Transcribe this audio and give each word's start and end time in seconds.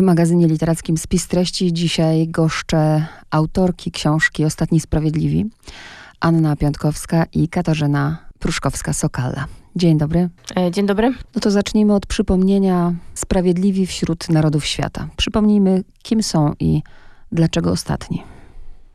W 0.00 0.02
magazynie 0.02 0.46
literackim 0.46 0.98
Spis 0.98 1.28
Treści 1.28 1.72
dzisiaj 1.72 2.28
goszczę 2.28 3.06
autorki 3.30 3.90
książki 3.90 4.44
Ostatni 4.44 4.80
Sprawiedliwi, 4.80 5.46
Anna 6.20 6.56
Piątkowska 6.56 7.26
i 7.32 7.48
Katarzyna 7.48 8.18
Pruszkowska-Sokala. 8.38 9.44
Dzień 9.76 9.98
dobry. 9.98 10.28
E, 10.56 10.70
dzień 10.70 10.86
dobry. 10.86 11.14
No 11.34 11.40
to 11.40 11.50
zacznijmy 11.50 11.94
od 11.94 12.06
przypomnienia 12.06 12.94
Sprawiedliwi 13.14 13.86
wśród 13.86 14.28
narodów 14.28 14.66
świata. 14.66 15.08
Przypomnijmy, 15.16 15.84
kim 16.02 16.22
są 16.22 16.52
i 16.60 16.82
dlaczego 17.32 17.70
ostatni. 17.70 18.22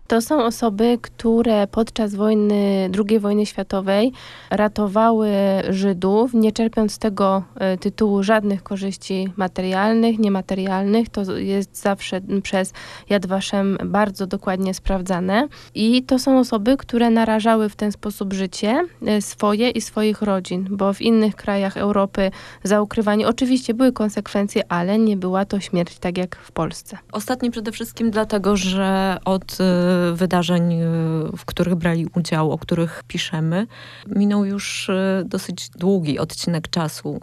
To 0.07 0.21
są 0.21 0.43
osoby, 0.43 0.97
które 1.01 1.67
podczas 1.67 2.15
wojny, 2.15 2.89
II 3.09 3.19
wojny 3.19 3.45
światowej 3.45 4.11
ratowały 4.49 5.29
Żydów, 5.69 6.33
nie 6.33 6.51
czerpiąc 6.51 6.93
z 6.93 6.99
tego 6.99 7.43
e, 7.55 7.77
tytułu 7.77 8.23
żadnych 8.23 8.63
korzyści 8.63 9.33
materialnych, 9.35 10.19
niematerialnych. 10.19 11.09
To 11.09 11.37
jest 11.37 11.81
zawsze 11.81 12.21
przez 12.43 12.73
Yad 13.09 13.25
Vashem 13.25 13.77
bardzo 13.85 14.27
dokładnie 14.27 14.73
sprawdzane. 14.73 15.47
I 15.75 16.03
to 16.03 16.19
są 16.19 16.39
osoby, 16.39 16.77
które 16.77 17.09
narażały 17.09 17.69
w 17.69 17.75
ten 17.75 17.91
sposób 17.91 18.33
życie 18.33 18.81
e, 19.05 19.21
swoje 19.21 19.69
i 19.69 19.81
swoich 19.81 20.21
rodzin, 20.21 20.67
bo 20.71 20.93
w 20.93 21.01
innych 21.01 21.35
krajach 21.35 21.77
Europy 21.77 22.31
za 22.63 22.81
ukrywanie 22.81 23.27
oczywiście 23.27 23.73
były 23.73 23.91
konsekwencje, 23.91 24.71
ale 24.71 24.99
nie 24.99 25.17
była 25.17 25.45
to 25.45 25.59
śmierć 25.59 25.99
tak 25.99 26.17
jak 26.17 26.35
w 26.35 26.51
Polsce. 26.51 26.97
Ostatni 27.11 27.51
przede 27.51 27.71
wszystkim 27.71 28.11
dlatego, 28.11 28.57
że 28.57 29.17
od 29.25 29.57
e, 29.59 29.94
wydarzeń, 30.13 30.73
y, 30.73 30.85
w 31.37 31.45
których 31.45 31.75
brali 31.75 32.07
udział, 32.15 32.51
o 32.51 32.57
których 32.57 33.03
piszemy. 33.07 33.67
Minął 34.07 34.45
już 34.45 34.89
y, 34.89 35.23
dosyć 35.25 35.69
długi 35.69 36.19
odcinek 36.19 36.67
czasu, 36.67 37.19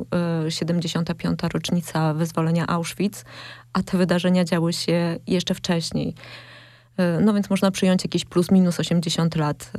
75. 0.48 1.45
Y, 1.45 1.48
rocznica 1.48 2.15
wyzwolenia 2.15 2.67
Auschwitz, 2.67 3.25
a 3.73 3.83
te 3.83 3.98
wydarzenia 3.98 4.45
działy 4.45 4.73
się 4.73 5.17
jeszcze 5.27 5.55
wcześniej. 5.55 6.15
No 7.21 7.35
więc 7.35 7.51
można 7.51 7.71
przyjąć 7.71 8.05
jakieś 8.05 8.25
plus 8.25 8.50
minus 8.50 8.81
80 8.81 9.37
lat. 9.37 9.73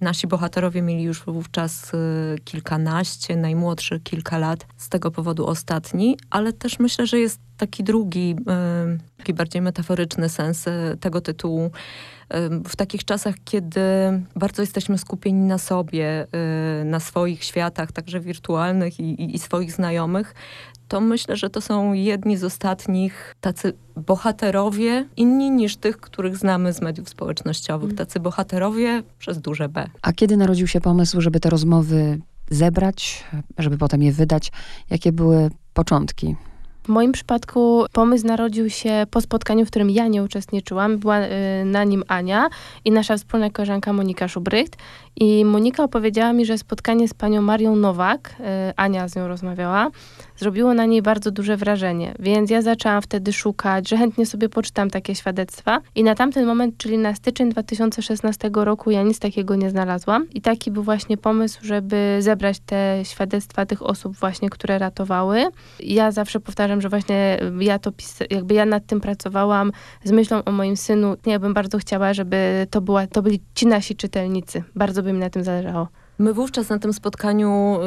Nasi 0.00 0.26
bohaterowie 0.26 0.82
mieli 0.82 1.02
już 1.02 1.24
wówczas 1.24 1.92
kilkanaście, 2.44 3.36
najmłodszy 3.36 4.00
kilka 4.00 4.38
lat, 4.38 4.66
z 4.76 4.88
tego 4.88 5.10
powodu 5.10 5.46
ostatni, 5.46 6.16
ale 6.30 6.52
też 6.52 6.78
myślę, 6.78 7.06
że 7.06 7.18
jest 7.18 7.40
taki 7.62 7.84
drugi, 7.84 8.36
taki 9.16 9.34
bardziej 9.34 9.62
metaforyczny 9.62 10.28
sens 10.28 10.64
tego 11.00 11.20
tytułu. 11.20 11.70
W 12.68 12.76
takich 12.76 13.04
czasach, 13.04 13.34
kiedy 13.44 13.80
bardzo 14.36 14.62
jesteśmy 14.62 14.98
skupieni 14.98 15.40
na 15.40 15.58
sobie, 15.58 16.26
na 16.84 17.00
swoich 17.00 17.44
światach, 17.44 17.92
także 17.92 18.20
wirtualnych 18.20 19.00
i, 19.00 19.34
i 19.34 19.38
swoich 19.38 19.72
znajomych, 19.72 20.34
to 20.88 21.00
myślę, 21.00 21.36
że 21.36 21.50
to 21.50 21.60
są 21.60 21.92
jedni 21.92 22.36
z 22.36 22.44
ostatnich 22.44 23.34
tacy 23.40 23.72
bohaterowie, 23.96 25.06
inni 25.16 25.50
niż 25.50 25.76
tych, 25.76 25.96
których 25.96 26.36
znamy 26.36 26.72
z 26.72 26.80
mediów 26.80 27.08
społecznościowych. 27.08 27.90
Mm. 27.90 27.96
Tacy 27.96 28.20
bohaterowie 28.20 29.02
przez 29.18 29.40
duże 29.40 29.68
B. 29.68 29.90
A 30.02 30.12
kiedy 30.12 30.36
narodził 30.36 30.66
się 30.66 30.80
pomysł, 30.80 31.20
żeby 31.20 31.40
te 31.40 31.50
rozmowy 31.50 32.18
zebrać, 32.50 33.24
żeby 33.58 33.78
potem 33.78 34.02
je 34.02 34.12
wydać? 34.12 34.52
Jakie 34.90 35.12
były 35.12 35.50
początki 35.74 36.36
w 36.84 36.88
moim 36.88 37.12
przypadku 37.12 37.84
pomysł 37.92 38.26
narodził 38.26 38.70
się 38.70 39.06
po 39.10 39.20
spotkaniu, 39.20 39.66
w 39.66 39.70
którym 39.70 39.90
ja 39.90 40.08
nie 40.08 40.22
uczestniczyłam. 40.22 40.98
Była 40.98 41.20
y, 41.20 41.28
na 41.64 41.84
nim 41.84 42.04
Ania 42.08 42.48
i 42.84 42.90
nasza 42.90 43.16
wspólna 43.16 43.50
koleżanka 43.50 43.92
Monika 43.92 44.28
Szubrycht. 44.28 44.76
I 45.16 45.44
Monika 45.44 45.84
opowiedziała 45.84 46.32
mi, 46.32 46.46
że 46.46 46.58
spotkanie 46.58 47.08
z 47.08 47.14
panią 47.14 47.42
Marią 47.42 47.76
Nowak, 47.76 48.34
y, 48.40 48.44
Ania 48.76 49.08
z 49.08 49.16
nią 49.16 49.28
rozmawiała, 49.28 49.90
zrobiło 50.36 50.74
na 50.74 50.86
niej 50.86 51.02
bardzo 51.02 51.30
duże 51.30 51.56
wrażenie. 51.56 52.14
Więc 52.18 52.50
ja 52.50 52.62
zaczęłam 52.62 53.02
wtedy 53.02 53.32
szukać, 53.32 53.88
że 53.88 53.96
chętnie 53.96 54.26
sobie 54.26 54.48
poczytam 54.48 54.90
takie 54.90 55.14
świadectwa. 55.14 55.80
I 55.94 56.04
na 56.04 56.14
tamten 56.14 56.46
moment, 56.46 56.76
czyli 56.76 56.98
na 56.98 57.14
styczeń 57.14 57.50
2016 57.50 58.50
roku, 58.54 58.90
ja 58.90 59.02
nic 59.02 59.18
takiego 59.18 59.56
nie 59.56 59.70
znalazłam. 59.70 60.30
I 60.30 60.40
taki 60.40 60.70
był 60.70 60.82
właśnie 60.82 61.16
pomysł, 61.16 61.58
żeby 61.62 62.16
zebrać 62.20 62.60
te 62.66 63.00
świadectwa 63.02 63.66
tych 63.66 63.82
osób 63.82 64.16
właśnie, 64.16 64.50
które 64.50 64.78
ratowały. 64.78 65.44
Ja 65.80 66.10
zawsze 66.10 66.40
powtarzam, 66.40 66.80
że 66.80 66.88
właśnie 66.88 67.38
ja 67.60 67.78
to 67.78 67.92
jakby 68.30 68.54
ja 68.54 68.66
nad 68.66 68.86
tym 68.86 69.00
pracowałam 69.00 69.72
z 70.04 70.10
myślą 70.10 70.44
o 70.44 70.52
moim 70.52 70.76
synu. 70.76 71.16
Ja 71.26 71.38
bym 71.38 71.54
bardzo 71.54 71.78
chciała, 71.78 72.14
żeby 72.14 72.66
to, 72.70 72.80
była, 72.80 73.06
to 73.06 73.22
byli 73.22 73.40
ci 73.54 73.66
nasi 73.66 73.96
czytelnicy. 73.96 74.62
Bardzo 74.74 75.01
by 75.02 75.12
mi 75.12 75.18
na 75.18 75.30
tym 75.30 75.44
zależało. 75.44 75.88
My 76.18 76.34
wówczas 76.34 76.68
na 76.68 76.78
tym 76.78 76.92
spotkaniu 76.92 77.78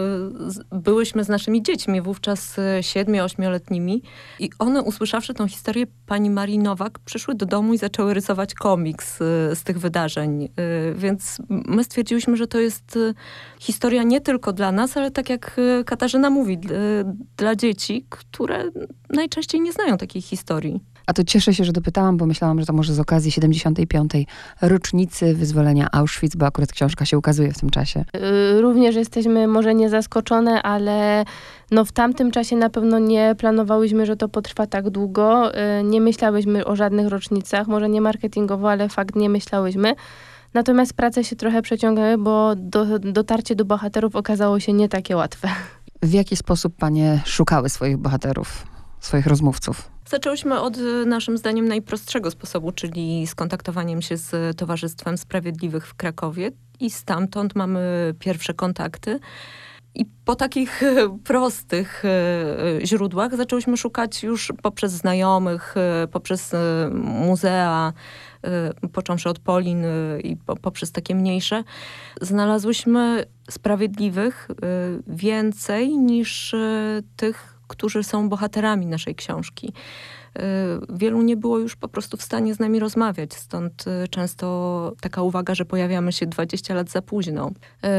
y, 0.71 0.79
byłyśmy 0.79 1.23
z 1.23 1.29
naszymi 1.29 1.63
dziećmi, 1.63 2.01
wówczas 2.01 2.57
y, 2.57 2.83
siedmiu, 2.83 3.23
ośmioletnimi 3.23 4.01
i 4.39 4.49
one 4.59 4.81
usłyszawszy 4.81 5.33
tą 5.33 5.47
historię 5.47 5.85
pani 6.05 6.29
Marii 6.29 6.59
Nowak, 6.59 6.99
przyszły 6.99 7.35
do 7.35 7.45
domu 7.45 7.73
i 7.73 7.77
zaczęły 7.77 8.13
rysować 8.13 8.53
komiks 8.53 9.21
y, 9.21 9.55
z 9.55 9.63
tych 9.63 9.79
wydarzeń. 9.79 10.49
Więc 10.95 11.37
my 11.49 11.83
stwierdziłyśmy, 11.83 12.37
że 12.37 12.47
to 12.47 12.59
jest 12.59 12.99
historia 13.59 14.03
nie 14.03 14.21
tylko 14.21 14.53
dla 14.53 14.71
nas, 14.71 14.97
ale 14.97 15.11
tak 15.11 15.29
jak 15.29 15.61
Katarzyna 15.85 16.29
mówi, 16.29 16.59
dla 17.37 17.55
dzieci, 17.55 18.05
które 18.09 18.63
najczęściej 19.09 19.61
nie 19.61 19.73
znają 19.73 19.97
takiej 19.97 20.21
historii. 20.21 20.94
A 21.07 21.13
to 21.13 21.23
cieszę 21.23 21.53
się, 21.53 21.63
że 21.63 21.71
dopytałam, 21.71 22.17
bo 22.17 22.25
myślałam, 22.25 22.59
że 22.59 22.65
to 22.65 22.73
może 22.73 22.93
z 22.93 22.99
okazji 22.99 23.31
75. 23.31 24.11
rocznicy 24.61 25.35
wyzwolenia 25.35 25.87
Auschwitz, 25.91 26.35
bo 26.35 26.45
akurat 26.45 26.71
książka 26.71 27.05
się 27.05 27.17
ukazuje 27.17 27.53
w 27.53 27.59
tym 27.59 27.69
czasie. 27.69 28.05
Y, 28.57 28.61
również 28.61 28.95
jesteśmy 28.95 29.47
może 29.47 29.75
nie 29.75 29.89
zaskoczone, 29.89 30.63
ale 30.63 31.25
no 31.71 31.85
w 31.85 31.91
tamtym 31.91 32.31
czasie 32.31 32.55
na 32.55 32.69
pewno 32.69 32.99
nie 32.99 33.35
planowałyśmy, 33.37 34.05
że 34.05 34.15
to 34.15 34.29
potrwa 34.29 34.67
tak 34.67 34.89
długo. 34.89 35.51
Y, 35.79 35.83
nie 35.83 36.01
myślałyśmy 36.01 36.65
o 36.65 36.75
żadnych 36.75 37.07
rocznicach, 37.07 37.67
może 37.67 37.89
nie 37.89 38.01
marketingowo, 38.01 38.71
ale 38.71 38.89
fakt 38.89 39.15
nie 39.15 39.29
myślałyśmy. 39.29 39.95
Natomiast 40.53 40.93
prace 40.93 41.23
się 41.23 41.35
trochę 41.35 41.61
przeciągały, 41.61 42.17
bo 42.17 42.55
do, 42.55 42.99
dotarcie 42.99 43.55
do 43.55 43.65
bohaterów 43.65 44.15
okazało 44.15 44.59
się 44.59 44.73
nie 44.73 44.89
takie 44.89 45.15
łatwe. 45.15 45.47
W 46.01 46.13
jaki 46.13 46.35
sposób 46.35 46.75
panie 46.75 47.21
szukały 47.25 47.69
swoich 47.69 47.97
bohaterów, 47.97 48.74
swoich 49.05 49.27
rozmówców? 49.27 49.91
Zaczęłyśmy 50.09 50.59
od 50.59 50.77
y, 50.77 51.05
naszym 51.05 51.37
zdaniem 51.37 51.67
najprostszego 51.67 52.31
sposobu, 52.31 52.71
czyli 52.71 53.27
skontaktowaniem 53.27 54.01
się 54.01 54.17
z 54.17 54.57
Towarzystwem 54.57 55.17
Sprawiedliwych 55.17 55.87
w 55.87 55.93
Krakowie 55.93 56.51
i 56.79 56.89
stamtąd 56.89 57.55
mamy 57.55 58.13
pierwsze 58.19 58.53
kontakty. 58.53 59.19
I 59.95 60.05
po 60.25 60.35
takich 60.35 60.81
prostych 61.23 62.03
y, 62.05 62.85
źródłach 62.85 63.35
zaczęłyśmy 63.35 63.77
szukać 63.77 64.23
już 64.23 64.53
poprzez 64.61 64.91
znajomych, 64.91 65.75
poprzez 66.11 66.51
muzea, 66.93 67.93
począwszy 68.93 69.29
od 69.29 69.39
Polin 69.39 69.83
i 70.23 70.37
poprzez 70.61 70.91
takie 70.91 71.15
mniejsze. 71.15 71.63
Znalazłyśmy 72.21 73.25
sprawiedliwych 73.49 74.47
więcej 75.07 75.97
niż 75.97 76.55
tych, 77.15 77.54
którzy 77.67 78.03
są 78.03 78.29
bohaterami 78.29 78.85
naszej 78.85 79.15
książki. 79.15 79.73
Y, 80.39 80.41
wielu 80.89 81.21
nie 81.21 81.37
było 81.37 81.59
już 81.59 81.75
po 81.75 81.87
prostu 81.87 82.17
w 82.17 82.21
stanie 82.21 82.55
z 82.55 82.59
nami 82.59 82.79
rozmawiać, 82.79 83.33
stąd 83.33 83.85
y, 83.87 84.07
często 84.07 84.93
taka 85.01 85.21
uwaga, 85.21 85.55
że 85.55 85.65
pojawiamy 85.65 86.11
się 86.11 86.25
20 86.25 86.73
lat 86.73 86.89
za 86.89 87.01
późno. 87.01 87.51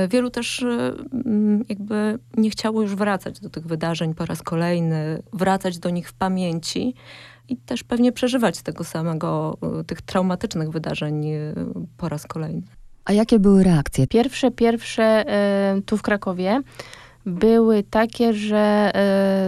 Y, 0.04 0.08
wielu 0.08 0.30
też 0.30 0.62
mm, 0.62 1.64
jakby 1.68 2.18
nie 2.36 2.50
chciało 2.50 2.82
już 2.82 2.94
wracać 2.94 3.40
do 3.40 3.50
tych 3.50 3.66
wydarzeń 3.66 4.14
po 4.14 4.26
raz 4.26 4.42
kolejny, 4.42 5.22
wracać 5.32 5.78
do 5.78 5.90
nich 5.90 6.08
w 6.08 6.14
pamięci 6.14 6.94
i 7.48 7.56
też 7.56 7.84
pewnie 7.84 8.12
przeżywać 8.12 8.62
tego 8.62 8.84
samego, 8.84 9.58
tych 9.86 10.02
traumatycznych 10.02 10.70
wydarzeń 10.70 11.26
po 11.96 12.08
raz 12.08 12.26
kolejny. 12.26 12.62
A 13.04 13.12
jakie 13.12 13.38
były 13.38 13.64
reakcje? 13.64 14.06
Pierwsze, 14.06 14.50
pierwsze 14.50 15.24
tu 15.86 15.96
w 15.96 16.02
Krakowie 16.02 16.62
były 17.26 17.82
takie, 17.82 18.32
że 18.32 18.92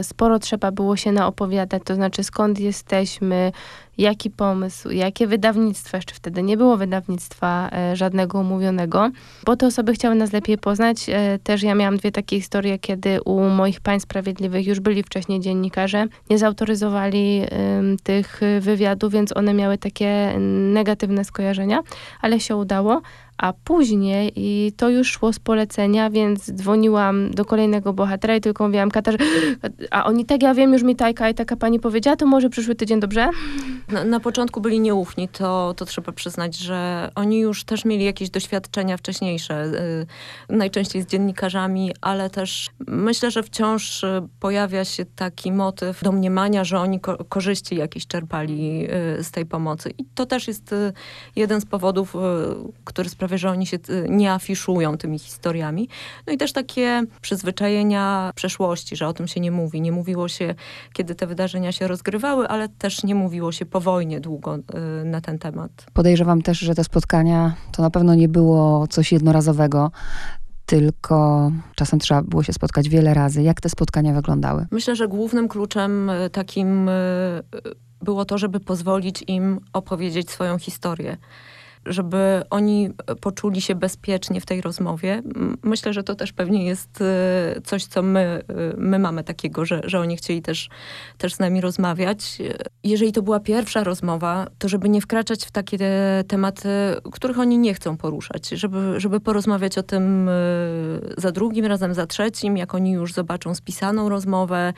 y, 0.01 0.05
sporo 0.05 0.39
trzeba 0.39 0.73
było 0.73 0.97
się 0.97 1.13
naopowiadać, 1.13 1.83
to 1.85 1.95
znaczy 1.95 2.25
skąd 2.25 2.61
jesteśmy, 2.61 3.53
jaki 3.99 4.31
pomysł, 4.31 4.91
jakie 4.91 5.27
wydawnictwo, 5.27 5.97
jeszcze 5.97 6.15
wtedy 6.15 6.43
nie 6.43 6.57
było 6.57 6.77
wydawnictwa 6.77 7.71
y, 7.93 7.97
żadnego 7.97 8.39
umówionego, 8.39 9.11
bo 9.45 9.57
te 9.57 9.67
osoby 9.67 9.93
chciały 9.93 10.15
nas 10.15 10.33
lepiej 10.33 10.59
poznać. 10.59 11.09
Y, 11.09 11.39
też 11.39 11.63
ja 11.63 11.75
miałam 11.75 11.97
dwie 11.97 12.13
takie 12.13 12.37
historie, 12.37 12.79
kiedy 12.79 13.23
u 13.23 13.41
moich 13.41 13.81
pań 13.81 14.01
sprawiedliwych 14.01 14.67
już 14.67 14.81
byli 14.81 15.03
wcześniej 15.03 15.41
dziennikarze, 15.41 16.07
nie 16.31 16.39
zautoryzowali 16.39 17.43
tych 18.03 18.41
wywiadów, 18.61 19.13
więc 19.13 19.37
one 19.37 19.55
miały 19.55 19.79
takie 19.79 20.35
negatywne 20.73 21.25
skojarzenia, 21.25 21.83
ale 22.21 22.41
się 22.41 22.57
udało 22.57 23.03
A 23.39 23.53
później, 23.65 24.33
i 24.37 24.73
to 24.77 24.89
już 24.89 25.11
szło 25.11 25.33
z 25.33 25.39
polecenia, 25.39 26.11
więc 26.11 26.53
dzwoniłam 26.53 27.31
do 27.31 27.45
kolejnego 27.45 27.93
bohatera 27.93 28.37
i 28.37 28.41
tylko 28.41 28.67
mówiłam, 28.67 28.91
Katarzyna, 28.91 29.25
a 29.91 30.05
oni 30.05 30.25
tak, 30.25 30.43
ja 30.43 30.55
wiem, 30.55 30.73
już 30.73 30.83
mi 30.83 30.97
taka 30.97 31.31
i 31.31 31.35
taka 31.35 31.57
pani 31.57 31.81
powiedziała, 31.81 32.17
to 32.17 32.27
może 32.27 32.51
przyszły 32.51 32.75
tydzień, 32.75 33.01
dobrze? 33.01 33.31
Na, 33.89 34.05
na 34.05 34.21
początku 34.21 34.61
byli 34.61 34.81
nieufni, 34.81 35.29
to, 35.29 35.75
to 35.77 35.85
trzeba 35.85 36.13
przyznać, 36.13 36.57
że 36.57 37.11
oni 37.15 37.41
już 37.41 37.65
też 37.65 37.85
mieli 37.85 38.05
jakieś 38.05 38.31
doświadczenia 38.31 38.97
wcześniejsze, 38.97 39.65
y, 40.51 40.57
najczęściej 40.57 41.03
z 41.03 41.07
dziennikarzami, 41.07 41.93
ale 42.01 42.31
też 42.31 42.71
myślę, 42.87 43.31
że 43.31 43.43
wciąż 43.43 44.05
pojawia 44.41 44.85
się 44.85 45.05
taki 45.05 45.53
motyw 45.53 46.03
domniemania, 46.03 46.65
że 46.65 46.79
oni 46.79 47.01
ko 47.01 47.25
korzyści 47.25 47.77
jakieś 47.77 48.07
czerpali 48.07 48.87
y, 49.19 49.25
z 49.25 49.31
tej 49.31 49.47
pomocy. 49.47 49.91
I 49.99 50.05
to 50.15 50.27
też 50.27 50.49
jest 50.49 50.73
y, 50.73 50.93
jeden 51.37 51.61
z 51.61 51.67
powodów, 51.67 52.17
który 52.85 53.09
sprawia, 53.09 53.28
że 53.37 53.51
oni 53.51 53.67
się 53.67 53.77
y, 53.77 54.07
nie 54.09 54.33
afiszują 54.33 54.99
tymi 54.99 55.19
historiami. 55.19 55.89
No 56.27 56.33
i 56.33 56.37
też 56.37 56.53
takie 56.53 57.03
przyzwyczajenia 57.21 58.33
przeszłości, 58.35 58.97
że 58.97 59.09
o 59.09 59.13
tym 59.13 59.29
się 59.29 59.41
nie 59.41 59.51
mówi. 59.51 59.81
Nie 59.81 59.93
mówiło 59.93 60.29
się, 60.29 60.55
kiedy 60.93 61.15
te 61.15 61.27
wydarzenia 61.27 61.73
się 61.73 61.89
rozgrywały, 61.89 62.49
ale 62.49 62.69
też 62.69 63.05
nie 63.05 63.15
mówiło 63.15 63.53
się 63.53 63.67
po 63.67 63.81
wojnie 63.81 64.21
długo 64.21 64.57
y, 64.57 64.61
na 65.05 65.21
ten 65.21 65.39
temat. 65.39 65.71
Podejrzewam 65.93 66.43
też, 66.43 66.59
że 66.59 66.75
te 66.75 66.85
spotkania 66.85 67.55
to 67.73 67.83
na 67.83 67.91
pewno 67.91 68.15
nie 68.15 68.29
było 68.29 68.87
coś 68.87 69.13
jednorazowego, 69.13 69.91
tylko 70.67 71.51
czasem 71.77 71.99
trzeba 71.99 72.23
było 72.23 72.43
się 72.43 72.53
spotkać 72.53 72.89
wiele 72.89 73.15
razy. 73.15 73.43
Jak 73.43 73.61
te 73.61 73.69
spotkania 73.69 74.15
wyglądały? 74.15 74.67
Myślę, 74.71 74.97
że 74.97 75.09
głównym 75.09 75.49
kluczem 75.49 76.11
y, 76.11 76.31
takim 76.31 76.91
było 78.03 78.25
to, 78.25 78.39
żeby 78.39 78.61
pozwolić 78.61 79.25
im 79.27 79.61
opowiedzieć 79.73 80.31
swoją 80.31 80.59
historię. 80.59 81.17
Żeby 81.87 82.43
oni 82.51 82.91
poczuli 83.21 83.61
się 83.61 83.75
bezpiecznie 83.75 84.41
w 84.41 84.47
tej 84.47 84.61
rozmowie. 84.61 85.23
Myślę, 85.63 85.93
że 85.93 86.03
to 86.03 86.15
też 86.15 86.33
pewnie 86.33 86.65
jest 86.65 87.01
y, 87.57 87.61
coś, 87.61 87.85
co 87.85 88.03
my, 88.03 88.43
y, 88.51 88.77
my 88.77 88.99
mamy 88.99 89.25
takiego, 89.25 89.65
że, 89.65 89.81
że 89.85 90.01
oni 90.01 90.17
chcieli 90.17 90.43
też, 90.43 90.69
też 91.19 91.35
z 91.35 91.39
nami 91.39 91.61
rozmawiać. 91.61 92.39
Jeżeli 92.85 93.13
to 93.13 93.23
była 93.23 93.41
pierwsza 93.41 93.85
rozmowa, 93.85 94.47
to 94.59 94.69
żeby 94.69 94.89
nie 94.89 95.01
wkraczać 95.01 95.45
w 95.45 95.51
takie 95.51 95.79
te 95.79 96.25
tematy, 96.29 96.69
których 97.13 97.39
oni 97.39 97.59
nie 97.59 97.75
chcą 97.75 97.97
poruszać. 97.97 98.49
Żeby, 98.49 99.01
żeby 99.01 99.21
porozmawiać 99.21 99.79
o 99.79 99.83
tym 99.83 100.31
za 101.17 101.33
drugim 101.33 101.67
razem, 101.67 101.95
za 101.95 102.07
trzecim, 102.07 102.57
jak 102.57 102.75
oni 102.75 102.93
już 102.93 103.13
zobaczą 103.13 103.55
spisaną 103.55 104.09
rozmowę. 104.09 104.73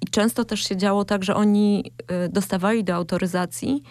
I 0.00 0.06
często 0.06 0.44
też 0.44 0.68
się 0.68 0.76
działo 0.76 1.04
tak, 1.04 1.24
że 1.24 1.34
oni 1.34 1.92
dostawali 2.28 2.84
do 2.84 2.94
autoryzacji, 2.94 3.82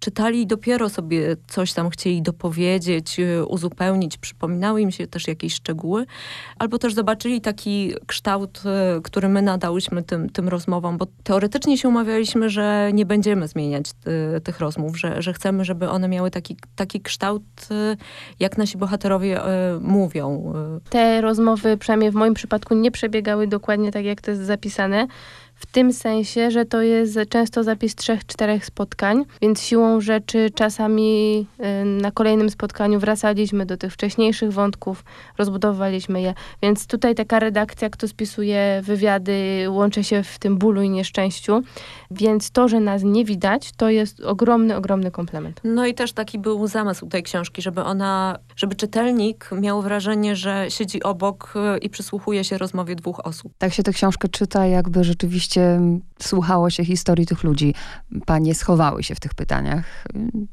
czytali 0.00 0.40
i 0.40 0.46
dopiero 0.46 0.88
sobie 0.88 1.36
coś 1.46 1.72
tam 1.72 1.90
chcieli 1.90 2.22
dopowiedzieć, 2.22 3.20
y, 3.20 3.46
uzupełnić, 3.46 4.18
przypominały 4.18 4.80
im 4.80 4.90
się 4.90 5.06
też 5.06 5.28
jakieś 5.28 5.54
szczegóły, 5.54 6.06
albo 6.58 6.78
też 6.78 6.94
zobaczyli 6.94 7.40
taki 7.40 7.94
kształt, 8.06 8.62
y, 8.98 9.02
który 9.02 9.28
my 9.28 9.42
nadałyśmy 9.42 10.02
tym, 10.02 10.30
tym 10.30 10.48
rozmowom, 10.48 10.98
bo 10.98 11.06
teoretycznie 11.24 11.78
się 11.78 11.88
umawialiśmy, 11.88 12.50
że 12.50 12.90
nie 12.92 13.06
będziemy 13.06 13.48
zmieniać 13.48 13.90
y, 14.36 14.40
tych 14.40 14.60
rozmów, 14.60 14.98
że, 14.98 15.22
że 15.22 15.32
chcemy, 15.32 15.64
żeby 15.64 15.88
one 15.88 16.08
miały 16.08 16.30
taki, 16.30 16.56
taki 16.76 17.00
kształt, 17.00 17.42
jak 18.40 18.58
nasi 18.58 18.78
bohaterowie 18.78 19.40
mówią. 19.80 20.52
Te 20.90 21.20
rozmowy, 21.20 21.76
przynajmniej 21.76 22.10
w 22.10 22.14
moim 22.14 22.34
przypadku, 22.34 22.74
nie 22.74 22.90
przebiegały 22.90 23.46
dokładnie 23.46 23.92
tak, 23.92 24.04
jak 24.04 24.20
to 24.20 24.30
jest 24.30 24.42
zapisane. 24.42 25.06
W 25.58 25.66
tym 25.66 25.92
sensie, 25.92 26.50
że 26.50 26.64
to 26.64 26.82
jest 26.82 27.18
często 27.28 27.64
zapis 27.64 27.94
trzech, 27.94 28.26
czterech 28.26 28.64
spotkań, 28.64 29.24
więc 29.42 29.62
siłą 29.62 30.00
rzeczy 30.00 30.50
czasami 30.54 31.46
y, 31.60 31.84
na 31.84 32.10
kolejnym 32.10 32.50
spotkaniu 32.50 33.00
wracaliśmy 33.00 33.66
do 33.66 33.76
tych 33.76 33.92
wcześniejszych 33.92 34.52
wątków, 34.52 35.04
rozbudowywaliśmy 35.38 36.22
je. 36.22 36.34
Więc 36.62 36.86
tutaj 36.86 37.14
taka 37.14 37.38
redakcja, 37.38 37.90
kto 37.90 38.08
spisuje 38.08 38.80
wywiady, 38.82 39.66
łączy 39.68 40.04
się 40.04 40.22
w 40.22 40.38
tym 40.38 40.58
bólu 40.58 40.82
i 40.82 40.90
nieszczęściu. 40.90 41.62
Więc 42.10 42.50
to, 42.50 42.68
że 42.68 42.80
nas 42.80 43.02
nie 43.02 43.24
widać, 43.24 43.72
to 43.76 43.90
jest 43.90 44.20
ogromny, 44.20 44.76
ogromny 44.76 45.10
komplement. 45.10 45.60
No 45.64 45.86
i 45.86 45.94
też 45.94 46.12
taki 46.12 46.38
był 46.38 46.66
zamysł 46.66 47.06
tej 47.06 47.22
książki, 47.22 47.62
żeby 47.62 47.82
ona, 47.82 48.38
żeby 48.58 48.76
czytelnik 48.76 49.50
miał 49.52 49.82
wrażenie, 49.82 50.36
że 50.36 50.66
siedzi 50.68 51.02
obok 51.02 51.54
y, 51.76 51.78
i 51.78 51.90
przysłuchuje 51.90 52.44
się 52.44 52.58
rozmowie 52.58 52.96
dwóch 52.96 53.26
osób. 53.26 53.52
Tak 53.58 53.72
się 53.72 53.82
tę 53.82 53.92
książkę 53.92 54.28
czyta, 54.28 54.66
jakby 54.66 55.04
rzeczywiście 55.04 55.80
słuchało 56.18 56.70
się 56.70 56.84
historii 56.84 57.26
tych 57.26 57.44
ludzi. 57.44 57.74
Panie 58.26 58.54
schowały 58.54 59.02
się 59.02 59.14
w 59.14 59.20
tych 59.20 59.34
pytaniach. 59.34 60.04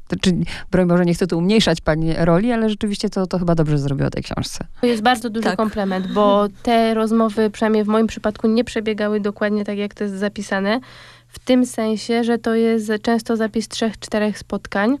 Znaczy, 0.08 0.36
broń 0.70 0.88
Boże, 0.88 1.04
nie 1.04 1.14
chcę 1.14 1.26
tu 1.26 1.38
umniejszać 1.38 1.80
pani 1.80 2.14
roli, 2.14 2.52
ale 2.52 2.70
rzeczywiście 2.70 3.10
to, 3.10 3.26
to 3.26 3.38
chyba 3.38 3.54
dobrze 3.54 3.78
zrobiło 3.78 4.10
tej 4.10 4.22
książce. 4.22 4.64
To 4.80 4.86
jest 4.86 5.02
bardzo 5.02 5.30
duży 5.30 5.44
Tak. 5.44 5.56
komplement, 5.56 6.12
bo 6.12 6.46
te 6.62 6.94
rozmowy, 6.94 7.50
przynajmniej 7.50 7.84
w 7.84 7.88
moim 7.88 8.06
przypadku, 8.06 8.48
nie 8.48 8.64
przebiegały 8.64 9.20
dokładnie 9.20 9.64
tak, 9.64 9.78
jak 9.78 9.94
to 9.94 10.04
jest 10.04 10.16
zapisane. 10.16 10.80
W 11.28 11.38
tym 11.38 11.66
sensie, 11.66 12.24
że 12.24 12.38
to 12.38 12.54
jest 12.54 12.92
często 13.02 13.36
zapis 13.36 13.68
trzech, 13.68 13.98
czterech 13.98 14.38
spotkań. 14.38 14.98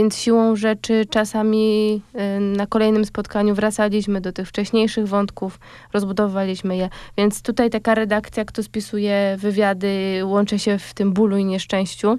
Więc 0.00 0.16
siłą 0.16 0.56
rzeczy 0.56 1.06
czasami 1.10 2.02
y, 2.14 2.40
na 2.40 2.66
kolejnym 2.66 3.04
spotkaniu 3.04 3.54
wracaliśmy 3.54 4.20
do 4.20 4.32
tych 4.32 4.48
wcześniejszych 4.48 5.08
wątków, 5.08 5.60
rozbudowywaliśmy 5.92 6.76
je. 6.76 6.88
Więc 7.16 7.42
tutaj 7.42 7.70
taka 7.70 7.94
redakcja, 7.94 8.44
kto 8.44 8.62
spisuje 8.62 9.36
wywiady, 9.38 10.20
łączy 10.24 10.58
się 10.58 10.78
w 10.78 10.94
tym 10.94 11.12
bólu 11.12 11.36
i 11.36 11.44
nieszczęściu. 11.44 12.12
Y, 12.12 12.16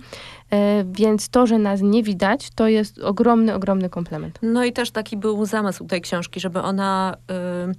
Więc 0.85 1.29
to, 1.29 1.47
że 1.47 1.57
nas 1.57 1.81
nie 1.81 2.03
widać, 2.03 2.49
to 2.55 2.67
jest 2.67 2.99
ogromny, 2.99 3.55
ogromny 3.55 3.89
komplement. 3.89 4.39
No 4.41 4.65
i 4.65 4.73
też 4.73 4.91
taki 4.91 5.17
był 5.17 5.45
zamysł 5.45 5.85
tej 5.85 6.01
książki, 6.01 6.39
żeby 6.39 6.59
ona, 6.59 7.17
y, 7.71 7.75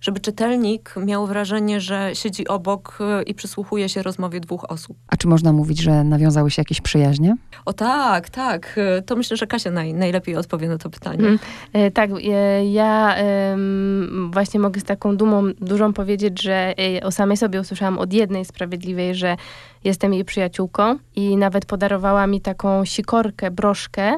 żeby 0.00 0.20
czytelnik 0.20 0.94
miał 0.96 1.26
wrażenie, 1.26 1.80
że 1.80 2.10
siedzi 2.14 2.48
obok 2.48 2.98
y, 3.20 3.22
i 3.22 3.34
przysłuchuje 3.34 3.88
się 3.88 4.02
rozmowie 4.02 4.40
dwóch 4.40 4.70
osób. 4.70 4.96
A 5.08 5.16
czy 5.16 5.28
można 5.28 5.52
mówić, 5.52 5.80
że 5.82 6.04
nawiązały 6.04 6.50
się 6.50 6.60
jakieś 6.60 6.80
przyjaźnie? 6.80 7.34
O 7.64 7.72
tak, 7.72 8.30
tak. 8.30 8.78
y, 8.98 9.02
To 9.02 9.16
myślę, 9.16 9.36
że 9.36 9.46
Kasia 9.46 9.70
naj, 9.70 9.94
najlepiej 9.94 10.36
odpowie 10.36 10.68
na 10.68 10.78
to 10.78 10.90
pytanie. 10.90 11.18
Mhm. 11.18 11.38
E, 11.72 11.90
Tak, 11.90 12.10
e, 12.10 12.64
ja 12.66 13.14
em, 13.14 14.30
właśnie 14.34 14.60
mogę 14.60 14.80
z 14.80 14.84
taką 14.84 15.16
dumą 15.16 15.42
dużą 15.60 15.92
powiedzieć, 15.92 16.42
że 16.42 16.74
e, 16.78 17.02
o 17.02 17.10
samej 17.10 17.36
sobie 17.36 17.60
usłyszałam 17.60 17.98
od 17.98 18.12
jednej 18.12 18.44
sprawiedliwej, 18.44 19.14
że 19.14 19.36
jestem 19.84 20.14
jej 20.14 20.24
przyjaciółką 20.24 20.98
i 21.16 21.36
nawet 21.36 21.66
podarowała 21.66 22.26
mi 22.26 22.40
taką 22.40 22.84
sikorkę, 22.84 23.50
broszkę, 23.50 24.12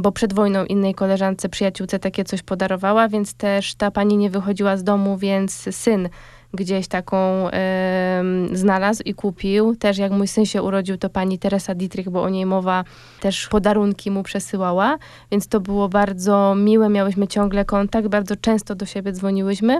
bo 0.00 0.12
przed 0.12 0.32
wojną 0.32 0.64
innej 0.64 0.94
koleżance, 0.94 1.48
przyjaciółce 1.48 1.98
takie 1.98 2.24
coś 2.24 2.42
podarowała, 2.42 3.08
więc 3.08 3.34
też 3.34 3.74
ta 3.74 3.90
pani 3.90 4.16
nie 4.16 4.30
wychodziła 4.30 4.76
z 4.76 4.84
domu, 4.84 5.16
więc 5.16 5.52
syn 5.70 6.08
gdzieś 6.54 6.88
taką 6.88 7.50
em, 7.50 8.56
znalazł 8.56 9.02
i 9.04 9.14
kupił. 9.14 9.76
Też 9.76 9.98
jak 9.98 10.12
mój 10.12 10.28
syn 10.28 10.46
się 10.46 10.62
urodził, 10.62 10.96
to 10.96 11.10
pani 11.10 11.38
Teresa 11.38 11.74
Dietrich, 11.74 12.10
bo 12.10 12.22
o 12.22 12.28
niej 12.28 12.46
mowa, 12.46 12.84
też 13.20 13.48
podarunki 13.48 14.10
mu 14.10 14.22
przesyłała, 14.22 14.98
więc 15.30 15.48
to 15.48 15.60
było 15.60 15.88
bardzo 15.88 16.54
miłe, 16.54 16.88
miałyśmy 16.88 17.28
ciągle 17.28 17.64
kontakt, 17.64 18.08
bardzo 18.08 18.36
często 18.36 18.74
do 18.74 18.86
siebie 18.86 19.12
dzwoniłyśmy, 19.12 19.78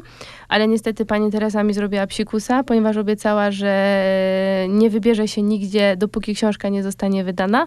ale 0.49 0.69
niestety 0.69 1.07
pani 1.07 1.31
Teresa 1.31 1.63
mi 1.63 1.75
zrobiła 1.75 2.07
psikusa, 2.07 2.65
ponieważ 2.65 2.97
obiecała, 2.97 3.51
że 3.51 4.67
nie 4.69 4.91
wybierze 4.91 5.29
się 5.29 5.43
nigdzie, 5.43 5.97
dopóki 5.97 6.35
książka 6.35 6.69
nie 6.69 6.83
zostanie 6.83 7.25
wydana, 7.25 7.67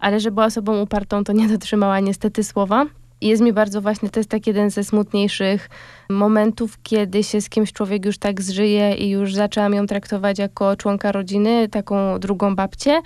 ale 0.00 0.20
że 0.20 0.30
była 0.30 0.46
osobą 0.46 0.80
upartą, 0.80 1.24
to 1.24 1.32
nie 1.32 1.48
dotrzymała 1.48 2.00
niestety 2.00 2.44
słowa. 2.44 2.86
I 3.20 3.28
jest 3.28 3.42
mi 3.42 3.52
bardzo 3.52 3.80
właśnie, 3.80 4.10
to 4.10 4.20
jest 4.20 4.30
tak 4.30 4.46
jeden 4.46 4.70
ze 4.70 4.84
smutniejszych 4.84 5.68
momentów, 6.10 6.78
kiedy 6.82 7.24
się 7.24 7.40
z 7.40 7.48
kimś 7.48 7.72
człowiek 7.72 8.06
już 8.06 8.18
tak 8.18 8.42
zżyje 8.42 8.94
i 8.94 9.10
już 9.10 9.34
zaczęłam 9.34 9.74
ją 9.74 9.86
traktować 9.86 10.38
jako 10.38 10.76
członka 10.76 11.12
rodziny, 11.12 11.68
taką 11.68 12.18
drugą 12.18 12.56
babcię. 12.56 13.00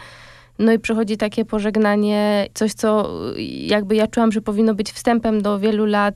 No 0.58 0.72
i 0.72 0.78
przychodzi 0.78 1.16
takie 1.16 1.44
pożegnanie, 1.44 2.46
coś 2.54 2.72
co 2.72 3.10
jakby 3.66 3.96
ja 3.96 4.06
czułam, 4.06 4.32
że 4.32 4.40
powinno 4.40 4.74
być 4.74 4.92
wstępem 4.92 5.42
do 5.42 5.58
wielu 5.58 5.86
lat. 5.86 6.14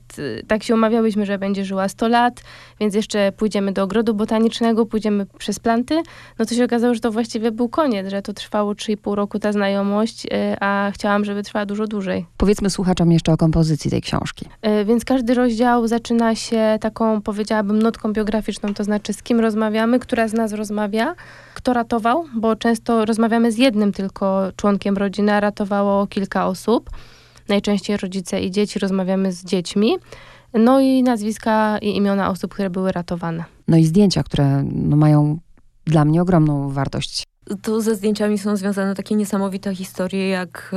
Tak 0.48 0.62
się 0.62 0.74
umawiałyśmy, 0.74 1.26
że 1.26 1.38
będzie 1.38 1.64
żyła 1.64 1.88
100 1.88 2.08
lat, 2.08 2.42
więc 2.80 2.94
jeszcze 2.94 3.32
pójdziemy 3.32 3.72
do 3.72 3.82
ogrodu 3.82 4.14
botanicznego, 4.14 4.86
pójdziemy 4.86 5.26
przez 5.38 5.58
planty. 5.58 6.02
No 6.38 6.44
to 6.44 6.54
się 6.54 6.64
okazało, 6.64 6.94
że 6.94 7.00
to 7.00 7.12
właściwie 7.12 7.50
był 7.52 7.68
koniec, 7.68 8.08
że 8.08 8.22
to 8.22 8.32
trwało 8.32 8.72
3,5 8.72 9.14
roku 9.14 9.38
ta 9.38 9.52
znajomość, 9.52 10.26
y, 10.26 10.28
a 10.60 10.90
chciałam, 10.94 11.24
żeby 11.24 11.42
trwała 11.42 11.66
dużo 11.66 11.86
dłużej. 11.86 12.26
Powiedzmy 12.36 12.70
słuchaczom 12.70 13.12
jeszcze 13.12 13.32
o 13.32 13.36
kompozycji 13.36 13.90
tej 13.90 14.02
książki. 14.02 14.46
E, 14.62 14.84
Więc 14.84 15.04
każdy 15.04 15.34
rozdział 15.34 15.88
zaczyna 15.88 16.34
się 16.34 16.78
taką, 16.80 17.22
powiedziałabym, 17.22 17.82
notką 17.82 18.12
biograficzną, 18.12 18.74
to 18.74 18.84
znaczy 18.84 19.12
z 19.12 19.22
kim 19.22 19.40
rozmawiamy, 19.40 19.98
która 19.98 20.28
z 20.28 20.32
nas 20.32 20.52
rozmawia, 20.52 21.14
kto 21.54 21.72
ratował, 21.72 22.24
bo 22.36 22.56
często 22.56 23.04
rozmawiamy 23.04 23.52
z 23.52 23.58
jednym 23.58 23.92
tylko 23.92 24.48
członkiem 24.56 24.96
rodziny, 24.96 25.32
a 25.32 25.40
ratowało 25.40 26.06
kilka 26.06 26.46
osób. 26.46 26.90
Najczęściej 27.48 27.96
rodzice 27.96 28.40
i 28.40 28.50
dzieci, 28.50 28.78
rozmawiamy 28.78 29.32
z 29.32 29.44
dziećmi. 29.44 29.96
No 30.54 30.80
i 30.80 31.02
nazwiska 31.02 31.78
i 31.78 31.96
imiona 31.96 32.30
osób, 32.30 32.54
które 32.54 32.70
były 32.70 32.92
ratowane. 32.92 33.44
No 33.68 33.76
i 33.76 33.84
zdjęcia, 33.84 34.22
które 34.22 34.62
no, 34.62 34.96
mają 34.96 35.38
dla 35.84 36.04
mnie 36.04 36.22
ogromną 36.22 36.70
wartość. 36.70 37.24
Tu 37.62 37.80
ze 37.80 37.94
zdjęciami 37.94 38.38
są 38.38 38.56
związane 38.56 38.94
takie 38.94 39.14
niesamowite 39.14 39.74
historie, 39.74 40.28
jak 40.28 40.74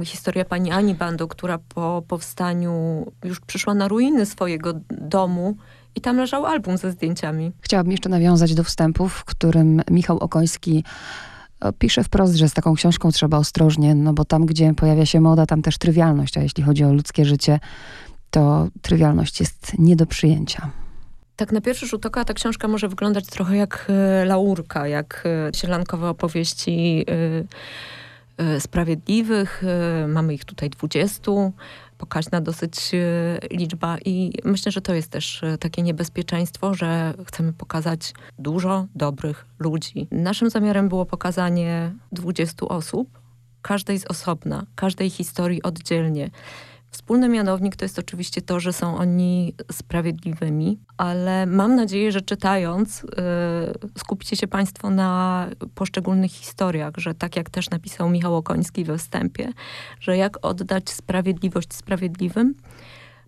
e, 0.00 0.04
historia 0.04 0.44
pani 0.44 0.70
Ani 0.70 0.94
Bando, 0.94 1.28
która 1.28 1.58
po 1.74 2.02
powstaniu 2.08 3.06
już 3.24 3.40
przyszła 3.40 3.74
na 3.74 3.88
ruiny 3.88 4.26
swojego 4.26 4.72
domu 4.90 5.56
i 5.94 6.00
tam 6.00 6.16
leżał 6.16 6.46
album 6.46 6.76
ze 6.76 6.92
zdjęciami. 6.92 7.52
Chciałabym 7.60 7.92
jeszcze 7.92 8.08
nawiązać 8.08 8.54
do 8.54 8.64
wstępu, 8.64 9.08
w 9.08 9.24
którym 9.24 9.82
Michał 9.90 10.18
Okoński 10.18 10.84
e, 11.60 11.72
pisze 11.72 12.04
wprost, 12.04 12.34
że 12.34 12.48
z 12.48 12.54
taką 12.54 12.74
książką 12.74 13.12
trzeba 13.12 13.38
ostrożnie, 13.38 13.94
no 13.94 14.12
bo 14.12 14.24
tam, 14.24 14.46
gdzie 14.46 14.74
pojawia 14.74 15.06
się 15.06 15.20
moda, 15.20 15.46
tam 15.46 15.62
też 15.62 15.78
trywialność, 15.78 16.38
a 16.38 16.42
jeśli 16.42 16.62
chodzi 16.62 16.84
o 16.84 16.92
ludzkie 16.92 17.24
życie, 17.24 17.60
to 18.30 18.68
trywialność 18.82 19.40
jest 19.40 19.78
nie 19.78 19.96
do 19.96 20.06
przyjęcia. 20.06 20.70
Tak 21.38 21.52
na 21.52 21.60
pierwszy 21.60 21.86
rzut 21.86 22.06
oka 22.06 22.24
ta 22.24 22.34
książka 22.34 22.68
może 22.68 22.88
wyglądać 22.88 23.26
trochę 23.26 23.56
jak 23.56 23.86
e, 23.88 24.24
laurka, 24.24 24.88
jak 24.88 25.24
e, 25.26 25.54
sielankowe 25.54 26.08
opowieści 26.08 27.04
e, 28.38 28.60
sprawiedliwych. 28.60 29.62
Mamy 30.08 30.34
ich 30.34 30.44
tutaj 30.44 30.70
dwudziestu 30.70 31.52
pokaźna 31.98 32.40
dosyć 32.40 32.90
liczba 33.50 33.98
i 34.04 34.32
myślę, 34.44 34.72
że 34.72 34.80
to 34.80 34.94
jest 34.94 35.10
też 35.10 35.42
takie 35.60 35.82
niebezpieczeństwo, 35.82 36.74
że 36.74 37.14
chcemy 37.26 37.52
pokazać 37.52 38.14
dużo 38.38 38.86
dobrych 38.94 39.46
ludzi. 39.58 40.08
Naszym 40.10 40.50
zamiarem 40.50 40.88
było 40.88 41.06
pokazanie 41.06 41.92
20 42.12 42.66
osób, 42.68 43.18
każdej 43.62 43.98
z 43.98 44.06
osobna, 44.06 44.66
każdej 44.74 45.10
historii 45.10 45.62
oddzielnie. 45.62 46.30
Wspólny 46.90 47.28
mianownik 47.28 47.76
to 47.76 47.84
jest 47.84 47.98
oczywiście 47.98 48.42
to, 48.42 48.60
że 48.60 48.72
są 48.72 48.96
oni 48.96 49.54
sprawiedliwymi, 49.72 50.78
ale 50.96 51.46
mam 51.46 51.74
nadzieję, 51.74 52.12
że 52.12 52.20
czytając 52.20 53.02
yy, 53.02 53.08
skupicie 53.98 54.36
się 54.36 54.48
Państwo 54.48 54.90
na 54.90 55.46
poszczególnych 55.74 56.30
historiach, 56.30 56.94
że 56.96 57.14
tak 57.14 57.36
jak 57.36 57.50
też 57.50 57.70
napisał 57.70 58.10
Michał 58.10 58.36
Okoński 58.36 58.84
we 58.84 58.98
wstępie, 58.98 59.52
że 60.00 60.16
jak 60.16 60.46
oddać 60.46 60.90
sprawiedliwość 60.90 61.74
sprawiedliwym, 61.74 62.54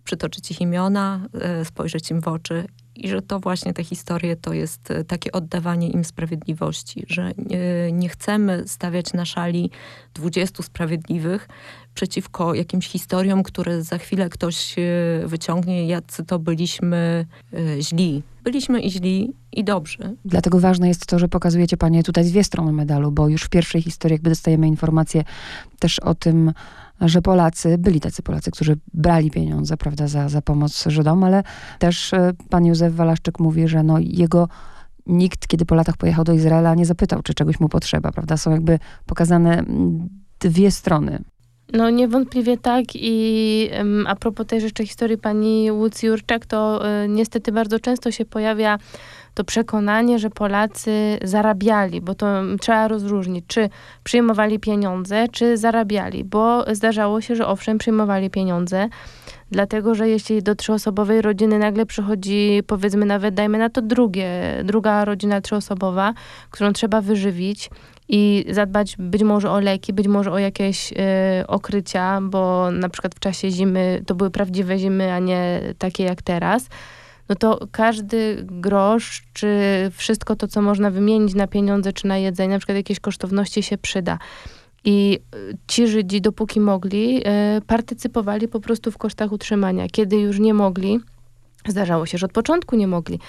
przytoczyć 0.03 0.51
ich 0.51 0.61
imiona, 0.61 1.27
yy, 1.57 1.65
spojrzeć 1.65 2.11
im 2.11 2.21
w 2.21 2.27
oczy 2.27 2.67
i 2.95 3.09
że 3.09 3.21
to 3.21 3.39
właśnie 3.39 3.73
te 3.73 3.83
historie 3.83 4.35
to 4.35 4.53
jest 4.53 4.91
e, 4.91 5.03
takie 5.03 5.31
oddawanie 5.31 5.89
im 5.89 6.03
sprawiedliwości, 6.03 7.05
że 7.07 7.31
nie, 7.37 7.91
nie 7.91 8.09
chcemy 8.09 8.63
stawiać 8.67 9.13
na 9.13 9.25
szali 9.25 9.71
20 10.13 10.63
sprawiedliwych 10.63 11.47
przeciwko 11.93 12.53
jakimś 12.53 12.87
historiom, 12.87 13.43
które 13.43 13.83
za 13.83 13.97
chwilę 13.97 14.29
ktoś 14.29 14.75
e, 14.79 14.81
wyciągnie, 15.27 15.87
jacy 15.87 16.25
to 16.25 16.39
byliśmy 16.39 17.25
e, 17.53 17.81
źli. 17.81 18.23
Byliśmy 18.43 18.81
i 18.81 18.91
źli, 18.91 19.33
i 19.51 19.63
dobrzy. 19.63 20.15
Dlatego 20.25 20.59
ważne 20.59 20.87
jest 20.87 21.05
to, 21.05 21.19
że 21.19 21.27
pokazujecie 21.27 21.77
Panie 21.77 22.03
tutaj 22.03 22.25
dwie 22.25 22.43
strony 22.43 22.73
medalu, 22.73 23.11
bo 23.11 23.27
już 23.27 23.43
w 23.43 23.49
pierwszej 23.49 23.81
historii 23.81 24.13
jakby 24.13 24.29
dostajemy 24.29 24.67
informację 24.67 25.23
też 25.79 25.99
o 25.99 26.15
tym, 26.15 26.53
że 27.01 27.21
Polacy, 27.21 27.77
byli 27.77 27.99
tacy 27.99 28.23
Polacy, 28.23 28.51
którzy 28.51 28.77
brali 28.93 29.31
pieniądze, 29.31 29.77
prawda, 29.77 30.07
za, 30.07 30.29
za 30.29 30.41
pomoc 30.41 30.83
Żydom, 30.87 31.23
ale 31.23 31.43
też 31.79 32.13
e, 32.13 32.31
pan 32.49 32.65
Józef 32.65 32.95
Walaszczyk 32.95 33.39
mówi, 33.39 33.67
że 33.67 33.83
no 33.83 33.99
jego 33.99 34.47
nikt, 35.07 35.47
kiedy 35.47 35.65
po 35.65 35.75
latach 35.75 35.97
pojechał 35.97 36.23
do 36.23 36.33
Izraela, 36.33 36.75
nie 36.75 36.85
zapytał, 36.85 37.21
czy 37.21 37.33
czegoś 37.33 37.59
mu 37.59 37.69
potrzeba, 37.69 38.11
prawda? 38.11 38.37
Są 38.37 38.51
jakby 38.51 38.79
pokazane 39.05 39.59
mm, 39.59 40.09
dwie 40.39 40.71
strony. 40.71 41.23
No 41.73 41.89
niewątpliwie 41.89 42.57
tak 42.57 42.83
i 42.95 43.69
a 44.07 44.15
propos 44.15 44.47
tej 44.47 44.61
rzeczy 44.61 44.85
historii 44.85 45.17
pani 45.17 45.71
Łucji 45.71 46.07
Jurczak, 46.07 46.45
to 46.45 46.81
y, 47.03 47.07
niestety 47.07 47.51
bardzo 47.51 47.79
często 47.79 48.11
się 48.11 48.25
pojawia 48.25 48.77
to 49.33 49.43
przekonanie, 49.43 50.19
że 50.19 50.29
Polacy 50.29 51.19
zarabiali, 51.23 52.01
bo 52.01 52.15
to 52.15 52.27
trzeba 52.61 52.87
rozróżnić, 52.87 53.45
czy 53.47 53.69
przyjmowali 54.03 54.59
pieniądze, 54.59 55.27
czy 55.31 55.57
zarabiali, 55.57 56.23
bo 56.23 56.65
zdarzało 56.75 57.21
się, 57.21 57.35
że 57.35 57.47
owszem, 57.47 57.77
przyjmowali 57.77 58.29
pieniądze, 58.29 58.89
dlatego 59.51 59.95
że 59.95 60.09
jeśli 60.09 60.43
do 60.43 60.55
trzyosobowej 60.55 61.21
rodziny 61.21 61.59
nagle 61.59 61.85
przychodzi, 61.85 62.63
powiedzmy 62.67 63.05
nawet, 63.05 63.35
dajmy 63.35 63.57
na 63.57 63.69
to 63.69 63.81
drugie, 63.81 64.29
druga 64.63 65.05
rodzina 65.05 65.41
trzyosobowa, 65.41 66.13
którą 66.49 66.73
trzeba 66.73 67.01
wyżywić, 67.01 67.69
i 68.13 68.45
zadbać 68.49 68.95
być 68.99 69.23
może 69.23 69.51
o 69.51 69.59
leki, 69.59 69.93
być 69.93 70.07
może 70.07 70.31
o 70.31 70.39
jakieś 70.39 70.91
y, 70.91 70.95
okrycia, 71.47 72.21
bo 72.21 72.71
na 72.71 72.89
przykład 72.89 73.15
w 73.15 73.19
czasie 73.19 73.51
zimy 73.51 74.03
to 74.07 74.15
były 74.15 74.31
prawdziwe 74.31 74.79
zimy, 74.79 75.13
a 75.13 75.19
nie 75.19 75.61
takie 75.77 76.03
jak 76.03 76.21
teraz 76.21 76.67
no 77.31 77.35
to 77.35 77.67
każdy 77.71 78.37
grosz, 78.43 79.23
czy 79.33 79.47
wszystko 79.93 80.35
to, 80.35 80.47
co 80.47 80.61
można 80.61 80.91
wymienić 80.91 81.33
na 81.33 81.47
pieniądze, 81.47 81.93
czy 81.93 82.07
na 82.07 82.17
jedzenie, 82.17 82.53
na 82.53 82.59
przykład 82.59 82.75
jakieś 82.75 82.99
kosztowności 82.99 83.63
się 83.63 83.77
przyda. 83.77 84.17
I 84.85 85.19
y, 85.35 85.57
ci 85.67 85.87
Żydzi, 85.87 86.21
dopóki 86.21 86.59
mogli, 86.59 87.17
y, 87.57 87.61
partycypowali 87.67 88.47
po 88.47 88.59
prostu 88.59 88.91
w 88.91 88.97
kosztach 88.97 89.31
utrzymania. 89.31 89.87
Kiedy 89.91 90.15
już 90.15 90.39
nie 90.39 90.53
mogli, 90.53 90.99
zdarzało 91.67 92.05
się, 92.05 92.17
że 92.17 92.25
od 92.25 92.31
początku 92.31 92.75
nie 92.75 92.87
mogli, 92.87 93.19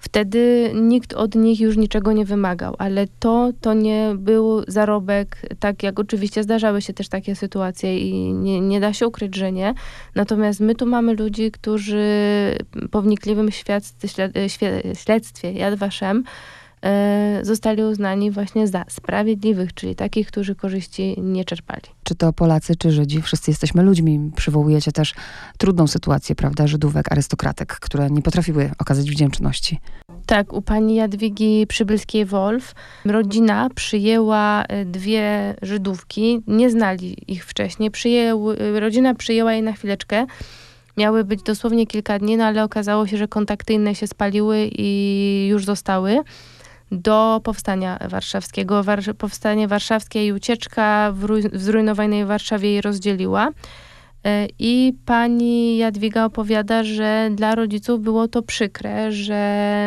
Wtedy 0.00 0.72
nikt 0.74 1.14
od 1.14 1.34
nich 1.34 1.60
już 1.60 1.76
niczego 1.76 2.12
nie 2.12 2.24
wymagał, 2.24 2.74
ale 2.78 3.06
to, 3.18 3.50
to 3.60 3.74
nie 3.74 4.12
był 4.14 4.62
zarobek, 4.68 5.42
tak 5.58 5.82
jak 5.82 6.00
oczywiście 6.00 6.42
zdarzały 6.42 6.82
się 6.82 6.92
też 6.92 7.08
takie 7.08 7.36
sytuacje 7.36 7.98
i 7.98 8.32
nie, 8.32 8.60
nie 8.60 8.80
da 8.80 8.92
się 8.92 9.06
ukryć, 9.06 9.36
że 9.36 9.52
nie. 9.52 9.74
Natomiast 10.14 10.60
my 10.60 10.74
tu 10.74 10.86
mamy 10.86 11.14
ludzi, 11.14 11.50
którzy 11.50 12.04
po 12.90 13.02
wnikliwym 13.02 13.50
śledztwie, 13.50 14.08
śledztwie 14.94 15.52
Yad 15.52 15.78
zostali 17.42 17.82
uznani 17.82 18.30
właśnie 18.30 18.68
za 18.68 18.84
sprawiedliwych, 18.88 19.74
czyli 19.74 19.94
takich, 19.94 20.28
którzy 20.28 20.54
korzyści 20.54 21.14
nie 21.18 21.44
czerpali. 21.44 21.82
Czy 22.02 22.14
to 22.14 22.32
Polacy, 22.32 22.76
czy 22.76 22.90
Żydzi, 22.90 23.22
wszyscy 23.22 23.50
jesteśmy 23.50 23.82
ludźmi. 23.82 24.30
Przywołujecie 24.36 24.92
też 24.92 25.14
trudną 25.58 25.86
sytuację, 25.86 26.34
prawda, 26.34 26.66
Żydówek, 26.66 27.12
arystokratek, 27.12 27.68
które 27.68 28.10
nie 28.10 28.22
potrafiły 28.22 28.70
okazać 28.78 29.10
wdzięczności. 29.10 29.80
Tak, 30.26 30.52
u 30.52 30.62
pani 30.62 30.94
Jadwigi 30.94 31.66
Przybylskiej-Wolf 31.66 32.74
rodzina 33.04 33.68
przyjęła 33.74 34.64
e, 34.64 34.84
dwie 34.84 35.54
Żydówki, 35.62 36.42
nie 36.46 36.70
znali 36.70 37.32
ich 37.32 37.46
wcześniej. 37.46 37.90
Przyjęł, 37.90 38.52
e, 38.52 38.80
rodzina 38.80 39.14
przyjęła 39.14 39.52
je 39.52 39.62
na 39.62 39.72
chwileczkę. 39.72 40.26
Miały 40.96 41.24
być 41.24 41.42
dosłownie 41.42 41.86
kilka 41.86 42.18
dni, 42.18 42.36
no 42.36 42.44
ale 42.44 42.64
okazało 42.64 43.06
się, 43.06 43.16
że 43.16 43.28
kontakty 43.28 43.72
inne 43.72 43.94
się 43.94 44.06
spaliły 44.06 44.70
i 44.72 45.48
już 45.50 45.64
zostały 45.64 46.22
do 46.90 47.40
powstania 47.44 47.98
warszawskiego. 48.08 48.82
War 48.84 49.00
powstanie 49.18 49.68
warszawskie 49.68 50.26
i 50.26 50.32
ucieczka 50.32 51.12
w, 51.12 51.26
w 51.52 51.62
zrujnowanej 51.62 52.24
Warszawie 52.24 52.72
je 52.72 52.80
rozdzieliła. 52.80 53.52
E, 54.24 54.48
I 54.58 54.92
pani 55.06 55.76
Jadwiga 55.76 56.24
opowiada, 56.24 56.84
że 56.84 57.30
dla 57.34 57.54
rodziców 57.54 58.00
było 58.02 58.28
to 58.28 58.42
przykre, 58.42 59.12
że 59.12 59.34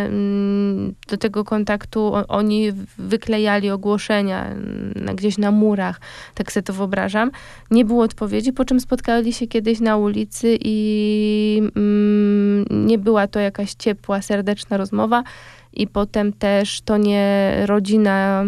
mm, 0.10 0.96
do 1.08 1.18
tego 1.18 1.44
kontaktu 1.44 2.14
oni 2.28 2.72
wyklejali 2.98 3.70
ogłoszenia 3.70 4.46
mm, 4.46 5.16
gdzieś 5.16 5.38
na 5.38 5.52
murach, 5.52 6.00
tak 6.34 6.52
sobie 6.52 6.64
to 6.64 6.74
wyobrażam. 6.74 7.32
Nie 7.72 7.86
było 7.86 8.04
odpowiedzi, 8.04 8.54
po 8.54 8.66
czym 8.66 8.80
spotkali 8.80 9.34
się 9.34 9.48
kiedyś 9.48 9.80
na 9.80 9.98
ulicy 9.98 10.58
i 10.62 11.62
mm, 11.76 12.66
nie 12.72 12.98
była 12.98 13.28
to 13.28 13.40
jakaś 13.40 13.74
ciepła, 13.74 14.22
serdeczna 14.22 14.78
rozmowa 14.78 15.24
i 15.74 15.88
potem 15.88 16.34
też 16.34 16.82
to 16.82 16.98
nie 16.98 17.54
rodzina 17.66 18.46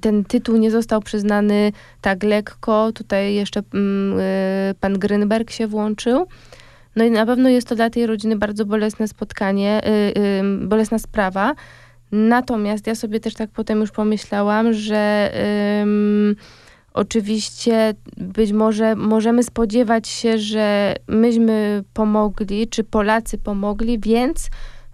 ten 0.00 0.24
tytuł 0.24 0.56
nie 0.56 0.70
został 0.70 1.00
przyznany 1.00 1.72
tak 2.00 2.22
lekko. 2.22 2.92
Tutaj 2.92 3.34
jeszcze 3.34 3.60
y, 3.60 3.64
pan 4.80 4.98
Grynberg 4.98 5.50
się 5.50 5.66
włączył. 5.66 6.26
No 6.96 7.04
i 7.04 7.10
na 7.10 7.26
pewno 7.26 7.48
jest 7.48 7.68
to 7.68 7.74
dla 7.74 7.90
tej 7.90 8.06
rodziny 8.06 8.36
bardzo 8.36 8.64
bolesne 8.64 9.08
spotkanie, 9.08 9.82
y, 9.86 10.66
bolesna 10.66 10.98
sprawa. 10.98 11.54
Natomiast 12.12 12.86
ja 12.86 12.94
sobie 12.94 13.20
też 13.20 13.34
tak 13.34 13.50
potem 13.50 13.80
już 13.80 13.90
pomyślałam, 13.90 14.72
że 14.72 15.32
oczywiście 16.94 17.94
być 18.16 18.52
może 18.52 18.96
możemy 18.96 19.42
spodziewać 19.42 20.08
się, 20.08 20.38
że 20.38 20.94
myśmy 21.08 21.84
pomogli, 21.94 22.68
czy 22.68 22.84
Polacy 22.84 23.38
pomogli, 23.38 23.98
więc 23.98 24.48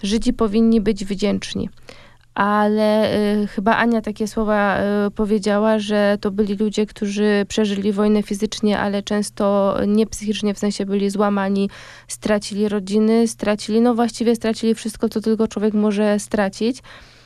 Żydzi 0.07 0.33
powinni 0.33 0.81
być 0.81 1.05
wdzięczni. 1.05 1.69
Ale 2.35 3.17
y, 3.43 3.47
chyba 3.47 3.77
Ania 3.77 4.01
takie 4.01 4.29
słowa 4.29 4.79
y, 5.07 5.11
powiedziała, 5.11 5.79
że 5.79 6.19
to 6.21 6.31
byli 6.31 6.57
ludzie, 6.57 6.87
którzy 6.87 7.47
przeżyli 7.49 7.93
wojnę 7.93 8.23
fizycznie, 8.23 8.79
ale 8.79 9.03
często 9.03 9.77
nie 9.87 10.07
psychicznie, 10.07 10.55
w 10.55 10.59
sensie 10.59 10.87
byli 10.87 11.11
złamani, 11.11 11.71
stracili 12.09 12.69
rodziny, 12.69 13.29
stracili, 13.29 13.81
no 13.81 13.95
właściwie 13.95 14.37
stracili 14.37 14.75
wszystko, 14.75 15.09
co 15.09 15.21
tylko 15.21 15.49
człowiek 15.49 15.75
może 15.75 16.19
stracić. 16.19 16.83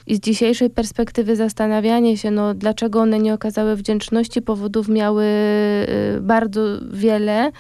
I 0.07 0.17
z 0.17 0.21
dzisiejszej 0.21 0.71
perspektywy 0.71 1.37
zastanawianie 1.37 2.17
się, 2.17 2.31
no, 2.31 2.55
dlaczego 2.55 3.01
one 3.01 3.19
nie 3.19 3.35
okazały 3.35 3.77
wdzięczności, 3.77 4.43
powodów 4.43 4.89
miały 4.89 5.25
y, 5.25 6.21
bardzo 6.21 6.61
wiele 6.93 7.53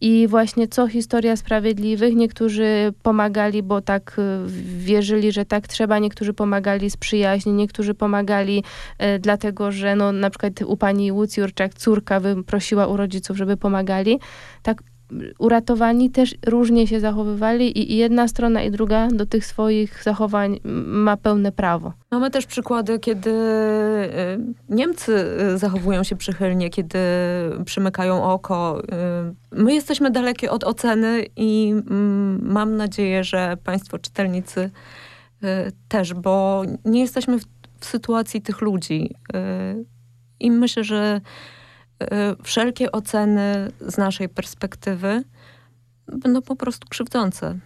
I 0.00 0.28
właśnie 0.28 0.68
co 0.68 0.88
historia 0.88 1.36
sprawiedliwych, 1.36 2.14
niektórzy 2.14 2.92
pomagali, 3.02 3.62
bo 3.62 3.80
tak 3.80 4.16
y, 4.18 4.50
wierzyli, 4.78 5.32
że 5.32 5.44
tak 5.44 5.68
trzeba, 5.68 5.98
niektórzy 5.98 6.34
pomagali 6.34 6.90
z 6.90 6.96
przyjaźni, 6.96 7.52
niektórzy 7.52 7.94
pomagali 7.94 8.64
e, 8.98 9.18
dlatego, 9.18 9.72
że 9.72 9.96
no, 9.96 10.12
na 10.12 10.30
przykład 10.30 10.62
u 10.62 10.76
pani 10.76 11.12
Łucji 11.12 11.42
Urczak 11.42 11.74
córka 11.74 12.20
prosiła 12.46 12.86
u 12.86 12.96
rodziców, 12.96 13.36
żeby 13.36 13.56
pomagali. 13.56 14.20
Tak 14.62 14.82
uratowani 15.38 16.10
też 16.10 16.34
różnie 16.46 16.86
się 16.86 17.00
zachowywali 17.00 17.92
i 17.92 17.96
jedna 17.96 18.28
strona 18.28 18.62
i 18.62 18.70
druga 18.70 19.08
do 19.08 19.26
tych 19.26 19.46
swoich 19.46 20.02
zachowań 20.02 20.60
ma 20.86 21.16
pełne 21.16 21.52
prawo. 21.52 21.92
Mamy 22.10 22.30
też 22.30 22.46
przykłady, 22.46 22.98
kiedy 22.98 23.30
y, 23.30 24.04
Niemcy 24.68 25.24
y, 25.54 25.58
zachowują 25.58 26.04
się 26.04 26.16
przychylnie, 26.16 26.70
kiedy 26.70 26.98
przymykają 27.64 28.24
oko. 28.24 28.82
Y, 29.52 29.62
my 29.62 29.74
jesteśmy 29.74 30.10
dalekie 30.10 30.50
od 30.50 30.64
oceny 30.64 31.26
i 31.36 31.70
mm, 31.70 32.52
mam 32.52 32.76
nadzieję, 32.76 33.24
że 33.24 33.56
państwo 33.64 33.98
czytelnicy 33.98 34.70
też, 35.88 36.14
bo 36.14 36.62
nie 36.84 37.00
jesteśmy 37.00 37.38
w, 37.38 37.44
w 37.80 37.84
sytuacji 37.84 38.42
tych 38.42 38.60
ludzi. 38.60 39.14
I 40.40 40.50
myślę, 40.50 40.84
że 40.84 41.20
wszelkie 42.42 42.92
oceny 42.92 43.72
z 43.80 43.98
naszej 43.98 44.28
perspektywy 44.28 45.24
będą 46.18 46.42
po 46.42 46.56
prostu 46.56 46.88
krzywdzące. 46.88 47.58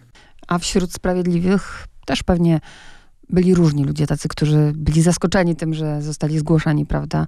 A 0.47 0.57
wśród 0.57 0.93
sprawiedliwych 0.93 1.87
też 2.05 2.23
pewnie 2.23 2.59
byli 3.29 3.55
różni 3.55 3.83
ludzie, 3.83 4.07
tacy, 4.07 4.27
którzy 4.27 4.71
byli 4.75 5.01
zaskoczeni 5.01 5.55
tym, 5.55 5.73
że 5.73 6.01
zostali 6.01 6.39
zgłoszeni, 6.39 6.85
prawda, 6.85 7.27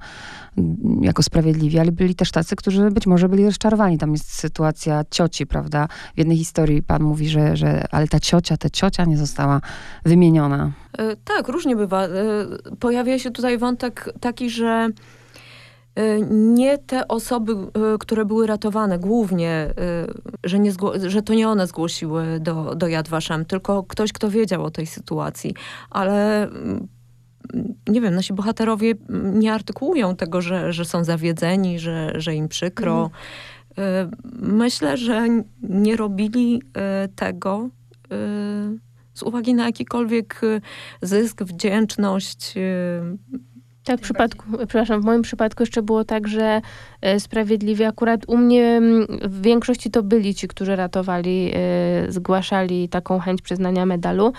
jako 1.02 1.24
sprawiedliwi, 1.24 1.80
ale 1.80 1.92
byli 1.92 2.16
też 2.16 2.32
tacy, 2.32 2.56
którzy 2.56 2.92
być 2.92 3.08
może 3.08 3.30
byli 3.30 3.46
rozczarowani. 3.46 3.98
Tam 3.98 4.12
jest 4.12 4.34
sytuacja 4.34 5.04
cioci, 5.12 5.48
prawda. 5.48 5.88
W 6.16 6.18
jednej 6.18 6.38
historii 6.38 6.84
pan 6.84 7.04
mówi, 7.04 7.30
że, 7.30 7.58
że 7.58 7.86
ale 7.92 8.08
ta 8.08 8.20
ciocia, 8.20 8.58
ta 8.58 8.70
ciocia 8.70 9.06
nie 9.06 9.18
została 9.18 9.62
wymieniona. 10.06 10.72
E, 10.98 11.16
tak, 11.16 11.48
różnie 11.48 11.76
bywa. 11.76 12.06
E, 12.06 12.10
pojawia 12.80 13.20
się 13.20 13.32
tutaj 13.32 13.58
wątek 13.58 14.10
taki, 14.20 14.50
że 14.50 14.90
nie 16.30 16.78
te 16.78 17.08
osoby, 17.08 17.56
które 18.00 18.26
były 18.26 18.48
ratowane, 18.48 19.00
głównie, 19.00 19.74
że, 20.44 20.60
nie 20.60 20.72
że 21.08 21.22
to 21.22 21.34
nie 21.34 21.50
one 21.50 21.68
zgłosiły 21.68 22.40
do, 22.40 22.76
do 22.76 22.88
Yad 22.88 23.10
Vashem, 23.10 23.46
tylko 23.46 23.84
ktoś, 23.84 24.14
kto 24.14 24.30
wiedział 24.30 24.64
o 24.64 24.72
tej 24.72 24.86
sytuacji. 24.86 25.56
Ale 25.90 26.44
mm, 26.44 26.88
nie 27.88 28.02
wiem, 28.02 28.16
nasi 28.16 28.34
bohaterowie 28.34 28.94
nie 29.34 29.54
artykułują 29.54 30.16
tego, 30.16 30.42
że, 30.42 30.74
że 30.74 30.86
są 30.86 31.04
zawiedzeni, 31.04 31.80
że, 31.80 32.14
że 32.16 32.36
im 32.36 32.48
przykro. 32.48 33.12
Mhm. 33.78 34.12
Myślę, 34.42 34.98
że 34.98 35.28
nie 35.62 35.96
robili 35.96 36.62
tego 37.16 37.70
z 39.14 39.24
uwagi 39.24 39.54
na 39.54 39.66
jakikolwiek 39.66 40.42
zysk, 41.02 41.44
wdzięczność. 41.44 42.54
Tak, 43.88 44.00
w 44.00 44.04
przypadku, 44.04 44.44
przepraszam, 44.58 45.02
w 45.02 45.06
moim 45.06 45.22
przypadku 45.22 45.64
jeszcze 45.64 45.82
było 45.82 46.04
tak, 46.04 46.28
że 46.28 46.62
sprawiedliwie 47.20 47.88
akurat 47.88 48.22
u 48.28 48.38
mnie 48.38 48.82
w 49.22 49.42
większości 49.42 49.92
to 49.92 50.04
byli 50.04 50.36
ci, 50.36 50.48
którzy 50.48 50.76
ratowali, 50.76 51.54
zgłaszali 52.08 52.90
taką 52.90 53.20
chęć 53.20 53.42
przyznania 53.42 53.86
medalu. 53.86 54.34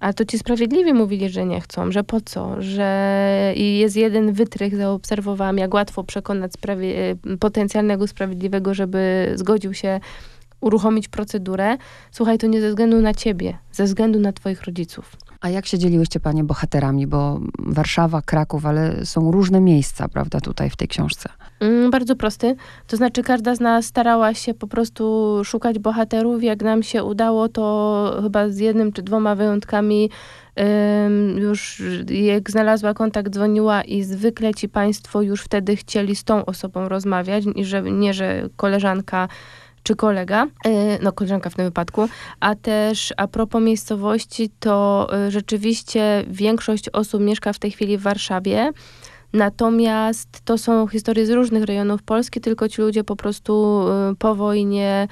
A 0.00 0.12
to 0.12 0.24
ci 0.24 0.38
sprawiedliwie 0.38 0.94
mówili, 0.94 1.28
że 1.28 1.46
nie 1.46 1.60
chcą, 1.60 1.92
że 1.92 2.04
po 2.04 2.20
co, 2.20 2.62
że 2.62 3.52
i 3.56 3.78
jest 3.78 3.96
jeden 3.96 4.32
wytrych, 4.32 4.76
zaobserwowałam, 4.76 5.58
jak 5.58 5.74
łatwo 5.74 6.04
przekonać 6.04 6.52
sprawie, 6.52 7.16
potencjalnego 7.40 8.06
sprawiedliwego, 8.06 8.74
żeby 8.74 9.32
zgodził 9.34 9.74
się 9.74 10.00
uruchomić 10.60 11.08
procedurę. 11.08 11.76
Słuchaj, 12.10 12.38
to 12.38 12.46
nie 12.46 12.60
ze 12.60 12.68
względu 12.68 13.00
na 13.00 13.14
ciebie, 13.14 13.58
ze 13.72 13.84
względu 13.84 14.20
na 14.20 14.32
twoich 14.32 14.62
rodziców. 14.62 15.16
A 15.40 15.48
jak 15.48 15.66
się 15.66 15.78
dzieliłyście 15.78 16.20
panie 16.20 16.44
bohaterami? 16.44 17.06
Bo 17.06 17.40
Warszawa, 17.58 18.22
Kraków, 18.22 18.66
ale 18.66 19.06
są 19.06 19.30
różne 19.30 19.60
miejsca, 19.60 20.08
prawda, 20.08 20.40
tutaj 20.40 20.70
w 20.70 20.76
tej 20.76 20.88
książce. 20.88 21.28
Mm, 21.60 21.90
bardzo 21.90 22.16
prosty. 22.16 22.56
To 22.86 22.96
znaczy, 22.96 23.22
każda 23.22 23.54
z 23.54 23.60
nas 23.60 23.86
starała 23.86 24.34
się 24.34 24.54
po 24.54 24.66
prostu 24.66 25.34
szukać 25.44 25.78
bohaterów. 25.78 26.42
Jak 26.42 26.62
nam 26.62 26.82
się 26.82 27.04
udało, 27.04 27.48
to 27.48 28.18
chyba 28.22 28.48
z 28.48 28.58
jednym 28.58 28.92
czy 28.92 29.02
dwoma 29.02 29.34
wyjątkami 29.34 30.10
już 31.36 31.82
jak 32.08 32.50
znalazła 32.50 32.94
kontakt, 32.94 33.32
dzwoniła 33.32 33.82
i 33.82 34.02
zwykle 34.02 34.54
ci 34.54 34.68
państwo 34.68 35.22
już 35.22 35.42
wtedy 35.42 35.76
chcieli 35.76 36.16
z 36.16 36.24
tą 36.24 36.44
osobą 36.44 36.88
rozmawiać, 36.88 37.44
i 37.54 37.64
że, 37.64 37.82
nie, 37.82 38.14
że 38.14 38.48
koleżanka 38.56 39.28
czy 39.88 39.96
kolega, 39.96 40.46
e, 40.64 40.98
no 41.02 41.12
koleżanka 41.12 41.50
w 41.50 41.54
tym 41.54 41.64
wypadku, 41.64 42.08
a 42.40 42.54
też 42.54 43.14
a 43.16 43.28
propos 43.28 43.62
miejscowości, 43.62 44.50
to 44.60 45.08
e, 45.12 45.30
rzeczywiście 45.30 46.24
większość 46.26 46.88
osób 46.88 47.22
mieszka 47.22 47.52
w 47.52 47.58
tej 47.58 47.70
chwili 47.70 47.98
w 47.98 48.02
Warszawie, 48.02 48.72
natomiast 49.32 50.28
to 50.44 50.58
są 50.58 50.86
historie 50.86 51.26
z 51.26 51.30
różnych 51.30 51.64
rejonów 51.64 52.02
Polski, 52.02 52.40
tylko 52.40 52.68
ci 52.68 52.82
ludzie 52.82 53.04
po 53.04 53.16
prostu 53.16 53.84
e, 53.88 54.14
po 54.18 54.34
wojnie 54.34 55.08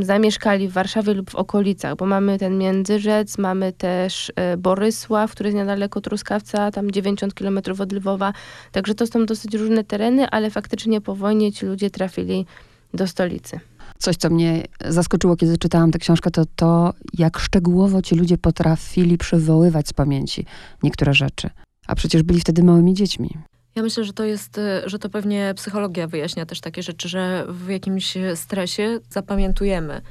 zamieszkali 0.00 0.68
w 0.68 0.72
Warszawie 0.72 1.14
lub 1.14 1.30
w 1.30 1.34
okolicach, 1.34 1.96
bo 1.96 2.06
mamy 2.06 2.38
ten 2.38 2.58
Międzyrzec, 2.58 3.38
mamy 3.38 3.72
też 3.72 4.32
Borysław, 4.58 5.32
który 5.32 5.48
jest 5.48 5.56
niedaleko 5.56 6.00
Truskawca, 6.00 6.70
tam 6.70 6.90
90 6.90 7.34
km 7.34 7.60
od 7.80 7.92
Lwowa, 7.92 8.32
także 8.72 8.94
to 8.94 9.06
są 9.06 9.26
dosyć 9.26 9.54
różne 9.54 9.84
tereny, 9.84 10.28
ale 10.30 10.50
faktycznie 10.50 11.00
po 11.00 11.14
wojnie 11.14 11.52
ci 11.52 11.66
ludzie 11.66 11.90
trafili 11.90 12.46
do 12.94 13.06
stolicy. 13.06 13.60
Coś, 14.02 14.16
co 14.16 14.30
mnie 14.30 14.64
zaskoczyło, 14.88 15.36
kiedy 15.36 15.58
czytałam 15.58 15.90
tę 15.90 15.98
książkę, 15.98 16.30
to 16.30 16.44
to, 16.56 16.92
jak 17.18 17.38
szczegółowo 17.38 18.02
ci 18.02 18.14
ludzie 18.14 18.38
potrafili 18.38 19.18
przywoływać 19.18 19.88
z 19.88 19.92
pamięci 19.92 20.46
niektóre 20.82 21.14
rzeczy. 21.14 21.50
A 21.86 21.94
przecież 21.94 22.22
byli 22.22 22.40
wtedy 22.40 22.62
małymi 22.62 22.94
dziećmi. 22.94 23.30
Ja 23.74 23.82
myślę, 23.82 24.04
że 24.04 24.12
to 24.12 24.24
jest, 24.24 24.58
y, 24.58 24.82
że 24.86 24.98
to 24.98 25.08
pewnie 25.08 25.54
psychologia 25.56 26.06
wyjaśnia 26.06 26.46
też 26.46 26.60
takie 26.60 26.82
rzeczy, 26.82 27.08
że 27.08 27.46
w 27.48 27.68
jakimś 27.68 28.14
stresie 28.34 28.98
zapamiętujemy. 29.10 30.02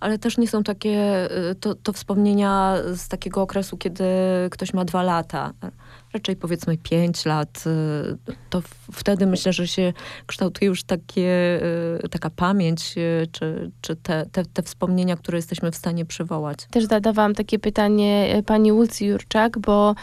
Ale 0.00 0.18
też 0.18 0.38
nie 0.38 0.48
są 0.48 0.62
takie, 0.62 1.28
y, 1.50 1.54
to, 1.54 1.74
to 1.74 1.92
wspomnienia 1.92 2.76
z 2.94 3.08
takiego 3.08 3.42
okresu, 3.42 3.76
kiedy 3.76 4.04
ktoś 4.50 4.74
ma 4.74 4.84
dwa 4.84 5.02
lata 5.02 5.52
raczej 6.12 6.36
powiedzmy 6.36 6.78
5 6.78 7.24
lat, 7.24 7.64
y, 7.66 8.32
to 8.50 8.62
wtedy 8.92 9.26
myślę, 9.26 9.52
że 9.52 9.68
się 9.68 9.92
kształtuje 10.26 10.68
już 10.68 10.82
takie, 10.82 11.60
y, 12.04 12.08
taka 12.08 12.30
pamięć, 12.30 12.94
y, 12.96 13.26
czy, 13.32 13.70
czy 13.80 13.96
te, 13.96 14.26
te, 14.32 14.44
te 14.44 14.62
wspomnienia, 14.62 15.16
które 15.16 15.38
jesteśmy 15.38 15.70
w 15.70 15.76
stanie 15.76 16.04
przywołać. 16.04 16.58
Też 16.70 16.84
zadawałam 16.84 17.34
takie 17.34 17.58
pytanie 17.58 18.42
pani 18.46 18.72
Łucji 18.72 19.06
Jurczak, 19.06 19.58
bo 19.58 19.94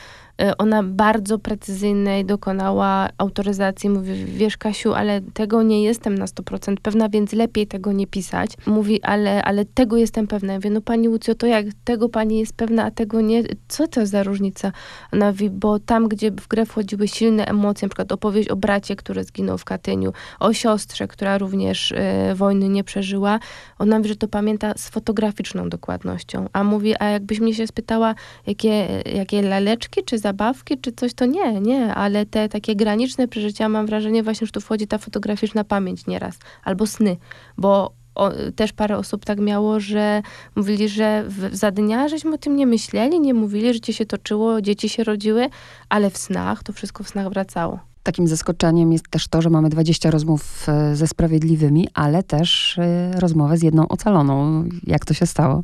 ona 0.58 0.84
bardzo 0.84 1.40
precyzyjnej 1.40 2.26
dokonała 2.26 3.10
autoryzacji. 3.18 3.90
Mówi, 3.90 4.26
wiesz 4.26 4.58
Kasiu, 4.58 4.94
ale 4.94 5.22
tego 5.22 5.64
nie 5.64 5.84
jestem 5.84 6.18
na 6.18 6.26
100% 6.26 6.76
pewna, 6.82 7.10
więc 7.10 7.34
lepiej 7.34 7.68
tego 7.68 7.92
nie 7.92 8.08
pisać. 8.08 8.52
Mówi, 8.66 9.04
ale, 9.04 9.44
ale 9.44 9.66
tego 9.66 9.98
jestem 9.98 10.28
pewna. 10.28 10.54
Ja 10.54 10.60
mówię, 10.60 10.70
no 10.70 10.82
pani 10.82 11.10
Łucjo, 11.10 11.36
to 11.36 11.48
jak 11.48 11.66
tego 11.84 12.10
pani 12.10 12.40
jest 12.40 12.54
pewna, 12.54 12.84
a 12.84 12.92
tego 12.92 13.22
nie? 13.22 13.44
Co 13.68 13.88
to 13.88 14.06
za 14.06 14.24
różnica? 14.24 14.72
Ona 15.14 15.32
mówi, 15.32 15.50
bo 15.50 15.80
tam, 15.80 16.08
gdzie 16.08 16.32
w 16.32 16.48
grę 16.48 16.66
wchodziły 16.66 17.08
silne 17.08 17.46
emocje, 17.46 17.86
na 17.86 17.90
przykład 17.90 18.12
opowieść 18.12 18.50
o 18.50 18.56
bracie, 18.56 18.96
który 18.96 19.24
zginął 19.24 19.58
w 19.58 19.66
Katyniu, 19.66 20.14
o 20.40 20.54
siostrze, 20.54 21.08
która 21.08 21.38
również 21.38 21.92
y, 21.92 21.96
wojny 22.36 22.70
nie 22.70 22.84
przeżyła, 22.84 23.40
ona 23.80 23.98
mówi, 23.98 24.10
że 24.10 24.16
to 24.16 24.28
pamięta 24.28 24.74
z 24.78 24.90
fotograficzną 24.90 25.70
dokładnością. 25.70 26.50
A 26.54 26.64
mówi, 26.64 26.96
a 27.00 27.06
jakbyś 27.06 27.40
mnie 27.40 27.54
się 27.54 27.68
spytała, 27.68 28.16
jakie, 28.48 28.88
jakie 29.16 29.42
laleczki 29.42 30.04
czy 30.04 30.18
zabawki 30.28 30.78
czy 30.78 30.92
coś, 30.92 31.14
to 31.14 31.26
nie, 31.26 31.62
nie, 31.62 31.96
ale 31.96 32.26
te 32.26 32.50
takie 32.50 32.76
graniczne 32.76 33.28
przeżycia 33.28 33.70
mam 33.70 33.86
wrażenie 33.86 34.24
właśnie, 34.24 34.48
że 34.48 34.52
tu 34.52 34.62
wchodzi 34.62 34.88
ta 34.88 34.98
fotograficzna 34.98 35.64
pamięć 35.64 36.08
nieraz, 36.08 36.40
albo 36.64 36.88
sny, 36.88 37.18
bo 37.58 37.92
o, 38.16 38.32
też 38.56 38.74
parę 38.74 38.98
osób 38.98 39.26
tak 39.26 39.40
miało, 39.40 39.80
że 39.80 40.22
mówili, 40.56 40.90
że 40.90 41.24
w, 41.28 41.56
za 41.56 41.72
dnia 41.72 42.08
żeśmy 42.08 42.34
o 42.34 42.38
tym 42.38 42.56
nie 42.56 42.68
myśleli, 42.68 43.20
nie 43.20 43.34
mówili, 43.34 43.74
życie 43.74 43.94
się 43.94 44.06
toczyło, 44.06 44.62
dzieci 44.62 44.90
się 44.90 45.04
rodziły, 45.04 45.50
ale 45.90 46.10
w 46.10 46.18
snach, 46.18 46.64
to 46.64 46.74
wszystko 46.74 47.04
w 47.04 47.10
snach 47.10 47.30
wracało. 47.30 47.80
Takim 48.04 48.28
zaskoczeniem 48.28 48.92
jest 48.92 49.08
też 49.10 49.28
to, 49.28 49.42
że 49.42 49.50
mamy 49.50 49.70
20 49.70 50.12
rozmów 50.12 50.70
e, 50.70 50.96
ze 50.96 51.08
sprawiedliwymi, 51.08 51.88
ale 51.94 52.24
też 52.24 52.78
e, 52.78 53.12
rozmowę 53.20 53.58
z 53.58 53.64
jedną 53.64 53.88
ocaloną. 53.88 54.64
Jak 54.84 55.06
to 55.06 55.14
się 55.14 55.26
stało? 55.26 55.64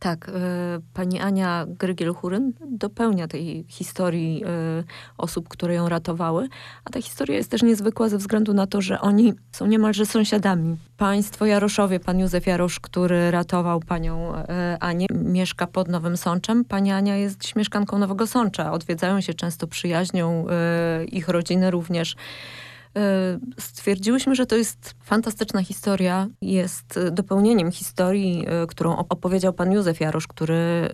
Tak, 0.00 0.28
y, 0.28 0.32
pani 0.94 1.20
Ania 1.20 1.66
Grygiel-Huryn 1.78 2.52
dopełnia 2.60 3.28
tej 3.28 3.64
historii 3.68 4.44
y, 4.44 4.84
osób, 5.18 5.48
które 5.48 5.74
ją 5.74 5.88
ratowały, 5.88 6.48
a 6.84 6.90
ta 6.90 7.02
historia 7.02 7.36
jest 7.36 7.50
też 7.50 7.62
niezwykła 7.62 8.08
ze 8.08 8.18
względu 8.18 8.54
na 8.54 8.66
to, 8.66 8.80
że 8.80 9.00
oni 9.00 9.32
są 9.52 9.66
niemalże 9.66 10.06
sąsiadami. 10.06 10.76
Państwo 10.96 11.46
Jaroszowie, 11.46 12.00
pan 12.00 12.18
Józef 12.18 12.46
Jarosz, 12.46 12.80
który 12.80 13.30
ratował 13.30 13.80
panią 13.80 14.34
y, 14.34 14.44
Anię, 14.80 15.06
mieszka 15.10 15.66
pod 15.66 15.88
Nowym 15.88 16.16
Sączem. 16.16 16.64
Pani 16.64 16.92
Ania 16.92 17.16
jest 17.16 17.56
mieszkanką 17.56 17.98
Nowego 17.98 18.26
Sącza. 18.26 18.72
Odwiedzają 18.72 19.20
się 19.20 19.34
często 19.34 19.66
przyjaźnią, 19.66 20.46
ich 21.12 21.28
rodziny 21.28 21.70
również. 21.70 22.16
Stwierdziłyśmy, 23.58 24.34
że 24.34 24.46
to 24.46 24.56
jest 24.56 24.94
fantastyczna 25.02 25.62
historia. 25.62 26.28
Jest 26.42 27.00
dopełnieniem 27.12 27.72
historii, 27.72 28.46
którą 28.68 28.96
opowiedział 28.96 29.52
pan 29.52 29.72
Józef 29.72 30.00
Jarosz, 30.00 30.26
który 30.26 30.88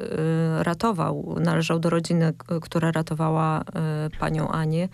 ratował, 0.59 1.37
należał 1.40 1.78
do 1.78 1.90
rodziny, 1.90 2.32
która 2.62 2.92
ratowała 2.92 3.64
panią 4.18 4.48
Anię. 4.48 4.88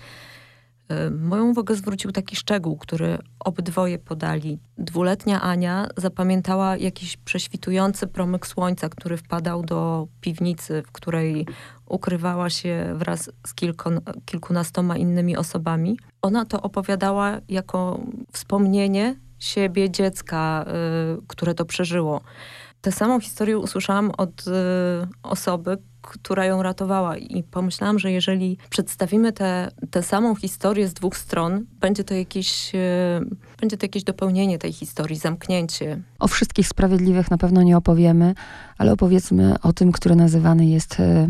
Y, 0.91 1.11
moją 1.11 1.51
uwagę 1.51 1.75
zwrócił 1.75 2.13
taki 2.13 2.37
szczegół, 2.37 2.77
który 2.77 3.19
obydwoje 3.41 3.99
podali. 3.99 4.59
Dwuletnia 4.79 5.41
Ania 5.41 5.89
zapamiętała 5.97 6.77
jakiś 6.77 7.17
prześwitujący 7.17 8.07
promyk 8.07 8.47
słońca, 8.47 8.89
który 8.89 9.17
wpadał 9.17 9.63
do 9.63 10.09
piwnicy, 10.21 10.83
w 10.87 10.93
której 10.93 11.47
ukrywała 11.87 12.51
się 12.51 12.95
wraz 12.97 13.31
z 13.47 13.55
kilkon, 13.55 14.01
kilkunastoma 14.25 14.97
innymi 14.97 15.37
osobami. 15.37 15.99
Ona 16.23 16.45
to 16.45 16.63
opowiadała 16.63 17.41
jako 17.49 18.01
wspomnienie 18.33 19.17
siebie, 19.39 19.91
dziecka, 19.91 20.65
y, 21.19 21.27
które 21.27 21.55
to 21.55 21.65
przeżyło. 21.65 22.21
Tę 22.81 22.93
samą 22.93 23.21
historię 23.21 23.59
usłyszałam 23.59 24.11
od 24.19 24.41
y, 24.41 24.51
osoby, 25.23 25.77
która 26.03 26.45
ją 26.45 26.63
ratowała. 26.63 27.17
I 27.17 27.43
pomyślałam, 27.43 27.99
że 27.99 28.13
jeżeli 28.13 28.59
przedstawimy 28.71 29.33
tę 29.91 30.03
samą 30.03 30.35
historię 30.35 30.89
z 30.89 30.95
dwóch 30.95 31.17
stron, 31.17 31.65
będzie 31.81 32.05
to, 32.05 32.15
jakieś, 32.15 32.75
e, 32.75 33.21
będzie 33.61 33.77
to 33.77 33.85
jakieś 33.85 34.05
dopełnienie 34.05 34.59
tej 34.59 34.73
historii, 34.73 35.17
zamknięcie. 35.17 36.03
O 36.19 36.29
wszystkich 36.29 36.69
sprawiedliwych 36.69 37.31
na 37.31 37.39
pewno 37.39 37.63
nie 37.63 37.77
opowiemy, 37.77 38.35
ale 38.79 38.93
opowiedzmy 38.93 39.55
o 39.63 39.73
tym, 39.73 39.93
który 39.93 40.17
nazywany 40.17 40.67
jest 40.67 41.01
e, 41.01 41.29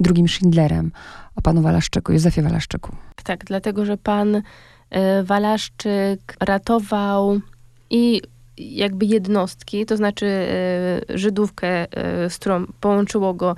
drugim 0.00 0.28
Schindlerem, 0.28 0.92
o 1.36 1.42
panu 1.42 1.62
Walaszczyku, 1.62 2.12
Józefie 2.12 2.42
Walaszczyku. 2.42 2.96
Tak, 3.24 3.44
dlatego, 3.44 3.84
że 3.84 3.96
pan 3.96 4.42
e, 4.90 5.22
Walaszczyk 5.22 6.36
ratował 6.40 7.40
i 7.90 8.22
jakby 8.58 9.06
jednostki, 9.06 9.86
to 9.86 9.96
znaczy 9.96 10.26
Żydówkę, 11.08 11.86
z 12.28 12.38
którą 12.38 12.66
połączyło 12.80 13.34
go 13.34 13.56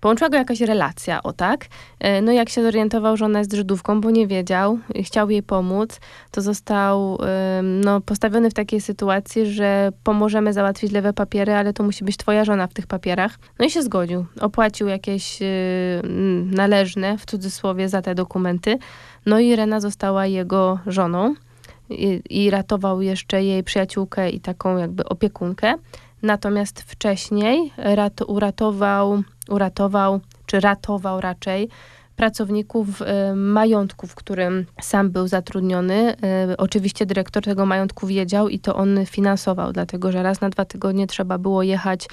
Połączyła 0.00 0.30
go 0.30 0.36
jakaś 0.36 0.60
relacja, 0.60 1.22
o 1.22 1.32
tak. 1.32 1.66
E, 2.00 2.22
no 2.22 2.32
jak 2.32 2.48
się 2.48 2.62
zorientował, 2.62 3.16
że 3.16 3.24
ona 3.24 3.38
jest 3.38 3.52
Żydówką, 3.52 4.00
bo 4.00 4.10
nie 4.10 4.26
wiedział, 4.26 4.78
chciał 5.04 5.30
jej 5.30 5.42
pomóc, 5.42 6.00
to 6.30 6.42
został 6.42 7.18
no, 7.62 8.00
postawiony 8.00 8.50
w 8.50 8.54
takiej 8.54 8.80
sytuacji, 8.80 9.46
że 9.46 9.92
pomożemy 10.04 10.52
załatwić 10.52 10.92
lewe 10.92 11.12
papiery, 11.12 11.54
ale 11.54 11.72
to 11.72 11.82
musi 11.82 12.04
być 12.04 12.16
twoja 12.16 12.44
żona 12.44 12.66
w 12.66 12.74
tych 12.74 12.86
papierach. 12.86 13.38
No 13.58 13.64
i 13.64 13.70
się 13.70 13.82
zgodził. 13.82 14.26
Opłacił 14.40 14.88
jakieś 14.88 15.42
y, 15.42 16.02
należne, 16.44 17.18
w 17.18 17.26
cudzysłowie, 17.26 17.88
za 17.88 18.02
te 18.02 18.14
dokumenty. 18.14 18.78
No 19.26 19.38
i 19.38 19.56
Rena 19.56 19.80
została 19.80 20.26
jego 20.26 20.78
żoną 20.86 21.34
i, 21.90 22.22
i 22.30 22.50
ratował 22.50 23.02
jeszcze 23.02 23.44
jej 23.44 23.64
przyjaciółkę 23.64 24.30
i 24.30 24.40
taką 24.40 24.76
jakby 24.76 25.04
opiekunkę. 25.04 25.74
Natomiast 26.22 26.82
wcześniej 26.82 27.72
rat, 27.76 28.20
uratował, 28.26 29.22
uratował, 29.48 30.20
czy 30.46 30.60
ratował 30.60 31.20
raczej 31.20 31.68
pracowników 32.16 33.02
y, 33.02 33.04
majątku, 33.34 34.06
w 34.06 34.14
którym 34.14 34.66
sam 34.80 35.10
był 35.10 35.28
zatrudniony. 35.28 36.16
Y, 36.52 36.56
oczywiście 36.56 37.06
dyrektor 37.06 37.42
tego 37.42 37.66
majątku 37.66 38.06
wiedział 38.06 38.48
i 38.48 38.58
to 38.58 38.76
on 38.76 39.06
finansował, 39.06 39.72
dlatego 39.72 40.12
że 40.12 40.22
raz 40.22 40.40
na 40.40 40.50
dwa 40.50 40.64
tygodnie 40.64 41.06
trzeba 41.06 41.38
było 41.38 41.62
jechać 41.62 42.08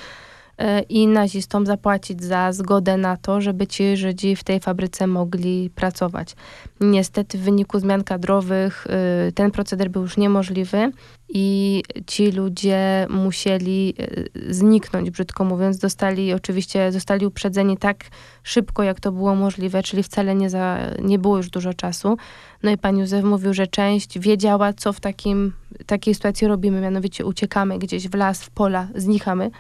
i 0.90 1.08
nazistom 1.08 1.66
zapłacić 1.66 2.24
za 2.24 2.52
zgodę 2.52 2.98
na 2.98 3.18
to, 3.18 3.42
żeby 3.42 3.68
ci 3.68 3.98
Żydzi 3.98 4.36
w 4.36 4.44
tej 4.44 4.60
fabryce 4.60 5.08
mogli 5.08 5.70
pracować. 5.70 6.36
Niestety 6.82 7.38
w 7.38 7.42
wyniku 7.42 7.80
zmian 7.80 8.04
kadrowych 8.04 8.88
e, 8.90 9.32
ten 9.32 9.52
proceder 9.52 9.90
był 9.90 10.02
już 10.02 10.18
niemożliwy 10.18 10.92
i 11.30 11.84
ci 12.08 12.32
ludzie 12.32 13.08
musieli 13.10 13.94
e, 14.00 14.54
zniknąć, 14.54 15.10
brzydko 15.10 15.46
mówiąc. 15.46 15.78
Dostali 15.78 16.34
oczywiście, 16.34 16.92
zostali 16.92 17.26
uprzedzeni 17.26 17.78
tak 17.78 18.06
szybko, 18.44 18.84
jak 18.84 19.00
to 19.00 19.12
było 19.12 19.36
możliwe, 19.36 19.84
czyli 19.84 20.04
wcale 20.04 20.36
nie, 20.36 20.50
za, 20.50 20.80
nie 21.02 21.20
było 21.20 21.38
już 21.38 21.50
dużo 21.50 21.74
czasu. 21.74 22.18
No 22.64 22.72
i 22.72 22.78
pan 22.78 22.98
Józef 22.98 23.24
mówił, 23.24 23.54
że 23.54 23.68
część 23.68 24.20
wiedziała, 24.20 24.74
co 24.74 24.94
w 24.94 25.00
takim, 25.00 25.54
takiej 25.86 26.16
sytuacji 26.16 26.48
robimy, 26.48 26.82
mianowicie 26.82 27.26
uciekamy 27.26 27.80
gdzieś 27.80 28.08
w 28.08 28.14
las, 28.14 28.44
w 28.44 28.50
pola, 28.50 28.88
znikamy 28.96 29.52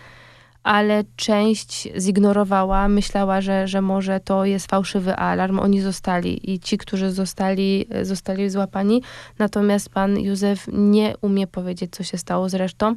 ale 0.65 1.04
część 1.15 1.88
zignorowała, 1.97 2.88
myślała, 2.88 3.41
że, 3.41 3.67
że 3.67 3.82
może 3.82 4.19
to 4.19 4.45
jest 4.45 4.69
fałszywy 4.69 5.15
alarm. 5.15 5.60
Oni 5.60 5.82
zostali 5.82 6.54
i 6.54 6.60
ci, 6.60 6.78
którzy 6.78 7.12
zostali, 7.12 7.88
zostali 8.01 8.49
złapani. 8.49 9.01
Natomiast 9.39 9.89
pan 9.89 10.19
Józef 10.19 10.65
nie 10.73 11.13
umie 11.21 11.47
powiedzieć, 11.47 11.95
co 11.95 12.04
się 12.04 12.17
stało 12.17 12.49
z 12.49 12.54
resztą, 12.54 12.95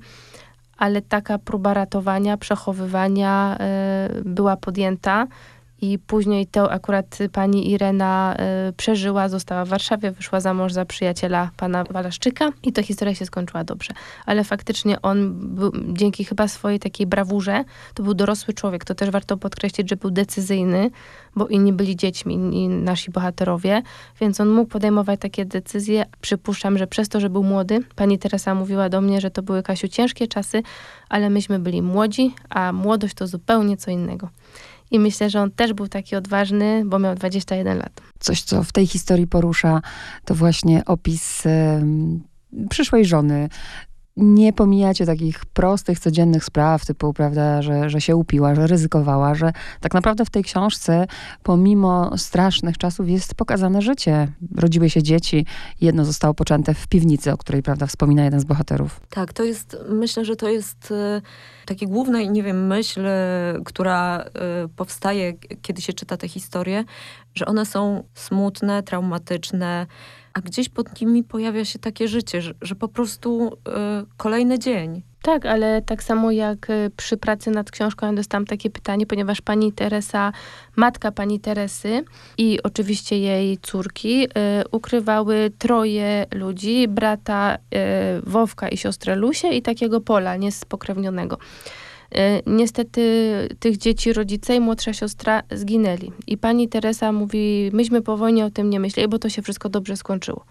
ale 0.78 1.02
taka 1.02 1.38
próba 1.38 1.74
ratowania, 1.74 2.36
przechowywania 2.36 3.58
y, 4.18 4.24
była 4.24 4.56
podjęta. 4.56 5.26
I 5.80 5.98
później 5.98 6.46
to 6.46 6.72
akurat 6.72 7.18
pani 7.32 7.70
Irena 7.70 8.36
y, 8.68 8.72
przeżyła, 8.72 9.28
została 9.28 9.64
w 9.64 9.68
Warszawie, 9.68 10.10
wyszła 10.10 10.40
za 10.40 10.54
mąż 10.54 10.72
za 10.72 10.84
przyjaciela 10.84 11.50
pana 11.56 11.84
Walaszczyka 11.84 12.50
i 12.62 12.72
to 12.72 12.82
historia 12.82 13.14
się 13.14 13.26
skończyła 13.26 13.64
dobrze. 13.64 13.92
Ale 14.26 14.44
faktycznie 14.44 15.02
on 15.02 15.34
był, 15.54 15.72
dzięki 15.92 16.24
chyba 16.24 16.48
swojej 16.48 16.78
takiej 16.78 17.06
brawurze, 17.06 17.64
to 17.94 18.02
był 18.02 18.14
dorosły 18.14 18.54
człowiek. 18.54 18.84
To 18.84 18.94
też 18.94 19.10
warto 19.10 19.36
podkreślić, 19.36 19.90
że 19.90 19.96
był 19.96 20.10
decyzyjny, 20.10 20.90
bo 21.36 21.46
inni 21.46 21.72
byli 21.72 21.96
dziećmi, 21.96 22.34
inni 22.34 22.68
nasi 22.68 23.10
bohaterowie, 23.10 23.82
więc 24.20 24.40
on 24.40 24.48
mógł 24.48 24.70
podejmować 24.70 25.20
takie 25.20 25.44
decyzje. 25.44 26.06
Przypuszczam, 26.20 26.78
że 26.78 26.86
przez 26.86 27.08
to, 27.08 27.20
że 27.20 27.30
był 27.30 27.42
młody, 27.42 27.80
pani 27.96 28.18
Teresa 28.18 28.54
mówiła 28.54 28.88
do 28.88 29.00
mnie, 29.00 29.20
że 29.20 29.30
to 29.30 29.42
były 29.42 29.62
Kasiu 29.62 29.88
ciężkie 29.88 30.28
czasy, 30.28 30.62
ale 31.08 31.30
myśmy 31.30 31.58
byli 31.58 31.82
młodzi, 31.82 32.34
a 32.50 32.72
młodość 32.72 33.14
to 33.14 33.26
zupełnie 33.26 33.76
co 33.76 33.90
innego. 33.90 34.28
I 34.90 34.98
myślę, 34.98 35.30
że 35.30 35.40
on 35.40 35.50
też 35.50 35.72
był 35.72 35.88
taki 35.88 36.16
odważny, 36.16 36.82
bo 36.86 36.98
miał 36.98 37.14
21 37.14 37.78
lat. 37.78 38.00
Coś, 38.18 38.42
co 38.42 38.64
w 38.64 38.72
tej 38.72 38.86
historii 38.86 39.26
porusza, 39.26 39.82
to 40.24 40.34
właśnie 40.34 40.84
opis 40.84 41.42
przyszłej 42.70 43.04
żony, 43.04 43.48
nie 44.18 44.52
pomijacie 44.52 45.06
takich 45.06 45.46
prostych, 45.46 45.98
codziennych 45.98 46.44
spraw, 46.44 46.86
typu, 46.86 47.12
prawda, 47.12 47.62
że, 47.62 47.90
że 47.90 48.00
się 48.00 48.16
upiła, 48.16 48.54
że 48.54 48.66
ryzykowała, 48.66 49.34
że 49.34 49.52
tak 49.80 49.94
naprawdę 49.94 50.24
w 50.24 50.30
tej 50.30 50.44
książce, 50.44 51.06
pomimo 51.42 52.18
strasznych 52.18 52.78
czasów, 52.78 53.08
jest 53.08 53.34
pokazane 53.34 53.82
życie. 53.82 54.28
Rodziły 54.56 54.90
się 54.90 55.02
dzieci, 55.02 55.46
jedno 55.80 56.04
zostało 56.04 56.34
poczęte 56.34 56.74
w 56.74 56.86
piwnicy, 56.86 57.32
o 57.32 57.36
której, 57.36 57.62
prawda, 57.62 57.86
wspomina 57.86 58.24
jeden 58.24 58.40
z 58.40 58.44
bohaterów. 58.44 59.00
Tak, 59.10 59.32
to 59.32 59.44
jest, 59.44 59.76
myślę, 59.88 60.24
że 60.24 60.36
to 60.36 60.48
jest 60.48 60.92
e, 60.92 61.22
taki 61.66 61.86
główna, 61.86 62.22
nie 62.22 62.42
wiem, 62.42 62.66
myśl, 62.66 63.06
e, 63.06 63.54
która 63.64 64.18
e, 64.18 64.68
powstaje, 64.76 65.34
kiedy 65.62 65.82
się 65.82 65.92
czyta 65.92 66.16
te 66.16 66.28
historie, 66.28 66.84
że 67.34 67.46
one 67.46 67.66
są 67.66 68.04
smutne, 68.14 68.82
traumatyczne, 68.82 69.86
a 70.34 70.40
gdzieś 70.40 70.68
pod 70.68 71.00
nimi 71.00 71.24
pojawia 71.24 71.64
się 71.64 71.78
takie 71.78 72.08
życie, 72.08 72.42
że, 72.42 72.52
że 72.62 72.74
po 72.74 72.88
prostu 72.88 73.46
y, 73.46 73.70
kolejny 74.16 74.58
dzień. 74.58 75.02
Tak, 75.22 75.46
ale 75.46 75.82
tak 75.82 76.02
samo 76.02 76.30
jak 76.30 76.70
y, 76.70 76.90
przy 76.96 77.16
pracy 77.16 77.50
nad 77.50 77.70
książką 77.70 78.06
ja 78.06 78.12
dostałam 78.12 78.46
takie 78.46 78.70
pytanie, 78.70 79.06
ponieważ 79.06 79.40
pani 79.40 79.72
Teresa, 79.72 80.32
matka 80.76 81.12
pani 81.12 81.40
Teresy 81.40 82.04
i 82.38 82.62
oczywiście 82.62 83.18
jej 83.18 83.58
córki 83.58 84.24
y, 84.24 84.28
ukrywały 84.70 85.50
troje 85.58 86.26
ludzi, 86.34 86.88
brata 86.88 87.56
y, 87.56 87.58
Wowka 88.30 88.68
i 88.68 88.76
siostrę 88.76 89.16
Lusię 89.16 89.48
i 89.48 89.62
takiego 89.62 90.00
Pola, 90.00 90.36
niespokrewnionego. 90.36 91.38
E, 92.14 92.42
niestety 92.46 93.32
tych 93.60 93.76
dzieci 93.76 94.12
rodzice 94.12 94.56
i 94.56 94.60
młodsza 94.60 94.92
siostra 94.92 95.42
zginęli. 95.50 96.12
I 96.26 96.38
pani 96.38 96.68
Teresa 96.68 97.12
mówi, 97.12 97.70
myśmy 97.72 98.02
po 98.02 98.16
wojnie 98.16 98.44
o 98.44 98.50
tym 98.50 98.70
nie 98.70 98.80
myśleli, 98.80 99.08
bo 99.08 99.18
to 99.18 99.28
się 99.28 99.42
wszystko 99.42 99.68
dobrze 99.68 99.96
skończyło. 99.96 100.44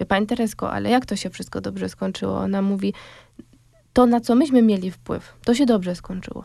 Wie 0.00 0.06
pani 0.06 0.26
Teresko, 0.26 0.72
ale 0.72 0.90
jak 0.90 1.06
to 1.06 1.16
się 1.16 1.30
wszystko 1.30 1.60
dobrze 1.60 1.88
skończyło? 1.88 2.38
Ona 2.38 2.62
mówi, 2.62 2.94
to 3.92 4.06
na 4.06 4.20
co 4.20 4.34
myśmy 4.34 4.62
mieli 4.62 4.90
wpływ, 4.90 5.34
to 5.44 5.54
się 5.54 5.66
dobrze 5.66 5.94
skończyło. 5.94 6.44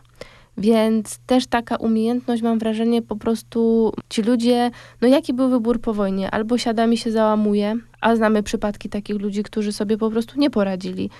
Więc 0.58 1.18
też 1.18 1.46
taka 1.46 1.76
umiejętność, 1.76 2.42
mam 2.42 2.58
wrażenie, 2.58 3.02
po 3.02 3.16
prostu 3.16 3.92
ci 4.08 4.22
ludzie, 4.22 4.70
no 5.00 5.08
jaki 5.08 5.34
był 5.34 5.50
wybór 5.50 5.80
po 5.80 5.94
wojnie? 5.94 6.30
Albo 6.30 6.58
siadami 6.58 6.98
się 6.98 7.10
załamuje, 7.10 7.76
a 8.00 8.16
znamy 8.16 8.42
przypadki 8.42 8.88
takich 8.88 9.20
ludzi, 9.20 9.42
którzy 9.42 9.72
sobie 9.72 9.98
po 9.98 10.10
prostu 10.10 10.40
nie 10.40 10.50
poradzili 10.50 11.10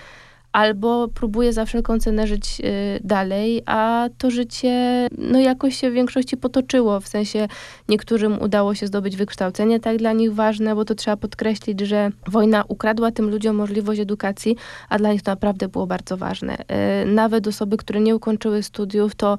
albo 0.53 1.09
próbuje 1.09 1.53
za 1.53 1.65
wszelką 1.65 1.99
cenę 1.99 2.27
żyć 2.27 2.61
y, 2.61 3.01
dalej, 3.05 3.63
a 3.67 4.09
to 4.19 4.31
życie 4.31 5.09
no 5.19 5.41
jakoś 5.41 5.77
się 5.77 5.91
w 5.91 5.95
większości 5.95 6.37
potoczyło, 6.37 7.01
w 7.01 7.09
sensie 7.09 7.49
niektórym 7.89 8.43
udało 8.43 8.75
się 8.75 8.87
zdobyć 8.87 9.17
wykształcenie 9.17 9.81
tak 9.81 9.97
dla 9.97 10.13
nich 10.13 10.35
ważne, 10.35 10.75
bo 10.75 10.85
to 10.85 10.95
trzeba 10.95 11.17
podkreślić, 11.17 11.81
że 11.81 12.11
wojna 12.27 12.65
ukradła 12.69 13.11
tym 13.11 13.31
ludziom 13.31 13.57
możliwość 13.57 14.01
edukacji, 14.01 14.57
a 14.89 14.99
dla 14.99 15.13
nich 15.13 15.23
to 15.23 15.31
naprawdę 15.31 15.69
było 15.69 15.87
bardzo 15.87 16.17
ważne. 16.17 16.57
Y, 17.03 17.07
nawet 17.07 17.47
osoby, 17.47 17.77
które 17.77 18.01
nie 18.01 18.17
ukończyły 18.17 18.63
studiów, 18.63 19.15
to 19.15 19.37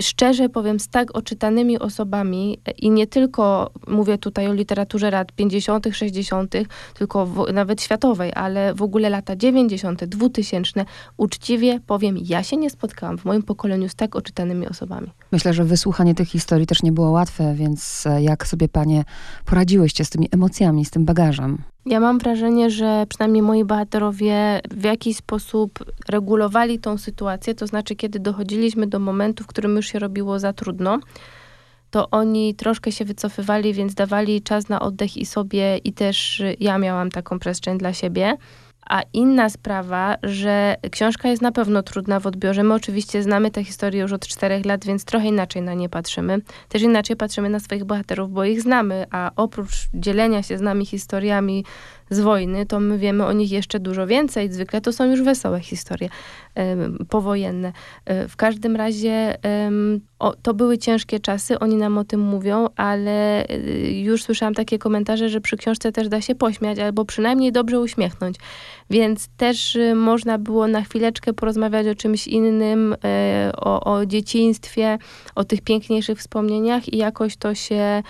szczerze 0.00 0.48
powiem, 0.48 0.80
z 0.80 0.88
tak 0.88 1.16
oczytanymi 1.16 1.78
osobami 1.78 2.58
i 2.78 2.90
nie 2.90 3.06
tylko 3.06 3.70
mówię 3.86 4.18
tutaj 4.18 4.48
o 4.48 4.52
literaturze 4.52 5.10
lat 5.10 5.32
50., 5.32 5.86
60., 5.92 6.54
tylko 6.94 7.26
w, 7.26 7.52
nawet 7.52 7.82
światowej, 7.82 8.32
ale 8.34 8.74
w 8.74 8.82
ogóle 8.82 9.10
lata 9.10 9.36
90., 9.36 10.04
2000, 10.04 10.84
uczciwie 11.16 11.80
powiem, 11.86 12.16
ja 12.24 12.42
się 12.42 12.56
nie 12.56 12.70
spotkałam 12.70 13.18
w 13.18 13.24
moim 13.24 13.42
pokoleniu 13.42 13.88
z 13.88 13.94
tak 13.94 14.16
oczytanymi 14.16 14.68
osobami. 14.68 15.10
Myślę, 15.32 15.54
że 15.54 15.64
wysłuchanie 15.64 16.14
tych 16.14 16.28
historii 16.28 16.66
też 16.66 16.82
nie 16.82 16.92
było 16.92 17.10
łatwe, 17.10 17.54
więc 17.54 18.06
e, 18.06 18.22
jak 18.22 18.46
sobie 18.46 18.68
panie 18.68 19.04
poradziłyście 19.44 20.04
z 20.04 20.10
tymi 20.10 20.28
emocjami, 20.32 20.84
z 20.84 20.90
tym 20.90 21.04
bagażem? 21.04 21.62
Ja 21.86 22.00
mam 22.00 22.18
wrażenie, 22.18 22.70
że 22.70 23.06
przynajmniej 23.08 23.42
moi 23.42 23.64
bohaterowie 23.64 24.60
w 24.70 24.84
jakiś 24.84 25.16
sposób 25.16 25.78
regulowali 26.08 26.78
tą 26.78 26.98
sytuację, 26.98 27.54
to 27.54 27.66
znaczy, 27.66 27.96
kiedy 27.96 28.18
dochodziliśmy 28.18 28.86
do 28.86 28.98
momentu, 28.98 29.44
w 29.44 29.46
którym 29.46 29.76
już 29.76 29.86
się 29.86 29.98
robiło 29.98 30.38
za 30.38 30.52
trudno, 30.52 30.98
to 31.90 32.10
oni 32.10 32.54
troszkę 32.54 32.92
się 32.92 33.04
wycofywali, 33.04 33.74
więc 33.74 33.94
dawali 33.94 34.42
czas 34.42 34.68
na 34.68 34.80
oddech 34.80 35.16
i 35.16 35.26
sobie, 35.26 35.78
i 35.78 35.92
też 35.92 36.42
ja 36.60 36.78
miałam 36.78 37.10
taką 37.10 37.38
przestrzeń 37.38 37.78
dla 37.78 37.92
siebie. 37.92 38.36
A 38.90 39.02
inna 39.12 39.50
sprawa, 39.50 40.16
że 40.22 40.76
książka 40.90 41.28
jest 41.28 41.42
na 41.42 41.52
pewno 41.52 41.82
trudna 41.82 42.20
w 42.20 42.26
odbiorze. 42.26 42.62
My 42.62 42.74
oczywiście 42.74 43.22
znamy 43.22 43.50
tę 43.50 43.64
historię 43.64 44.02
już 44.02 44.12
od 44.12 44.26
czterech 44.26 44.66
lat, 44.66 44.84
więc 44.84 45.04
trochę 45.04 45.26
inaczej 45.26 45.62
na 45.62 45.74
nie 45.74 45.88
patrzymy. 45.88 46.38
Też 46.68 46.82
inaczej 46.82 47.16
patrzymy 47.16 47.48
na 47.48 47.60
swoich 47.60 47.84
bohaterów, 47.84 48.30
bo 48.32 48.44
ich 48.44 48.62
znamy, 48.62 49.06
a 49.10 49.30
oprócz 49.36 49.88
dzielenia 49.94 50.42
się 50.42 50.58
z 50.58 50.60
nami 50.60 50.86
historiami 50.86 51.64
z 52.10 52.20
wojny, 52.20 52.66
to 52.66 52.80
my 52.80 52.98
wiemy 52.98 53.26
o 53.26 53.32
nich 53.32 53.52
jeszcze 53.52 53.80
dużo 53.80 54.06
więcej. 54.06 54.52
Zwykle 54.52 54.80
to 54.80 54.92
są 54.92 55.04
już 55.04 55.22
wesołe 55.22 55.60
historie 55.60 56.08
powojenne. 57.08 57.72
E, 58.04 58.28
w 58.28 58.36
każdym 58.36 58.76
razie 58.76 59.36
o, 60.18 60.34
to 60.42 60.54
były 60.54 60.78
ciężkie 60.78 61.20
czasy, 61.20 61.58
oni 61.58 61.76
nam 61.76 61.98
o 61.98 62.04
tym 62.04 62.20
mówią, 62.20 62.68
ale 62.76 63.46
e, 63.48 63.58
już 63.90 64.22
słyszałam 64.22 64.54
takie 64.54 64.78
komentarze, 64.78 65.28
że 65.28 65.40
przy 65.40 65.56
książce 65.56 65.92
też 65.92 66.08
da 66.08 66.20
się 66.20 66.34
pośmiać, 66.34 66.78
albo 66.78 67.04
przynajmniej 67.04 67.52
dobrze 67.52 67.80
uśmiechnąć. 67.80 68.36
Więc 68.90 69.28
też 69.36 69.76
e, 69.76 69.94
można 69.94 70.38
było 70.38 70.68
na 70.68 70.82
chwileczkę 70.82 71.32
porozmawiać 71.32 71.86
o 71.86 71.94
czymś 71.94 72.28
innym, 72.28 72.96
o, 73.56 73.94
o 73.94 74.06
dzieciństwie, 74.06 74.98
o 75.34 75.44
tych 75.44 75.60
piękniejszych 75.60 76.18
wspomnieniach 76.18 76.92
i 76.92 76.96
jakoś 76.96 77.36
to 77.36 77.54
się 77.54 78.02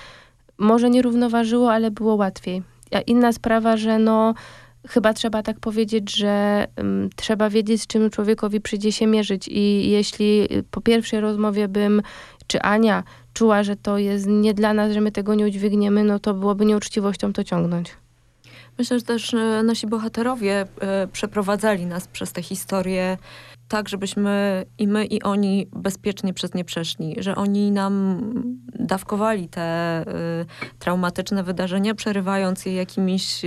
może 0.59 0.91
nie 0.91 1.03
równoważyło, 1.03 1.73
ale 1.73 1.91
było 1.91 2.15
łatwiej. 2.15 2.63
A 2.93 3.01
inna 3.01 3.33
sprawa, 3.33 3.77
że 3.77 3.99
no 3.99 4.35
chyba 4.89 5.15
trzeba 5.15 5.43
tak 5.43 5.61
powiedzieć, 5.61 6.17
że 6.17 6.67
um, 6.77 7.11
trzeba 7.17 7.51
wiedzieć, 7.51 7.83
z 7.83 7.87
czym 7.87 8.11
człowiekowi 8.11 8.61
przyjdzie 8.61 8.93
się 8.93 9.07
mierzyć. 9.07 9.49
I 9.49 9.91
jeśli 9.91 10.49
po 10.71 10.81
pierwszej 10.81 11.21
rozmowie 11.21 11.69
bym, 11.69 12.03
czy 12.47 12.61
Ania 12.61 13.03
czuła, 13.33 13.63
że 13.63 13.77
to 13.77 13.99
jest 13.99 14.27
nie 14.27 14.55
dla 14.55 14.75
nas, 14.75 14.93
że 14.93 15.01
my 15.01 15.13
tego 15.13 15.35
nie 15.35 15.47
udźwigniemy, 15.47 16.05
no 16.05 16.19
to 16.19 16.35
byłoby 16.35 16.67
nieuczciwością 16.67 17.33
to 17.33 17.45
ciągnąć. 17.45 17.97
Myślę, 18.79 18.99
że 18.99 19.05
też 19.05 19.35
e, 19.35 19.63
nasi 19.63 19.87
bohaterowie 19.87 20.67
e, 20.81 21.07
przeprowadzali 21.07 21.87
nas 21.87 22.09
przez 22.09 22.33
tę 22.33 22.43
historię 22.43 23.19
tak, 23.69 23.89
żebyśmy 23.89 24.65
i 24.79 24.89
my, 24.89 25.05
i 25.05 25.23
oni 25.23 25.69
bezpiecznie 25.73 26.35
przez 26.35 26.55
nie 26.55 26.65
przeszli, 26.65 27.17
że 27.19 27.35
oni 27.35 27.71
nam 27.71 28.21
dawkowali 28.75 29.49
te 29.49 30.03
y, 30.03 30.77
traumatyczne 30.79 31.43
wydarzenia, 31.43 31.95
przerywając 31.95 32.67
je 32.67 32.75
jakimiś 32.75 33.43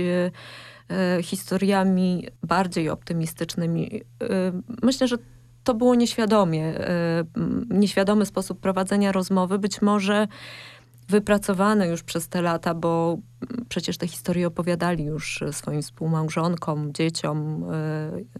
historiami 1.22 2.26
bardziej 2.42 2.90
optymistycznymi. 2.90 4.02
Myślę, 4.82 5.08
że 5.08 5.16
to 5.64 5.74
było 5.74 5.94
nieświadomie, 5.94 6.74
nieświadomy 7.68 8.26
sposób 8.26 8.60
prowadzenia 8.60 9.12
rozmowy. 9.12 9.58
Być 9.58 9.82
może 9.82 10.28
wypracowane 11.10 11.88
już 11.88 12.02
przez 12.02 12.28
te 12.28 12.42
lata, 12.42 12.74
bo 12.74 13.18
przecież 13.68 13.98
te 13.98 14.08
historie 14.08 14.46
opowiadali 14.46 15.04
już 15.04 15.44
swoim 15.52 15.82
współmałżonkom, 15.82 16.92
dzieciom. 16.92 17.64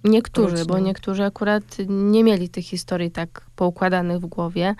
E, 0.04 0.08
niektórzy, 0.10 0.56
rodzinom. 0.56 0.66
bo 0.66 0.78
niektórzy 0.78 1.24
akurat 1.24 1.64
nie 1.88 2.24
mieli 2.24 2.48
tych 2.48 2.64
historii 2.64 3.10
tak 3.10 3.46
poukładanych 3.56 4.18
w 4.18 4.26
głowie. 4.26 4.74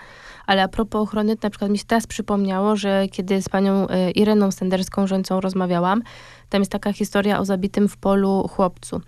Ale 0.45 0.63
a 0.63 0.67
propos 0.67 1.01
ochrony, 1.01 1.37
na 1.43 1.49
przykład 1.49 1.71
mi 1.71 1.77
się 1.77 1.85
teraz 1.85 2.07
przypomniało, 2.07 2.75
że 2.75 3.07
kiedy 3.11 3.41
z 3.41 3.49
panią 3.49 3.87
e, 3.87 4.11
Ireną 4.11 4.51
Stenderską 4.51 5.07
rządcą 5.07 5.41
rozmawiałam, 5.41 6.01
tam 6.49 6.61
jest 6.61 6.71
taka 6.71 6.93
historia 6.93 7.39
o 7.39 7.45
zabitym 7.45 7.87
w 7.87 7.97
polu 7.97 8.47
chłopcu. 8.47 9.01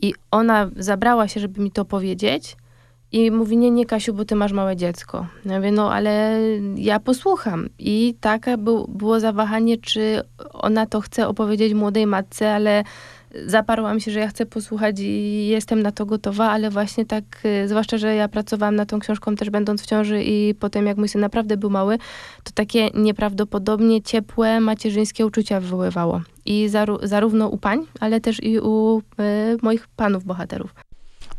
I 0.00 0.14
ona 0.30 0.70
zabrała 0.76 1.28
się, 1.28 1.40
żeby 1.40 1.60
mi 1.60 1.70
to 1.70 1.84
powiedzieć, 1.84 2.56
i 3.12 3.30
mówi, 3.30 3.56
nie, 3.56 3.70
nie 3.70 3.86
Kasiu, 3.86 4.14
bo 4.14 4.24
ty 4.24 4.34
masz 4.34 4.52
małe 4.52 4.76
dziecko. 4.76 5.26
Ja 5.44 5.56
mówię, 5.56 5.72
no 5.72 5.92
ale 5.92 6.40
ja 6.76 7.00
posłucham. 7.00 7.68
I 7.78 8.14
takie 8.20 8.58
był, 8.58 8.88
było 8.88 9.20
zawahanie, 9.20 9.78
czy 9.78 10.22
ona 10.52 10.86
to 10.86 11.00
chce 11.00 11.28
opowiedzieć 11.28 11.74
młodej 11.74 12.06
matce, 12.06 12.54
ale 12.54 12.84
zaparłam 13.46 14.00
się, 14.00 14.10
że 14.10 14.20
ja 14.20 14.28
chcę 14.28 14.46
posłuchać 14.46 14.96
i 15.00 15.46
jestem 15.46 15.82
na 15.82 15.92
to 15.92 16.06
gotowa, 16.06 16.50
ale 16.50 16.70
właśnie 16.70 17.06
tak, 17.06 17.24
y, 17.64 17.68
zwłaszcza, 17.68 17.98
że 17.98 18.14
ja 18.14 18.28
pracowałam 18.28 18.76
nad 18.76 18.88
tą 18.88 18.98
książką 18.98 19.36
też 19.36 19.50
będąc 19.50 19.82
w 19.82 19.86
ciąży 19.86 20.22
i 20.22 20.54
potem 20.54 20.86
jak 20.86 20.96
mój 20.96 21.08
syn 21.08 21.20
naprawdę 21.20 21.56
był 21.56 21.70
mały, 21.70 21.98
to 22.44 22.50
takie 22.54 22.90
nieprawdopodobnie 22.94 24.02
ciepłe, 24.02 24.60
macierzyńskie 24.60 25.26
uczucia 25.26 25.60
wywoływało. 25.60 26.20
I 26.44 26.68
zarówno 27.02 27.48
u 27.48 27.58
pań, 27.58 27.86
ale 28.00 28.20
też 28.20 28.42
i 28.42 28.60
u 28.60 28.98
y, 28.98 29.02
moich 29.62 29.88
panów 29.96 30.24
bohaterów 30.24 30.85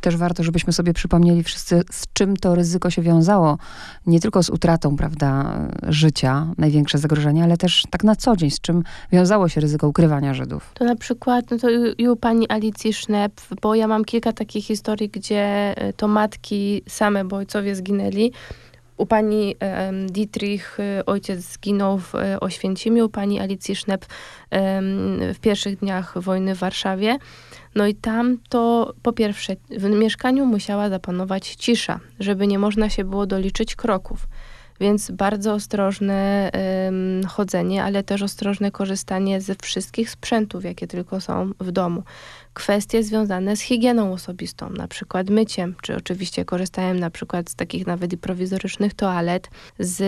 też 0.02 0.18
warto, 0.18 0.44
żebyśmy 0.44 0.74
sobie 0.74 0.94
przypomnieli 0.94 1.44
wszyscy, 1.44 1.82
z 1.92 2.04
czym 2.14 2.38
to 2.38 2.56
ryzyko 2.56 2.90
się 2.90 3.02
wiązało. 3.02 3.58
Nie 4.06 4.20
tylko 4.20 4.44
z 4.44 4.50
utratą, 4.50 4.96
prawda, 4.96 5.60
życia, 5.88 6.48
największe 6.58 6.98
zagrożenie, 6.98 7.44
ale 7.44 7.58
też 7.58 7.84
tak 7.90 8.04
na 8.04 8.16
co 8.16 8.36
dzień, 8.36 8.52
z 8.52 8.62
czym 8.62 8.84
wiązało 9.12 9.50
się 9.50 9.62
ryzyko 9.62 9.88
ukrywania 9.88 10.34
Żydów. 10.34 10.72
To 10.74 10.86
na 10.86 10.96
przykład 10.96 11.46
no 11.52 11.58
to 11.58 11.68
u 12.12 12.16
pani 12.16 12.50
Alicji 12.50 12.94
Sznep, 12.94 13.32
bo 13.62 13.76
ja 13.76 13.88
mam 13.88 14.06
kilka 14.06 14.34
takich 14.34 14.66
historii, 14.66 15.10
gdzie 15.10 15.74
e, 15.78 15.94
to 15.94 16.08
matki 16.08 16.82
same, 16.88 17.26
bo 17.26 17.36
ojcowie 17.36 17.76
zginęli. 17.76 18.32
U 18.98 19.06
pani 19.06 19.56
Dietrich 20.08 20.80
e, 20.80 21.06
ojciec 21.06 21.40
zginął 21.40 21.98
w 21.98 22.16
e, 22.16 22.40
Oświęcimiu, 22.40 23.06
u 23.06 23.10
pani 23.10 23.40
Alicji 23.40 23.76
Sznep 23.76 24.06
w 25.34 25.40
pierwszych 25.42 25.80
dniach 25.80 26.22
wojny 26.22 26.56
w 26.56 26.60
Warszawie. 26.60 27.18
No 27.76 27.88
i 27.88 27.96
tam 27.96 28.38
to 28.50 28.94
po 29.02 29.14
pierwsze 29.14 29.56
w 29.70 29.84
mieszkaniu 29.84 30.46
musiała 30.46 30.90
zapanować 30.90 31.56
cisza, 31.56 32.00
żeby 32.20 32.48
nie 32.48 32.60
można 32.60 32.90
się 32.90 33.04
było 33.04 33.26
doliczyć 33.26 33.76
kroków. 33.76 34.28
Więc 34.80 35.12
bardzo 35.12 35.54
ostrożne 35.54 36.52
ym, 36.88 37.22
chodzenie, 37.28 37.84
ale 37.84 38.04
też 38.04 38.22
ostrożne 38.22 38.72
korzystanie 38.72 39.42
ze 39.42 39.56
wszystkich 39.56 40.10
sprzętów, 40.10 40.64
jakie 40.64 40.88
tylko 40.88 41.22
są 41.22 41.52
w 41.60 41.72
domu. 41.72 42.04
Kwestie 42.54 43.04
związane 43.04 43.56
z 43.56 43.62
higieną 43.62 44.14
osobistą, 44.14 44.70
na 44.70 44.88
przykład 44.88 45.30
myciem, 45.30 45.76
czy 45.82 45.96
oczywiście 45.96 46.46
korzystałem 46.46 47.00
na 47.00 47.10
przykład 47.10 47.50
z 47.50 47.56
takich 47.56 47.88
nawet 47.88 48.14
i 48.14 48.18
prowizorycznych 48.18 48.94
toalet, 48.94 49.50
z 49.80 50.02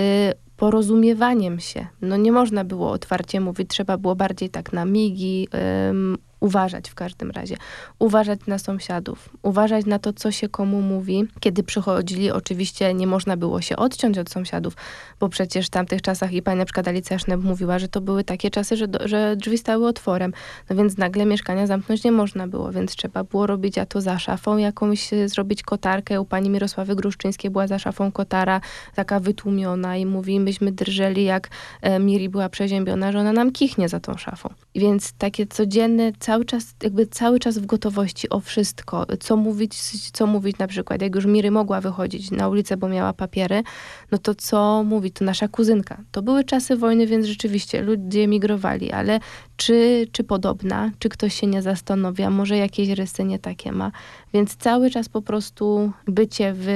porozumiewaniem 0.58 1.60
się. 1.60 1.88
No 2.02 2.17
nie 2.17 2.32
można 2.32 2.63
było 2.63 2.91
otwarcie 2.91 3.39
mówić, 3.39 3.69
trzeba 3.69 3.98
było 3.98 4.15
bardziej 4.15 4.50
tak 4.50 4.74
na 4.74 4.86
migi, 4.86 5.48
ym, 5.89 6.17
uważać 6.39 6.89
w 6.89 6.95
każdym 6.95 7.32
razie. 7.32 7.56
Uważać 7.99 8.39
na 8.47 8.60
sąsiadów, 8.60 9.30
uważać 9.41 9.86
na 9.86 9.99
to, 9.99 10.13
co 10.13 10.32
się 10.32 10.49
komu 10.49 10.82
mówi. 10.82 11.28
Kiedy 11.39 11.63
przychodzili, 11.63 12.32
oczywiście 12.32 12.93
nie 12.93 13.08
można 13.08 13.38
było 13.38 13.62
się 13.62 13.75
odciąć 13.75 14.17
od 14.17 14.30
sąsiadów, 14.30 14.73
bo 15.19 15.30
przecież 15.30 15.67
w 15.67 15.69
tamtych 15.69 16.02
czasach 16.02 16.34
i 16.34 16.41
pani 16.41 16.60
na 16.60 16.65
przykład 16.65 16.88
Alicja 16.88 17.19
Sznep 17.19 17.41
mówiła, 17.41 17.80
że 17.80 17.88
to 17.88 18.02
były 18.02 18.23
takie 18.23 18.49
czasy, 18.49 18.78
że, 18.78 18.88
do, 18.88 19.08
że 19.08 19.36
drzwi 19.36 19.58
stały 19.58 19.88
otworem. 19.88 20.34
No 20.69 20.75
więc 20.75 20.97
nagle 20.97 21.25
mieszkania 21.25 21.67
zamknąć 21.67 22.04
nie 22.04 22.12
można 22.12 22.47
było, 22.47 22.71
więc 22.71 22.95
trzeba 22.95 23.23
było 23.23 23.47
robić 23.47 23.78
a 23.78 23.86
to 23.86 24.02
za 24.02 24.19
szafą 24.19 24.58
jakąś, 24.58 25.13
e, 25.13 25.30
zrobić 25.30 25.63
kotarkę. 25.63 26.21
U 26.21 26.25
pani 26.25 26.49
Mirosławy 26.49 26.95
Gruszczyńskiej 26.95 27.52
była 27.52 27.67
za 27.67 27.80
szafą 27.80 28.12
kotara, 28.12 28.62
taka 28.95 29.19
wytłumiona 29.19 29.97
i 29.97 30.06
mówi, 30.06 30.39
myśmy 30.39 30.71
drżeli, 30.71 31.23
jak 31.23 31.49
e, 31.82 31.99
Miri 31.99 32.30
była 32.30 32.49
przeziębiona, 32.49 33.12
że 33.12 33.19
ona 33.19 33.34
nam 33.34 33.52
kichnie 33.52 33.89
za 33.89 33.99
tą 33.99 34.17
szafą. 34.17 34.54
Więc 34.75 35.13
takie 35.13 35.47
codzienne, 35.47 36.12
cały 36.30 36.46
czas, 36.46 36.76
jakby 36.84 37.08
cały 37.08 37.39
czas 37.39 37.58
w 37.58 37.65
gotowości 37.65 38.30
o 38.30 38.39
wszystko, 38.39 39.06
co 39.20 39.36
mówić, 39.36 39.74
co 40.12 40.28
mówić 40.28 40.58
na 40.58 40.68
przykład, 40.68 41.02
jak 41.02 41.15
już 41.15 41.26
Miry 41.26 41.52
mogła 41.52 41.82
wychodzić 41.82 42.32
na 42.32 42.50
ulicę, 42.50 42.78
bo 42.78 42.89
miała 42.89 43.13
papiery, 43.13 43.63
no 44.12 44.18
to 44.18 44.36
co 44.36 44.84
mówić, 44.84 45.15
to 45.15 45.26
nasza 45.26 45.48
kuzynka. 45.48 46.02
To 46.12 46.22
były 46.22 46.44
czasy 46.44 46.76
wojny, 46.76 47.08
więc 47.08 47.26
rzeczywiście 47.26 47.82
ludzie 47.82 48.24
emigrowali, 48.24 48.92
ale 48.92 49.20
czy, 49.58 50.08
czy 50.12 50.24
podobna, 50.24 50.92
czy 51.00 51.10
ktoś 51.10 51.34
się 51.34 51.48
nie 51.48 51.62
zastanawia, 51.62 52.30
może 52.30 52.58
jakieś 52.58 52.89
rysy 52.89 53.24
nie 53.24 53.39
takie 53.39 53.72
ma, 53.72 53.92
więc 54.34 54.56
cały 54.56 54.89
czas 54.89 55.10
po 55.10 55.22
prostu 55.22 55.92
bycie 56.08 56.54
w 56.56 56.68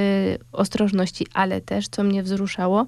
ostrożności, 0.51 1.27
ale 1.33 1.61
też, 1.61 1.87
co 1.87 2.03
mnie 2.03 2.23
wzruszało, 2.23 2.85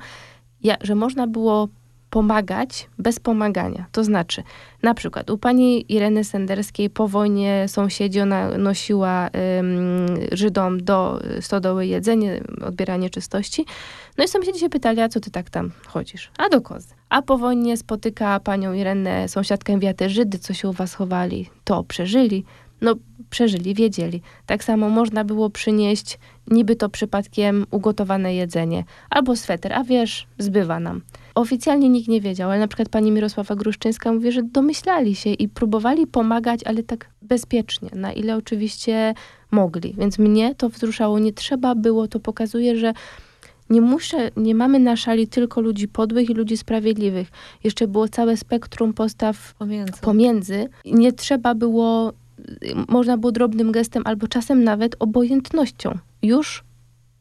ja, 0.63 0.75
że 0.81 0.95
można 0.95 1.27
było 1.27 1.67
pomagać 2.09 2.89
bez 2.99 3.19
pomagania. 3.19 3.85
To 3.91 4.03
znaczy, 4.03 4.43
na 4.83 4.93
przykład 4.93 5.29
u 5.29 5.37
pani 5.37 5.93
Ireny 5.93 6.23
Senderskiej 6.23 6.89
po 6.89 7.07
wojnie 7.07 7.65
sąsiedzi, 7.67 8.21
ona 8.21 8.57
nosiła 8.57 9.29
ym, 9.59 10.05
Żydom 10.31 10.83
do 10.83 11.21
stodoły 11.41 11.85
jedzenie, 11.85 12.43
odbieranie 12.61 13.09
czystości. 13.09 13.65
No 14.17 14.23
i 14.23 14.27
sąsiedzi 14.27 14.59
się 14.59 14.69
pytali, 14.69 15.01
a 15.01 15.09
co 15.09 15.19
ty 15.19 15.31
tak 15.31 15.49
tam 15.49 15.71
chodzisz? 15.87 16.31
A 16.37 16.49
do 16.49 16.61
kozy. 16.61 16.87
A 17.09 17.21
po 17.21 17.37
wojnie 17.37 17.77
spotyka 17.77 18.39
panią 18.39 18.73
Irenę, 18.73 19.27
sąsiadkę 19.27 19.93
te 19.93 20.09
Żydy, 20.09 20.39
co 20.39 20.53
się 20.53 20.69
u 20.69 20.73
was 20.73 20.93
chowali, 20.93 21.49
to 21.63 21.83
przeżyli. 21.83 22.45
No, 22.81 22.95
przeżyli, 23.29 23.73
wiedzieli. 23.73 24.21
Tak 24.45 24.63
samo 24.63 24.89
można 24.89 25.23
było 25.23 25.49
przynieść 25.49 26.19
niby 26.47 26.75
to 26.75 26.89
przypadkiem 26.89 27.65
ugotowane 27.71 28.35
jedzenie 28.35 28.83
albo 29.09 29.35
sweter, 29.35 29.73
a 29.73 29.83
wiesz, 29.83 30.27
zbywa 30.37 30.79
nam. 30.79 31.01
Oficjalnie 31.35 31.89
nikt 31.89 32.07
nie 32.07 32.21
wiedział, 32.21 32.51
ale 32.51 32.59
na 32.59 32.67
przykład 32.67 32.89
pani 32.89 33.11
Mirosława 33.11 33.55
Gruszczyńska 33.55 34.13
mówi, 34.13 34.31
że 34.31 34.43
domyślali 34.43 35.15
się 35.15 35.29
i 35.29 35.49
próbowali 35.49 36.07
pomagać, 36.07 36.63
ale 36.63 36.83
tak 36.83 37.09
bezpiecznie, 37.21 37.89
na 37.93 38.13
ile 38.13 38.35
oczywiście 38.37 39.13
mogli. 39.51 39.95
Więc 39.97 40.19
mnie 40.19 40.55
to 40.55 40.69
wzruszało, 40.69 41.19
nie 41.19 41.33
trzeba 41.33 41.75
było, 41.75 42.07
to 42.07 42.19
pokazuje, 42.19 42.77
że 42.77 42.93
nie 43.69 43.81
muszę, 43.81 44.31
nie 44.37 44.55
mamy 44.55 44.79
na 44.79 44.95
szali 44.95 45.27
tylko 45.27 45.61
ludzi 45.61 45.87
podłych 45.87 46.29
i 46.29 46.33
ludzi 46.33 46.57
sprawiedliwych. 46.57 47.27
Jeszcze 47.63 47.87
było 47.87 48.07
całe 48.07 48.37
spektrum 48.37 48.93
postaw 48.93 49.53
Pomiędzy. 49.53 50.01
pomiędzy. 50.01 50.69
Nie 50.85 51.13
trzeba 51.13 51.55
było, 51.55 52.13
można 52.87 53.17
było 53.17 53.31
drobnym 53.31 53.71
gestem 53.71 54.03
albo 54.05 54.27
czasem 54.27 54.63
nawet 54.63 54.95
obojętnością 54.99 55.97
już 56.21 56.63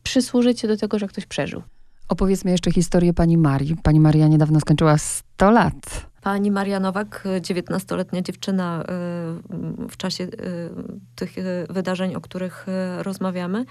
przysłużyć 0.03 0.61
się 0.61 0.69
do 0.69 0.77
tego, 0.77 0.99
że 0.99 1.09
ktoś 1.09 1.27
przeżył. 1.27 1.63
Opowiedzmy 2.09 2.51
jeszcze 2.51 2.73
historię 2.73 3.15
pani 3.15 3.39
Marii. 3.39 3.77
Pani 3.83 4.01
Maria 4.01 4.29
niedawno 4.29 4.61
skończyła 4.61 4.99
100 4.99 5.51
lat. 5.51 6.07
Pani 6.25 6.51
Maria 6.51 6.81
Nowak, 6.81 7.25
19-letnia 7.41 8.23
dziewczyna 8.23 8.83
y, 8.83 9.89
w 9.89 9.97
czasie 9.97 10.25
y, 10.25 10.31
tych 11.15 11.39
y, 11.39 11.67
wydarzeń, 11.71 12.15
o 12.15 12.21
których 12.21 12.67
rozmawiamy, 12.99 13.65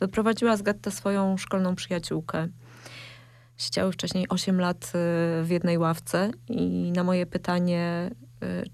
wyprowadziła 0.00 0.56
z 0.56 0.62
getta 0.62 0.90
swoją 0.90 1.36
szkolną 1.36 1.74
przyjaciółkę. 1.74 2.48
Siedziały 3.56 3.92
wcześniej 3.92 4.28
8 4.28 4.60
lat 4.60 4.92
w 5.42 5.46
jednej 5.50 5.78
ławce 5.78 6.30
i 6.48 6.92
na 6.92 7.04
moje 7.04 7.26
pytanie, 7.26 8.10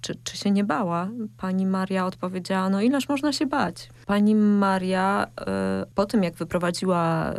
czy, 0.00 0.14
czy 0.24 0.36
się 0.36 0.50
nie 0.50 0.64
bała, 0.64 1.08
pani 1.36 1.66
Maria 1.66 2.06
odpowiedziała, 2.06 2.70
no 2.70 2.80
ileż 2.80 3.08
można 3.08 3.32
się 3.32 3.46
bać. 3.46 3.90
Pani 4.06 4.34
Maria 4.34 5.26
po 5.94 6.06
tym, 6.06 6.22
jak 6.22 6.34
wyprowadziła 6.34 7.34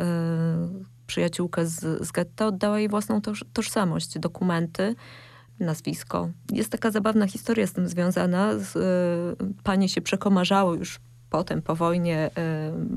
przyjaciółkę 1.08 1.66
z, 1.66 2.06
z 2.06 2.12
getta, 2.12 2.46
oddała 2.46 2.78
jej 2.78 2.88
własną 2.88 3.20
toż, 3.20 3.44
tożsamość, 3.52 4.18
dokumenty, 4.18 4.94
nazwisko. 5.60 6.28
Jest 6.52 6.72
taka 6.72 6.90
zabawna 6.90 7.26
historia 7.26 7.66
z 7.66 7.72
tym 7.72 7.88
związana. 7.88 8.52
Y, 8.52 8.58
panie 9.62 9.88
się 9.88 10.00
przekomarzały 10.00 10.78
już 10.78 11.00
potem, 11.30 11.62
po 11.62 11.74
wojnie. 11.76 12.30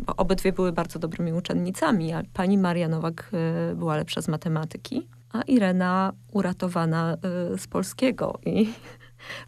Y, 0.09 0.15
obydwie 0.17 0.53
były 0.53 0.71
bardzo 0.71 0.99
dobrymi 0.99 1.33
uczennicami, 1.33 2.13
a 2.13 2.23
pani 2.33 2.57
Maria 2.57 2.87
Nowak 2.87 3.31
y, 3.71 3.75
była 3.75 3.95
lepsza 3.95 4.21
z 4.21 4.27
matematyki, 4.27 5.07
a 5.33 5.41
Irena 5.41 6.13
uratowana 6.31 7.17
z 7.57 7.67
polskiego. 7.67 8.39
I 8.45 8.73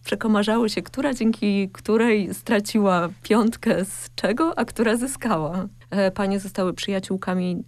przekomarzały 0.06 0.70
się, 0.70 0.82
która 0.82 1.14
dzięki 1.14 1.70
której 1.70 2.34
straciła 2.34 3.10
piątkę 3.24 3.86
z 3.86 4.10
czego, 4.16 4.60
a 4.60 4.66
która 4.66 4.98
zyskała. 4.98 5.68
Panie 6.14 6.40
zostały 6.40 6.74
przyjaciółkami 6.74 7.64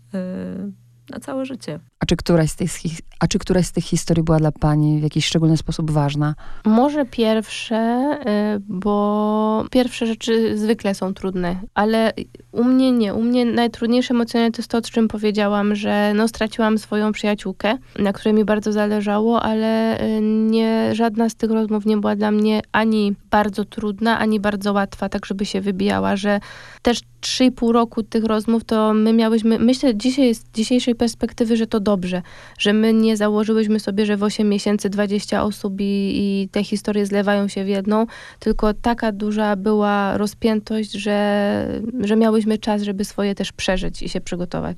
na 1.09 1.19
całe 1.19 1.45
życie. 1.45 1.79
A 1.99 2.05
czy, 2.05 2.15
któraś 2.15 2.49
z 2.49 2.55
tych, 2.55 2.71
a 3.19 3.27
czy 3.27 3.39
któraś 3.39 3.65
z 3.65 3.71
tych 3.71 3.83
historii 3.83 4.23
była 4.23 4.39
dla 4.39 4.51
Pani 4.51 4.99
w 4.99 5.03
jakiś 5.03 5.25
szczególny 5.25 5.57
sposób 5.57 5.91
ważna? 5.91 6.35
Może 6.65 7.05
pierwsze, 7.05 8.09
y, 8.55 8.61
bo 8.67 9.65
pierwsze 9.71 10.07
rzeczy 10.07 10.57
zwykle 10.57 10.95
są 10.95 11.13
trudne, 11.13 11.55
ale 11.73 12.13
u 12.51 12.63
mnie 12.63 12.91
nie. 12.91 13.13
U 13.13 13.21
mnie 13.21 13.45
najtrudniejsze 13.45 14.13
emocjonalnie 14.13 14.51
to 14.51 14.61
jest 14.61 14.71
to, 14.71 14.77
o 14.77 14.81
czym 14.81 15.07
powiedziałam, 15.07 15.75
że 15.75 16.13
no, 16.15 16.27
straciłam 16.27 16.77
swoją 16.77 17.11
przyjaciółkę, 17.11 17.77
na 17.99 18.13
której 18.13 18.33
mi 18.33 18.45
bardzo 18.45 18.71
zależało, 18.71 19.41
ale 19.41 20.01
y, 20.17 20.21
nie, 20.21 20.95
żadna 20.95 21.29
z 21.29 21.35
tych 21.35 21.51
rozmów 21.51 21.85
nie 21.85 21.97
była 21.97 22.15
dla 22.15 22.31
mnie 22.31 22.61
ani 22.71 23.15
bardzo 23.31 23.65
trudna, 23.65 24.19
ani 24.19 24.39
bardzo 24.39 24.73
łatwa, 24.73 25.09
tak 25.09 25.25
żeby 25.25 25.45
się 25.45 25.61
wybijała, 25.61 26.15
że 26.15 26.39
też 26.81 27.01
3,5 27.21 27.71
roku 27.71 28.03
tych 28.03 28.23
rozmów 28.23 28.63
to 28.63 28.93
my 28.93 29.13
miałyśmy, 29.13 29.59
myślę 29.59 29.95
dzisiaj 29.95 30.35
z 30.35 30.43
dzisiejszej 30.53 30.95
perspektywy, 30.95 31.57
że 31.57 31.67
to 31.67 31.79
dobrze, 31.85 32.21
że 32.57 32.73
my 32.73 32.93
nie 32.93 33.17
założyłyśmy 33.17 33.79
sobie, 33.79 34.05
że 34.05 34.17
w 34.17 34.23
8 34.23 34.49
miesięcy 34.49 34.89
20 34.89 35.43
osób 35.43 35.73
i, 35.81 36.11
i 36.15 36.49
te 36.51 36.63
historie 36.63 37.05
zlewają 37.05 37.47
się 37.47 37.63
w 37.63 37.67
jedną, 37.67 38.05
tylko 38.39 38.73
taka 38.73 39.11
duża 39.11 39.55
była 39.55 40.17
rozpiętość, 40.17 40.91
że, 40.91 41.81
że 41.99 42.15
miałyśmy 42.15 42.57
czas, 42.57 42.81
żeby 42.81 43.05
swoje 43.05 43.35
też 43.35 43.51
przeżyć 43.51 44.01
i 44.01 44.09
się 44.09 44.21
przygotować. 44.21 44.77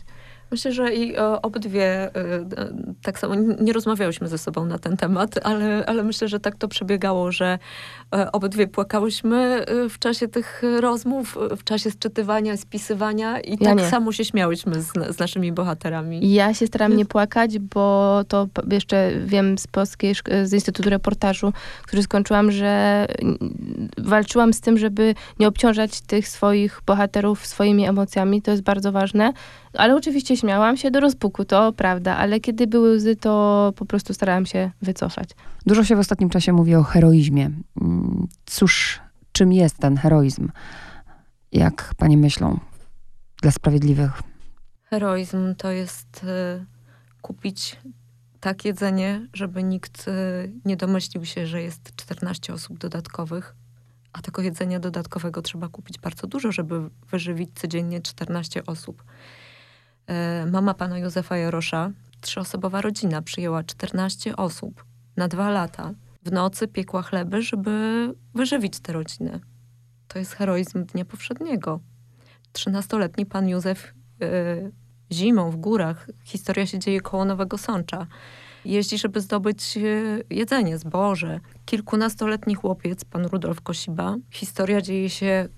Myślę, 0.51 0.71
że 0.71 0.93
i 0.93 1.15
e, 1.15 1.41
obydwie 1.41 1.83
e, 1.83 2.11
e, 2.15 2.47
tak 3.01 3.19
samo 3.19 3.35
nie 3.35 3.73
rozmawiałyśmy 3.73 4.27
ze 4.27 4.37
sobą 4.37 4.65
na 4.65 4.79
ten 4.79 4.97
temat, 4.97 5.39
ale, 5.43 5.85
ale 5.85 6.03
myślę, 6.03 6.27
że 6.27 6.39
tak 6.39 6.55
to 6.55 6.67
przebiegało, 6.67 7.31
że 7.31 7.59
obydwie 8.31 8.67
płakałyśmy 8.67 9.65
w 9.89 9.99
czasie 9.99 10.27
tych 10.27 10.61
rozmów, 10.79 11.37
w 11.57 11.63
czasie 11.63 11.91
sczytywania, 11.91 12.57
spisywania 12.57 13.39
i 13.39 13.51
ja 13.51 13.57
tak 13.57 13.77
nie. 13.77 13.89
samo 13.89 14.11
się 14.11 14.25
śmiałyśmy 14.25 14.81
z, 14.81 14.93
z, 15.15 15.19
naszymi 15.19 15.51
bohaterami. 15.51 16.33
Ja 16.33 16.53
się 16.53 16.67
staram 16.67 16.95
nie 16.95 17.05
płakać, 17.05 17.59
bo 17.59 18.21
to 18.27 18.47
jeszcze 18.71 19.11
wiem 19.25 19.57
z 19.57 19.67
polskiej, 19.67 20.15
z 20.43 20.53
Instytutu 20.53 20.89
Reportażu, 20.89 21.53
który 21.83 22.03
skończyłam, 22.03 22.51
że 22.51 23.05
walczyłam 23.97 24.53
z 24.53 24.61
tym, 24.61 24.77
żeby 24.77 25.15
nie 25.39 25.47
obciążać 25.47 26.01
tych 26.01 26.27
swoich 26.27 26.81
bohaterów 26.85 27.47
swoimi 27.47 27.87
emocjami. 27.87 28.41
To 28.41 28.51
jest 28.51 28.63
bardzo 28.63 28.91
ważne. 28.91 29.33
Ale 29.73 29.95
oczywiście 29.95 30.37
śmiałam 30.37 30.77
się 30.77 30.91
do 30.91 30.99
rozpuku, 30.99 31.45
to 31.45 31.73
prawda, 31.73 32.17
ale 32.17 32.39
kiedy 32.39 32.67
były 32.67 32.95
łzy, 32.95 33.15
to 33.15 33.73
po 33.75 33.85
prostu 33.85 34.13
starałam 34.13 34.45
się 34.45 34.71
wycofać. 34.81 35.29
Dużo 35.65 35.83
się 35.83 35.95
w 35.95 35.99
ostatnim 35.99 36.29
czasie 36.29 36.53
mówi 36.53 36.75
o 36.75 36.83
heroizmie. 36.83 37.49
Cóż, 38.45 39.01
czym 39.31 39.53
jest 39.53 39.77
ten 39.77 39.97
heroizm? 39.97 40.51
Jak 41.51 41.93
pani 41.97 42.17
myślą 42.17 42.59
dla 43.41 43.51
sprawiedliwych? 43.51 44.21
Heroizm 44.83 45.55
to 45.55 45.71
jest 45.71 46.23
y, 46.23 46.65
kupić 47.21 47.77
tak 48.39 48.65
jedzenie, 48.65 49.27
żeby 49.33 49.63
nikt 49.63 50.07
y, 50.07 50.11
nie 50.65 50.77
domyślił 50.77 51.25
się, 51.25 51.47
że 51.47 51.61
jest 51.61 51.95
14 51.95 52.53
osób 52.53 52.77
dodatkowych, 52.77 53.55
a 54.13 54.21
tego 54.21 54.41
jedzenia 54.41 54.79
dodatkowego 54.79 55.41
trzeba 55.41 55.69
kupić 55.69 55.99
bardzo 55.99 56.27
dużo, 56.27 56.51
żeby 56.51 56.89
wyżywić 57.11 57.49
codziennie 57.55 58.01
14 58.01 58.65
osób. 58.65 59.03
E, 60.07 60.45
mama 60.45 60.73
pana 60.73 60.97
Józefa 60.97 61.37
Jarosza, 61.37 61.91
trzyosobowa 62.21 62.81
rodzina, 62.81 63.21
przyjęła 63.21 63.63
14 63.63 64.35
osób 64.35 64.85
na 65.17 65.27
dwa 65.27 65.49
lata. 65.49 65.93
W 66.27 66.31
nocy 66.31 66.67
piekła 66.67 67.01
chleby, 67.01 67.41
żeby 67.41 67.71
wyżywić 68.35 68.79
tę 68.79 68.93
rodzinę. 68.93 69.39
To 70.07 70.19
jest 70.19 70.33
heroizm 70.33 70.85
Dnia 70.85 71.05
Powszedniego. 71.05 71.79
Trzynastoletni 72.51 73.25
pan 73.25 73.49
Józef 73.49 73.93
yy, 74.19 74.71
zimą 75.11 75.51
w 75.51 75.55
górach, 75.55 76.07
historia 76.23 76.65
się 76.65 76.79
dzieje 76.79 77.01
koło 77.01 77.25
Nowego 77.25 77.57
Sącza, 77.57 78.07
jeździ, 78.65 78.97
żeby 78.97 79.21
zdobyć 79.21 79.75
yy, 79.75 80.23
jedzenie, 80.29 80.77
zboże. 80.77 81.39
Kilkunastoletni 81.65 82.55
chłopiec, 82.55 83.05
pan 83.05 83.25
Rudolf 83.25 83.61
Kosiba, 83.61 84.15
historia 84.31 84.81
dzieje 84.81 85.09
się 85.09 85.49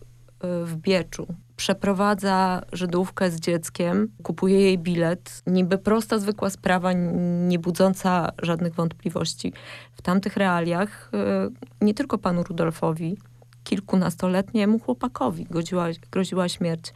w 0.42 0.76
Bieczu. 0.76 1.28
Przeprowadza 1.60 2.62
Żydówkę 2.72 3.32
z 3.32 3.40
dzieckiem, 3.40 4.12
kupuje 4.24 4.62
jej 4.62 4.78
bilet. 4.78 5.44
Niby 5.48 5.78
prosta, 5.78 6.20
zwykła 6.20 6.50
sprawa, 6.50 6.94
nie 7.48 7.60
budząca 7.60 8.32
żadnych 8.42 8.74
wątpliwości. 8.74 9.54
W 9.94 10.02
tamtych 10.02 10.38
realiach 10.38 11.12
y, 11.82 11.86
nie 11.86 11.94
tylko 11.94 12.18
panu 12.18 12.44
Rudolfowi, 12.44 13.18
kilkunastoletniemu 13.64 14.80
chłopakowi 14.80 15.46
groziła, 15.46 15.88
groziła 16.12 16.50
śmierć. 16.50 16.94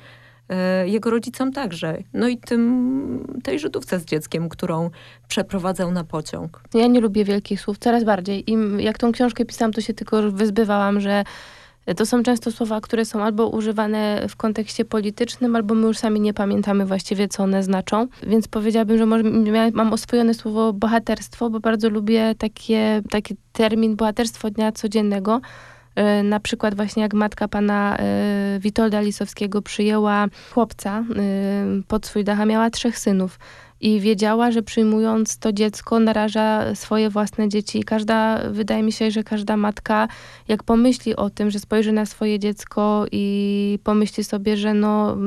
Y, 0.84 0.90
jego 0.90 1.10
rodzicom 1.10 1.52
także. 1.52 1.98
No 2.14 2.28
i 2.28 2.38
tym, 2.38 3.40
tej 3.44 3.60
Żydówce 3.60 4.00
z 4.00 4.06
dzieckiem, 4.06 4.50
którą 4.50 4.90
przeprowadzał 5.28 5.92
na 5.92 6.04
pociąg. 6.04 6.62
Ja 6.74 6.88
nie 6.88 7.02
lubię 7.02 7.26
wielkich 7.26 7.62
słów, 7.62 7.78
coraz 7.78 8.04
bardziej. 8.04 8.52
I 8.52 8.58
jak 8.78 8.98
tą 8.98 9.12
książkę 9.12 9.46
pisałam, 9.46 9.74
to 9.74 9.82
się 9.82 9.94
tylko 9.94 10.32
wyzbywałam, 10.32 11.00
że 11.00 11.24
to 11.98 12.06
są 12.06 12.24
często 12.24 12.52
słowa, 12.52 12.82
które 12.82 13.06
są 13.06 13.24
albo 13.24 13.48
używane 13.48 14.26
w 14.30 14.36
kontekście 14.36 14.86
politycznym, 14.86 15.56
albo 15.56 15.76
my 15.76 15.88
już 15.88 15.98
sami 15.98 16.20
nie 16.20 16.34
pamiętamy 16.34 16.86
właściwie, 16.86 17.28
co 17.28 17.44
one 17.44 17.64
znaczą. 17.64 18.08
Więc 18.28 18.48
powiedziałabym, 18.48 18.98
że 18.98 19.06
może 19.06 19.24
mam 19.74 19.94
oswojone 19.94 20.34
słowo 20.34 20.74
bohaterstwo, 20.74 21.50
bo 21.50 21.60
bardzo 21.60 21.90
lubię 21.90 22.36
takie, 22.38 23.02
taki 23.10 23.36
termin 23.54 23.96
bohaterstwo 23.96 24.50
dnia 24.50 24.72
codziennego, 24.72 25.42
E, 25.96 26.24
na 26.24 26.40
przykład 26.40 26.76
właśnie 26.76 27.04
jak 27.04 27.14
matka 27.14 27.48
pana 27.48 27.98
e, 27.98 28.60
Witolda 28.60 29.02
Lisowskiego 29.02 29.62
przyjęła 29.62 30.28
chłopca 30.54 31.00
e, 31.00 31.04
pod 31.88 32.06
swój 32.06 32.24
dach, 32.24 32.42
a 32.42 32.46
miała 32.46 32.70
trzech 32.70 33.00
synów 33.00 33.40
i 33.84 34.00
wiedziała, 34.00 34.52
że 34.52 34.64
przyjmując 34.64 35.38
to 35.38 35.54
dziecko, 35.54 36.00
naraża 36.00 36.76
swoje 36.76 37.10
własne 37.10 37.50
dzieci. 37.50 37.80
I 37.80 37.84
każda, 37.84 38.50
wydaje 38.50 38.84
mi 38.84 38.92
się, 38.92 39.12
że 39.12 39.24
każda 39.24 39.58
matka, 39.58 40.08
jak 40.48 40.64
pomyśli 40.64 41.16
o 41.16 41.30
tym, 41.30 41.52
że 41.52 41.60
spojrzy 41.60 41.92
na 41.92 42.06
swoje 42.06 42.40
dziecko 42.40 43.06
i 43.12 43.80
pomyśli 43.84 44.24
sobie, 44.24 44.58
że 44.58 44.74
no, 44.74 45.18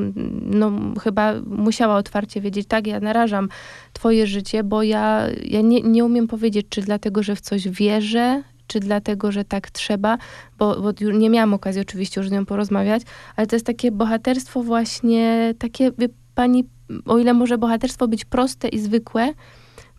no 0.42 0.73
chyba 1.03 1.35
musiała 1.47 1.97
otwarcie 1.97 2.40
wiedzieć, 2.40 2.66
tak, 2.69 2.87
ja 2.87 3.01
narażam 3.01 3.49
twoje 3.92 4.27
życie, 4.27 4.65
bo 4.65 4.83
ja, 4.83 5.27
ja 5.44 5.61
nie, 5.61 5.81
nie 5.81 6.04
umiem 6.04 6.29
powiedzieć, 6.29 6.67
czy 6.71 6.83
dlatego, 6.83 7.23
że 7.23 7.37
w 7.37 7.40
coś 7.40 7.69
wierzę, 7.69 8.42
czy 8.67 8.81
dlatego, 8.81 9.33
że 9.33 9.44
tak 9.44 9.71
trzeba, 9.71 10.19
bo, 10.59 10.81
bo 10.81 11.11
nie 11.13 11.31
miałam 11.31 11.54
okazji 11.54 11.81
oczywiście 11.81 12.21
już 12.21 12.29
z 12.29 12.33
nią 12.33 12.46
porozmawiać, 12.46 13.02
ale 13.37 13.46
to 13.46 13.57
jest 13.57 13.67
takie 13.67 13.90
bohaterstwo 13.90 14.63
właśnie, 14.63 15.54
takie, 15.59 15.90
pani, 16.37 16.65
o 17.07 17.19
ile 17.19 17.35
może 17.35 17.59
bohaterstwo 17.59 18.09
być 18.09 18.25
proste 18.25 18.69
i 18.69 18.79
zwykłe, 18.79 19.33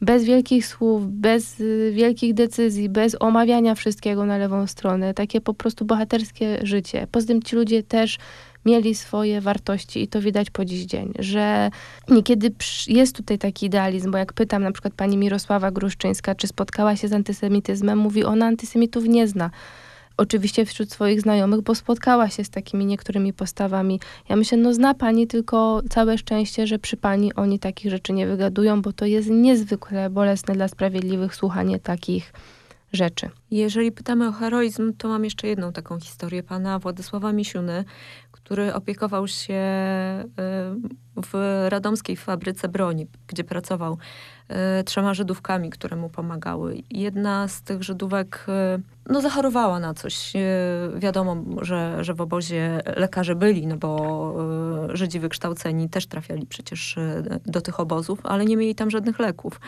bez 0.01 0.23
wielkich 0.23 0.67
słów, 0.67 1.11
bez 1.11 1.59
y, 1.59 1.91
wielkich 1.95 2.33
decyzji, 2.33 2.89
bez 2.89 3.17
omawiania 3.19 3.75
wszystkiego 3.75 4.25
na 4.25 4.37
lewą 4.37 4.67
stronę, 4.67 5.13
takie 5.13 5.41
po 5.41 5.53
prostu 5.53 5.85
bohaterskie 5.85 6.59
życie. 6.63 7.07
Poza 7.11 7.27
tym 7.27 7.43
ci 7.43 7.55
ludzie 7.55 7.83
też 7.83 8.17
mieli 8.65 8.95
swoje 8.95 9.41
wartości 9.41 10.03
i 10.03 10.07
to 10.07 10.21
widać 10.21 10.49
po 10.49 10.65
dziś 10.65 10.85
dzień, 10.85 11.13
że 11.19 11.69
niekiedy 12.09 12.51
jest 12.87 13.15
tutaj 13.15 13.37
taki 13.37 13.65
idealizm, 13.65 14.11
bo 14.11 14.17
jak 14.17 14.33
pytam 14.33 14.63
na 14.63 14.71
przykład 14.71 14.93
pani 14.93 15.17
Mirosława 15.17 15.71
Gruszczyńska, 15.71 16.35
czy 16.35 16.47
spotkała 16.47 16.95
się 16.95 17.07
z 17.07 17.13
antysemityzmem, 17.13 17.97
mówi 17.97 18.23
ona 18.23 18.45
antysemitów 18.45 19.07
nie 19.07 19.27
zna 19.27 19.49
oczywiście 20.17 20.65
wśród 20.65 20.91
swoich 20.91 21.21
znajomych, 21.21 21.61
bo 21.61 21.75
spotkała 21.75 22.29
się 22.29 22.43
z 22.43 22.49
takimi 22.49 22.85
niektórymi 22.85 23.33
postawami. 23.33 23.99
Ja 24.29 24.35
myślę, 24.35 24.57
no 24.57 24.73
zna 24.73 24.93
pani 24.93 25.27
tylko 25.27 25.81
całe 25.89 26.17
szczęście, 26.17 26.67
że 26.67 26.79
przy 26.79 26.97
pani 26.97 27.33
oni 27.33 27.59
takich 27.59 27.91
rzeczy 27.91 28.13
nie 28.13 28.27
wygadują, 28.27 28.81
bo 28.81 28.93
to 28.93 29.05
jest 29.05 29.29
niezwykle 29.29 30.09
bolesne 30.09 30.53
dla 30.53 30.67
sprawiedliwych 30.67 31.35
słuchanie 31.35 31.79
takich 31.79 32.33
rzeczy. 32.93 33.29
Jeżeli 33.51 33.91
pytamy 33.91 34.27
o 34.27 34.31
heroizm, 34.31 34.93
to 34.97 35.07
mam 35.07 35.23
jeszcze 35.23 35.47
jedną 35.47 35.73
taką 35.73 35.99
historię 35.99 36.43
pana 36.43 36.79
Władysława 36.79 37.33
Misiuny, 37.33 37.85
który 38.47 38.73
opiekował 38.73 39.27
się 39.27 39.53
y, 39.53 40.31
w 41.15 41.65
radomskiej 41.69 42.17
fabryce 42.17 42.67
broni, 42.67 43.07
gdzie 43.27 43.43
pracował 43.43 43.97
y, 44.79 44.83
trzema 44.83 45.13
Żydówkami, 45.13 45.69
które 45.69 45.97
mu 45.97 46.09
pomagały. 46.09 46.77
Jedna 46.91 47.47
z 47.47 47.61
tych 47.61 47.83
Żydówek 47.83 48.45
y, 48.77 48.81
no, 49.09 49.21
zachorowała 49.21 49.79
na 49.79 49.93
coś. 49.93 50.33
Wiadomo, 50.95 51.37
że, 51.61 52.03
że 52.03 52.13
w 52.13 52.21
obozie 52.21 52.81
lekarze 52.95 53.35
byli, 53.35 53.67
no 53.67 53.77
bo 53.77 54.35
Żydzi 54.93 55.19
wykształceni 55.19 55.89
też 55.89 56.07
trafiali 56.07 56.45
przecież 56.45 56.95
do 57.45 57.61
tych 57.61 57.79
obozów, 57.79 58.19
ale 58.23 58.45
nie 58.45 58.57
mieli 58.57 58.75
tam 58.75 58.89
żadnych 58.89 59.19
leków. 59.19 59.59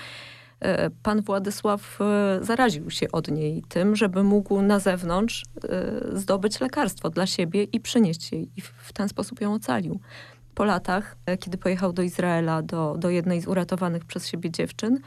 E, 0.60 0.90
pan 0.90 1.22
Władysław 1.22 2.00
e, 2.02 2.40
zaraził 2.42 2.90
się 2.90 3.12
od 3.12 3.28
niej 3.28 3.64
tym, 3.70 3.96
żeby 3.96 4.24
mógł 4.24 4.62
na 4.62 4.80
zewnątrz 4.80 5.44
e, 5.64 6.18
zdobyć 6.18 6.60
lekarstwo 6.60 7.10
dla 7.10 7.28
siebie 7.28 7.64
i 7.64 7.80
przynieść 7.80 8.32
jej. 8.32 8.50
I 8.56 8.62
w 8.62 8.94
ten 8.94 9.10
sposób 9.10 9.42
ją 9.42 9.54
ocalił. 9.54 10.00
Po 10.56 10.66
latach, 10.66 11.18
kiedy 11.40 11.58
pojechał 11.58 11.94
do 11.94 12.02
Izraela, 12.02 12.62
do, 12.62 12.96
do 12.98 13.10
jednej 13.10 13.42
z 13.42 13.48
uratowanych 13.48 14.06
przez 14.06 14.28
siebie 14.28 14.52
dziewczyn, 14.52 15.00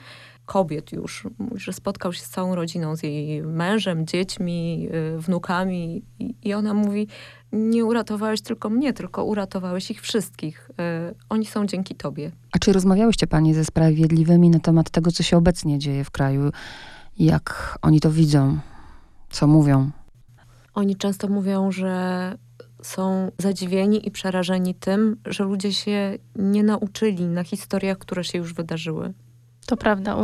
kobiet 0.47 0.93
już, 0.93 1.27
że 1.55 1.73
spotkał 1.73 2.13
się 2.13 2.21
z 2.21 2.29
całą 2.29 2.55
rodziną, 2.55 2.97
z 2.97 3.03
jej 3.03 3.43
mężem, 3.43 4.07
dziećmi, 4.07 4.89
wnukami 5.19 6.03
i, 6.19 6.35
i 6.43 6.55
ona 6.55 6.75
mówi, 6.75 7.09
nie 7.53 7.85
uratowałeś 7.85 8.41
tylko 8.41 8.71
mnie, 8.71 8.93
tylko 8.93 9.25
uratowałeś 9.25 9.91
ich 9.91 10.01
wszystkich. 10.01 10.71
Y, 11.11 11.15
oni 11.29 11.47
są 11.47 11.67
dzięki 11.67 11.95
tobie. 11.95 12.33
A 12.53 12.59
czy 12.59 12.73
rozmawiałyście 12.73 13.27
pani 13.27 13.55
ze 13.55 13.65
sprawiedliwymi 13.65 14.51
na 14.51 14.59
temat 14.59 14.91
tego, 14.91 15.13
co 15.13 15.23
się 15.23 15.37
obecnie 15.37 15.79
dzieje 15.79 16.05
w 16.05 16.11
kraju? 16.11 16.51
Jak 17.19 17.79
oni 17.83 18.01
to 18.01 18.11
widzą? 18.11 18.59
Co 19.31 19.47
mówią? 19.47 19.91
Oni 20.75 20.97
często 20.97 21.29
mówią, 21.29 21.73
że 21.73 22.35
są 22.83 23.31
zadziwieni 23.39 24.09
i 24.09 24.11
przerażeni 24.11 24.75
tym, 24.75 25.17
że 25.27 25.45
ludzie 25.45 25.73
się 25.73 26.19
nie 26.37 26.63
nauczyli 26.63 27.27
na 27.27 27.45
historiach, 27.45 27.99
które 27.99 28.25
się 28.25 28.39
już 28.39 28.55
wydarzyły. 28.55 29.13
To 29.67 29.77
prawda, 29.77 30.17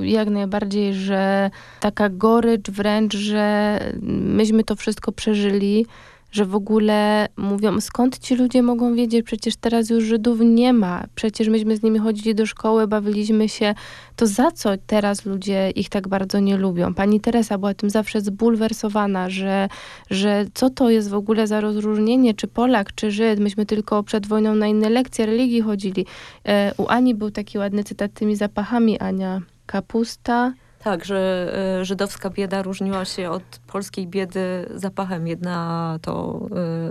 jak 0.00 0.28
najbardziej, 0.28 0.94
że 0.94 1.50
taka 1.80 2.08
gorycz 2.08 2.70
wręcz, 2.70 3.16
że 3.16 3.78
myśmy 4.02 4.64
to 4.64 4.76
wszystko 4.76 5.12
przeżyli, 5.12 5.86
że 6.32 6.44
w 6.44 6.54
ogóle 6.54 7.28
mówią, 7.36 7.80
skąd 7.80 8.18
ci 8.18 8.34
ludzie 8.34 8.62
mogą 8.62 8.94
wiedzieć, 8.94 9.26
przecież 9.26 9.56
teraz 9.56 9.90
już 9.90 10.04
Żydów 10.04 10.40
nie 10.40 10.72
ma, 10.72 11.04
przecież 11.14 11.48
myśmy 11.48 11.76
z 11.76 11.82
nimi 11.82 11.98
chodzili 11.98 12.34
do 12.34 12.46
szkoły, 12.46 12.86
bawiliśmy 12.86 13.48
się, 13.48 13.74
to 14.16 14.26
za 14.26 14.50
co 14.50 14.70
teraz 14.86 15.24
ludzie 15.24 15.70
ich 15.70 15.88
tak 15.88 16.08
bardzo 16.08 16.40
nie 16.40 16.56
lubią? 16.56 16.94
Pani 16.94 17.20
Teresa 17.20 17.58
była 17.58 17.74
tym 17.74 17.90
zawsze 17.90 18.20
zbulwersowana, 18.20 19.30
że, 19.30 19.68
że 20.10 20.46
co 20.54 20.70
to 20.70 20.90
jest 20.90 21.10
w 21.10 21.14
ogóle 21.14 21.46
za 21.46 21.60
rozróżnienie, 21.60 22.34
czy 22.34 22.46
Polak, 22.46 22.94
czy 22.94 23.10
Żyd, 23.10 23.40
myśmy 23.40 23.66
tylko 23.66 24.02
przed 24.02 24.26
wojną 24.26 24.54
na 24.54 24.66
inne 24.66 24.90
lekcje 24.90 25.26
religii 25.26 25.60
chodzili. 25.60 26.06
E, 26.48 26.72
u 26.76 26.88
Ani 26.88 27.14
był 27.14 27.30
taki 27.30 27.58
ładny 27.58 27.84
cytat 27.84 28.12
tymi 28.12 28.36
zapachami, 28.36 28.98
Ania, 28.98 29.40
kapusta, 29.66 30.52
tak, 30.84 31.04
że 31.04 31.52
y, 31.80 31.84
żydowska 31.84 32.30
bieda 32.30 32.62
różniła 32.62 33.04
się 33.04 33.30
od 33.30 33.42
polskiej 33.66 34.06
biedy 34.06 34.68
zapachem. 34.74 35.26
Jedna 35.26 35.98
to 36.02 36.40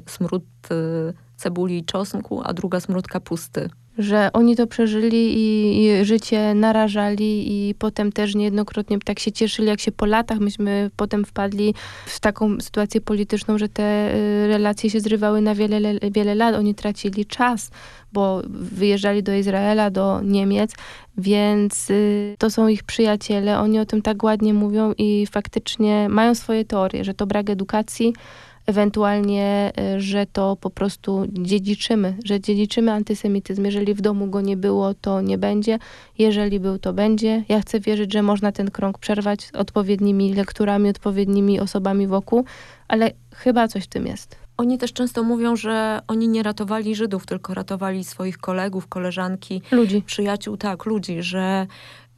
y, 0.08 0.10
smród 0.12 0.44
y, 0.72 1.14
cebuli 1.38 1.78
i 1.78 1.86
czosnku, 1.86 2.42
a 2.44 2.54
druga 2.54 2.80
smród 2.80 3.08
kapusty 3.08 3.70
że 3.98 4.30
oni 4.34 4.56
to 4.56 4.68
przeżyli 4.68 5.34
i, 5.38 5.86
i, 5.86 6.06
życie 6.06 6.54
narażali 6.54 7.70
i 7.70 7.76
potem 7.76 8.12
też 8.12 8.36
niejednokrotnie 8.36 9.00
tak 9.00 9.20
się 9.20 9.32
cieszyli, 9.32 9.68
jak 9.68 9.80
się 9.80 9.92
po 9.92 10.06
latach 10.06 10.40
myśmy 10.40 10.92
potem 10.96 11.26
wpadli 11.26 11.74
w 12.06 12.20
taką 12.20 12.62
sytuację 12.62 13.02
polityczną, 13.02 13.58
że 13.58 13.70
te 13.70 14.12
relacje 14.48 14.90
się 14.90 15.00
zrywały 15.00 15.42
na 15.42 15.56
wiele, 15.56 15.80
wiele 16.12 16.36
lat. 16.36 16.56
Oni 16.56 16.76
tracili 16.76 17.26
czas, 17.26 17.72
bo 18.14 18.42
wyjeżdżali 18.50 19.24
do 19.24 19.34
Izraela, 19.34 19.90
do 19.90 20.22
Niemiec, 20.22 20.74
więc 21.18 21.90
y, 21.90 22.36
to 22.40 22.50
są 22.50 22.68
ich 22.68 22.84
przyjaciele. 22.84 23.60
Oni 23.60 23.80
o 23.80 23.86
tym 23.86 24.02
tak 24.02 24.24
ładnie 24.24 24.54
mówią 24.54 24.94
i 24.98 25.28
faktycznie 25.32 26.10
mają 26.10 26.36
swoje 26.36 26.66
teorie, 26.66 27.04
że 27.04 27.14
to 27.14 27.28
brak 27.28 27.50
edukacji, 27.50 28.14
ewentualnie, 28.66 29.72
e, 29.78 30.00
że 30.00 30.26
to 30.26 30.56
po 30.56 30.70
prostu 30.70 31.28
dziedziczymy, 31.32 32.18
że 32.26 32.40
dziedziczymy 32.40 32.92
antysemityzm. 32.92 33.66
Jeżeli 33.66 33.94
w 33.94 34.02
domu 34.02 34.28
go 34.28 34.42
nie 34.42 34.58
było, 34.58 34.94
to 34.94 35.22
nie 35.22 35.38
będzie. 35.38 35.80
Jeżeli 36.18 36.60
był, 36.60 36.80
to 36.80 36.94
będzie. 36.94 37.44
Ja 37.50 37.62
chcę 37.62 37.80
wierzyć, 37.80 38.14
że 38.14 38.22
można 38.22 38.52
ten 38.52 38.72
krąg 38.72 38.98
przerwać 38.98 39.50
odpowiednimi 39.54 40.34
lekturami, 40.34 40.90
odpowiednimi 40.90 41.60
osobami 41.60 42.08
wokół, 42.08 42.46
ale 42.88 43.12
chyba 43.36 43.68
coś 43.68 43.84
w 43.84 43.88
tym 43.88 44.08
jest. 44.08 44.41
Oni 44.58 44.78
też 44.78 44.94
często 44.94 45.24
mówią, 45.24 45.56
że 45.56 46.00
oni 46.08 46.28
nie 46.28 46.44
ratowali 46.44 46.96
Żydów, 46.96 47.26
tylko 47.26 47.54
ratowali 47.54 48.04
swoich 48.04 48.38
kolegów, 48.38 48.88
koleżanki, 48.88 49.62
ludzi. 49.72 50.02
przyjaciół, 50.02 50.58
tak, 50.58 50.86
ludzi, 50.86 51.24
że 51.24 51.68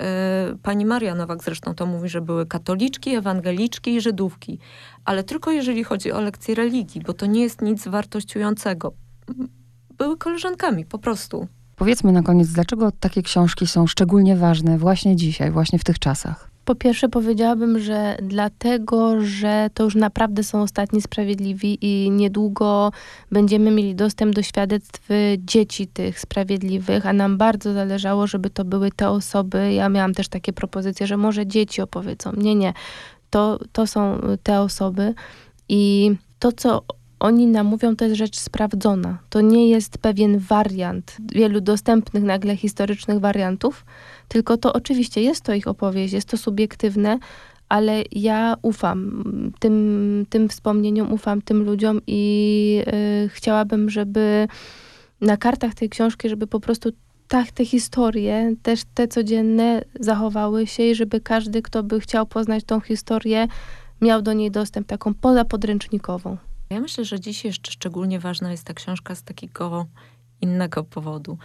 Y, 0.02 0.58
pani 0.58 0.86
Maria 0.86 1.16
Nowak 1.16 1.44
zresztą 1.44 1.76
to 1.76 1.86
mówi, 1.86 2.10
że 2.10 2.22
były 2.22 2.46
katoliczki, 2.46 3.16
ewangeliczki 3.16 3.94
i 3.96 4.02
żydówki. 4.02 4.60
Ale 5.06 5.24
tylko 5.24 5.52
jeżeli 5.52 5.84
chodzi 5.84 6.12
o 6.12 6.22
lekcje 6.22 6.56
religii, 6.56 7.02
bo 7.02 7.14
to 7.14 7.26
nie 7.26 7.42
jest 7.42 7.62
nic 7.62 7.88
wartościującego. 7.88 8.94
Były 9.98 10.18
koleżankami, 10.18 10.86
po 10.86 11.00
prostu. 11.00 11.48
Powiedzmy 11.76 12.12
na 12.12 12.22
koniec, 12.22 12.48
dlaczego 12.48 12.92
takie 12.92 13.22
książki 13.22 13.68
są 13.68 13.88
szczególnie 13.88 14.36
ważne 14.36 14.78
właśnie 14.78 15.16
dzisiaj, 15.16 15.52
właśnie 15.52 15.80
w 15.80 15.84
tych 15.84 16.00
czasach? 16.00 16.53
Po 16.66 16.76
pierwsze 16.76 17.10
powiedziałabym, 17.10 17.80
że 17.80 18.18
dlatego, 18.22 19.22
że 19.22 19.70
to 19.74 19.84
już 19.84 19.96
naprawdę 19.96 20.44
są 20.44 20.62
ostatni 20.62 21.02
sprawiedliwi 21.02 21.78
i 21.82 22.12
niedługo 22.12 22.92
będziemy 23.32 23.72
mieli 23.72 23.96
dostęp 23.96 24.36
do 24.36 24.44
świadectw 24.44 25.10
dzieci 25.38 25.88
tych 25.88 26.20
sprawiedliwych, 26.20 27.06
a 27.06 27.14
nam 27.14 27.38
bardzo 27.38 27.74
zależało, 27.74 28.28
żeby 28.28 28.50
to 28.50 28.66
były 28.66 28.92
te 28.92 29.10
osoby. 29.10 29.74
Ja 29.74 29.90
miałam 29.90 30.14
też 30.14 30.28
takie 30.28 30.54
propozycje, 30.54 31.08
że 31.08 31.18
może 31.18 31.48
dzieci 31.48 31.82
opowiedzą. 31.82 32.32
Nie, 32.38 32.56
nie. 32.56 32.74
To, 33.30 33.60
to 33.72 33.88
są 33.88 34.20
te 34.44 34.62
osoby 34.62 35.14
i 35.70 36.12
to, 36.40 36.52
co 36.52 36.84
oni 37.24 37.48
nam 37.48 37.68
mówią, 37.68 37.96
to 37.96 38.06
jest 38.06 38.18
rzecz 38.18 38.40
sprawdzona. 38.40 39.18
To 39.30 39.42
nie 39.42 39.70
jest 39.70 39.98
pewien 39.98 40.40
wariant 40.40 41.18
wielu 41.34 41.62
dostępnych 41.62 42.24
nagle 42.24 42.58
historycznych 42.58 43.20
wariantów, 43.20 43.86
tylko 44.28 44.58
to 44.58 44.74
oczywiście 44.74 45.22
jest 45.22 45.42
to 45.42 45.54
ich 45.54 45.68
opowieść, 45.68 46.14
jest 46.14 46.28
to 46.28 46.38
subiektywne, 46.38 47.20
ale 47.70 48.04
ja 48.12 48.56
ufam 48.62 49.24
tym, 49.60 50.26
tym 50.30 50.50
wspomnieniom, 50.50 51.14
ufam 51.14 51.42
tym 51.42 51.64
ludziom 51.64 52.02
i 52.08 52.84
y, 53.26 53.30
chciałabym, 53.30 53.90
żeby 53.90 54.48
na 55.22 55.38
kartach 55.38 55.74
tej 55.74 55.90
książki, 55.90 56.30
żeby 56.30 56.48
po 56.48 56.60
prostu 56.60 56.90
tak 57.28 57.52
te 57.52 57.66
historie, 57.66 58.56
też 58.64 58.82
te 58.94 59.08
codzienne 59.08 59.82
zachowały 60.00 60.68
się 60.68 60.84
i 60.84 60.96
żeby 60.96 61.22
każdy, 61.22 61.62
kto 61.62 61.84
by 61.84 62.00
chciał 62.00 62.26
poznać 62.26 62.64
tą 62.64 62.80
historię, 62.80 63.48
miał 64.02 64.22
do 64.22 64.34
niej 64.34 64.52
dostęp 64.52 64.88
taką 64.88 65.14
pozapodręcznikową. 65.14 66.38
Ja 66.70 66.80
myślę, 66.80 67.06
że 67.06 67.20
dziś 67.20 67.46
jeszcze 67.46 67.72
szczególnie 67.72 68.20
ważna 68.20 68.52
jest 68.52 68.64
ta 68.64 68.74
książka 68.74 69.16
z 69.16 69.24
takiego 69.24 69.86
innego 70.42 70.84
powodu. 70.84 71.38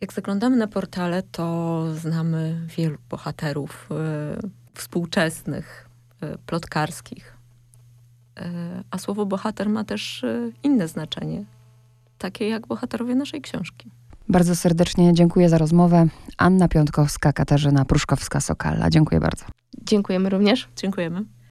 Jak 0.00 0.12
zaglądamy 0.12 0.56
na 0.56 0.66
portale, 0.66 1.22
to 1.22 1.84
znamy 1.94 2.66
wielu 2.76 2.98
bohaterów 3.10 3.88
y, 3.90 4.48
współczesnych, 4.74 5.88
y, 6.22 6.38
plotkarskich. 6.46 7.36
Y, 8.38 8.42
a 8.90 8.98
słowo 8.98 9.26
bohater 9.26 9.68
ma 9.68 9.84
też 9.84 10.22
y, 10.22 10.52
inne 10.62 10.88
znaczenie, 10.88 11.44
takie 12.18 12.48
jak 12.48 12.66
bohaterowie 12.66 13.14
naszej 13.14 13.40
książki. 13.40 13.90
Bardzo 14.28 14.56
serdecznie 14.56 15.14
dziękuję 15.14 15.48
za 15.48 15.58
rozmowę. 15.58 16.06
Anna 16.38 16.68
Piątkowska, 16.68 17.32
Katarzyna 17.32 17.84
Pruszkowska-Sokalla. 17.84 18.90
Dziękuję 18.90 19.20
bardzo. 19.20 19.44
Dziękujemy 19.82 20.30
również. 20.30 20.68
Dziękujemy. 20.76 21.24